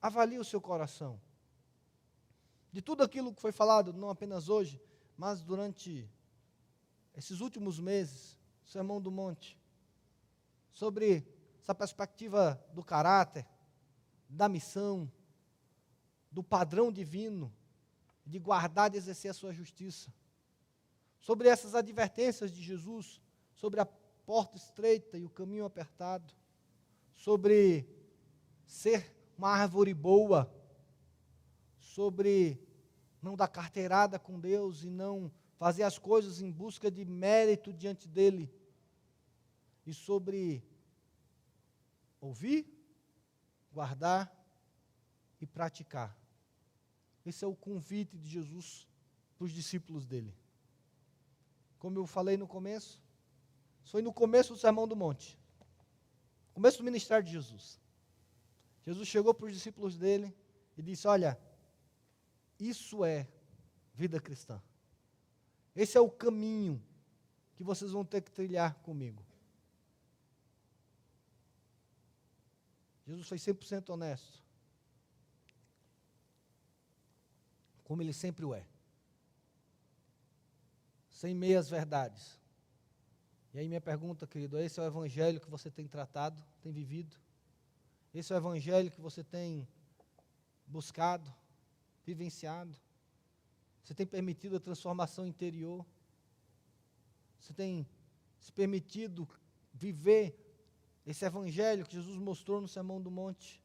Avalie 0.00 0.38
o 0.38 0.44
seu 0.44 0.60
coração. 0.60 1.20
De 2.72 2.80
tudo 2.80 3.02
aquilo 3.02 3.34
que 3.34 3.40
foi 3.40 3.52
falado, 3.52 3.92
não 3.92 4.10
apenas 4.10 4.48
hoje, 4.48 4.80
mas 5.16 5.42
durante 5.42 6.08
esses 7.14 7.40
últimos 7.40 7.78
meses, 7.78 8.38
Sermão 8.64 9.00
do 9.00 9.10
Monte, 9.10 9.58
sobre 10.72 11.26
essa 11.60 11.74
perspectiva 11.74 12.62
do 12.72 12.84
caráter, 12.84 13.46
da 14.28 14.48
missão, 14.48 15.10
do 16.30 16.42
padrão 16.42 16.92
divino, 16.92 17.52
de 18.24 18.38
guardar 18.38 18.94
e 18.94 18.96
exercer 18.96 19.30
a 19.30 19.34
sua 19.34 19.52
justiça, 19.52 20.12
sobre 21.18 21.48
essas 21.48 21.74
advertências 21.74 22.52
de 22.52 22.62
Jesus, 22.62 23.20
sobre 23.52 23.80
a 23.80 23.86
porta 23.86 24.56
estreita 24.56 25.18
e 25.18 25.24
o 25.24 25.30
caminho 25.30 25.64
apertado, 25.64 26.32
sobre 27.14 27.86
ser 28.64 29.14
uma 29.36 29.50
árvore 29.50 29.92
boa, 29.92 30.52
sobre 31.78 32.62
não 33.20 33.36
dar 33.36 33.48
carteirada 33.48 34.18
com 34.18 34.38
Deus 34.38 34.84
e 34.84 34.90
não 34.90 35.30
fazer 35.56 35.82
as 35.82 35.98
coisas 35.98 36.40
em 36.40 36.50
busca 36.50 36.90
de 36.90 37.04
mérito 37.04 37.72
diante 37.72 38.08
dele, 38.08 38.50
e 39.84 39.92
sobre 39.92 40.64
ouvir, 42.20 42.66
guardar 43.72 44.39
e 45.40 45.46
praticar. 45.46 46.16
Esse 47.24 47.44
é 47.44 47.48
o 47.48 47.54
convite 47.54 48.16
de 48.18 48.28
Jesus 48.28 48.86
para 49.36 49.44
os 49.44 49.52
discípulos 49.52 50.06
dele. 50.06 50.34
Como 51.78 51.98
eu 51.98 52.06
falei 52.06 52.36
no 52.36 52.46
começo, 52.46 53.02
foi 53.84 54.02
no 54.02 54.12
começo 54.12 54.52
do 54.52 54.58
Sermão 54.58 54.86
do 54.86 54.96
Monte. 54.96 55.38
Começo 56.52 56.78
do 56.78 56.84
ministério 56.84 57.24
de 57.24 57.32
Jesus. 57.32 57.80
Jesus 58.84 59.08
chegou 59.08 59.32
para 59.32 59.46
os 59.46 59.52
discípulos 59.52 59.96
dele 59.96 60.34
e 60.76 60.82
disse: 60.82 61.06
Olha, 61.06 61.38
isso 62.58 63.04
é 63.04 63.28
vida 63.94 64.20
cristã. 64.20 64.60
Esse 65.74 65.96
é 65.96 66.00
o 66.00 66.10
caminho 66.10 66.82
que 67.54 67.62
vocês 67.62 67.92
vão 67.92 68.04
ter 68.04 68.20
que 68.20 68.30
trilhar 68.30 68.74
comigo. 68.82 69.24
Jesus 73.06 73.26
foi 73.26 73.38
100% 73.38 73.90
honesto. 73.90 74.42
Como 77.90 78.02
ele 78.02 78.12
sempre 78.12 78.44
o 78.44 78.54
é. 78.54 78.64
Sem 81.08 81.34
meias 81.34 81.68
verdades. 81.68 82.38
E 83.52 83.58
aí 83.58 83.66
minha 83.66 83.80
pergunta, 83.80 84.28
querido, 84.28 84.56
esse 84.60 84.78
é 84.78 84.82
o 84.84 84.86
evangelho 84.86 85.40
que 85.40 85.50
você 85.50 85.72
tem 85.72 85.88
tratado, 85.88 86.40
tem 86.62 86.70
vivido? 86.70 87.16
Esse 88.14 88.32
é 88.32 88.36
o 88.36 88.38
evangelho 88.38 88.92
que 88.92 89.00
você 89.00 89.24
tem 89.24 89.66
buscado, 90.68 91.34
vivenciado? 92.06 92.78
Você 93.82 93.92
tem 93.92 94.06
permitido 94.06 94.54
a 94.54 94.60
transformação 94.60 95.26
interior? 95.26 95.84
Você 97.40 97.52
tem 97.52 97.84
se 98.38 98.52
permitido 98.52 99.28
viver 99.74 100.38
esse 101.04 101.24
evangelho 101.24 101.84
que 101.84 101.96
Jesus 101.96 102.18
mostrou 102.18 102.60
no 102.60 102.68
Sermão 102.68 103.02
do 103.02 103.10
Monte? 103.10 103.59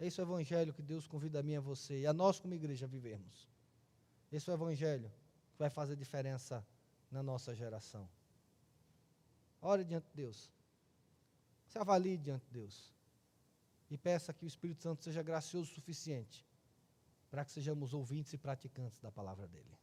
Esse 0.00 0.20
é 0.20 0.24
o 0.24 0.26
evangelho 0.26 0.74
que 0.74 0.82
Deus 0.82 1.06
convida 1.06 1.40
a 1.40 1.42
mim 1.42 1.52
e 1.52 1.56
a 1.56 1.60
você, 1.60 2.00
e 2.00 2.06
a 2.06 2.12
nós 2.12 2.40
como 2.40 2.54
igreja 2.54 2.86
vivermos. 2.86 3.48
Esse 4.34 4.50
é 4.50 4.52
o 4.52 4.56
Evangelho 4.56 5.08
que 5.52 5.58
vai 5.58 5.70
fazer 5.70 5.94
diferença 5.94 6.66
na 7.08 7.22
nossa 7.22 7.54
geração. 7.54 8.08
Ore 9.60 9.84
diante 9.84 10.08
de 10.08 10.16
Deus. 10.16 10.50
Se 11.68 11.78
avalie 11.78 12.18
diante 12.18 12.44
de 12.46 12.52
Deus. 12.52 12.92
E 13.88 13.96
peça 13.96 14.32
que 14.32 14.44
o 14.44 14.48
Espírito 14.48 14.82
Santo 14.82 15.04
seja 15.04 15.22
gracioso 15.22 15.70
o 15.70 15.74
suficiente 15.74 16.44
para 17.30 17.44
que 17.44 17.52
sejamos 17.52 17.94
ouvintes 17.94 18.32
e 18.32 18.38
praticantes 18.38 19.00
da 19.00 19.12
palavra 19.12 19.46
dele. 19.46 19.78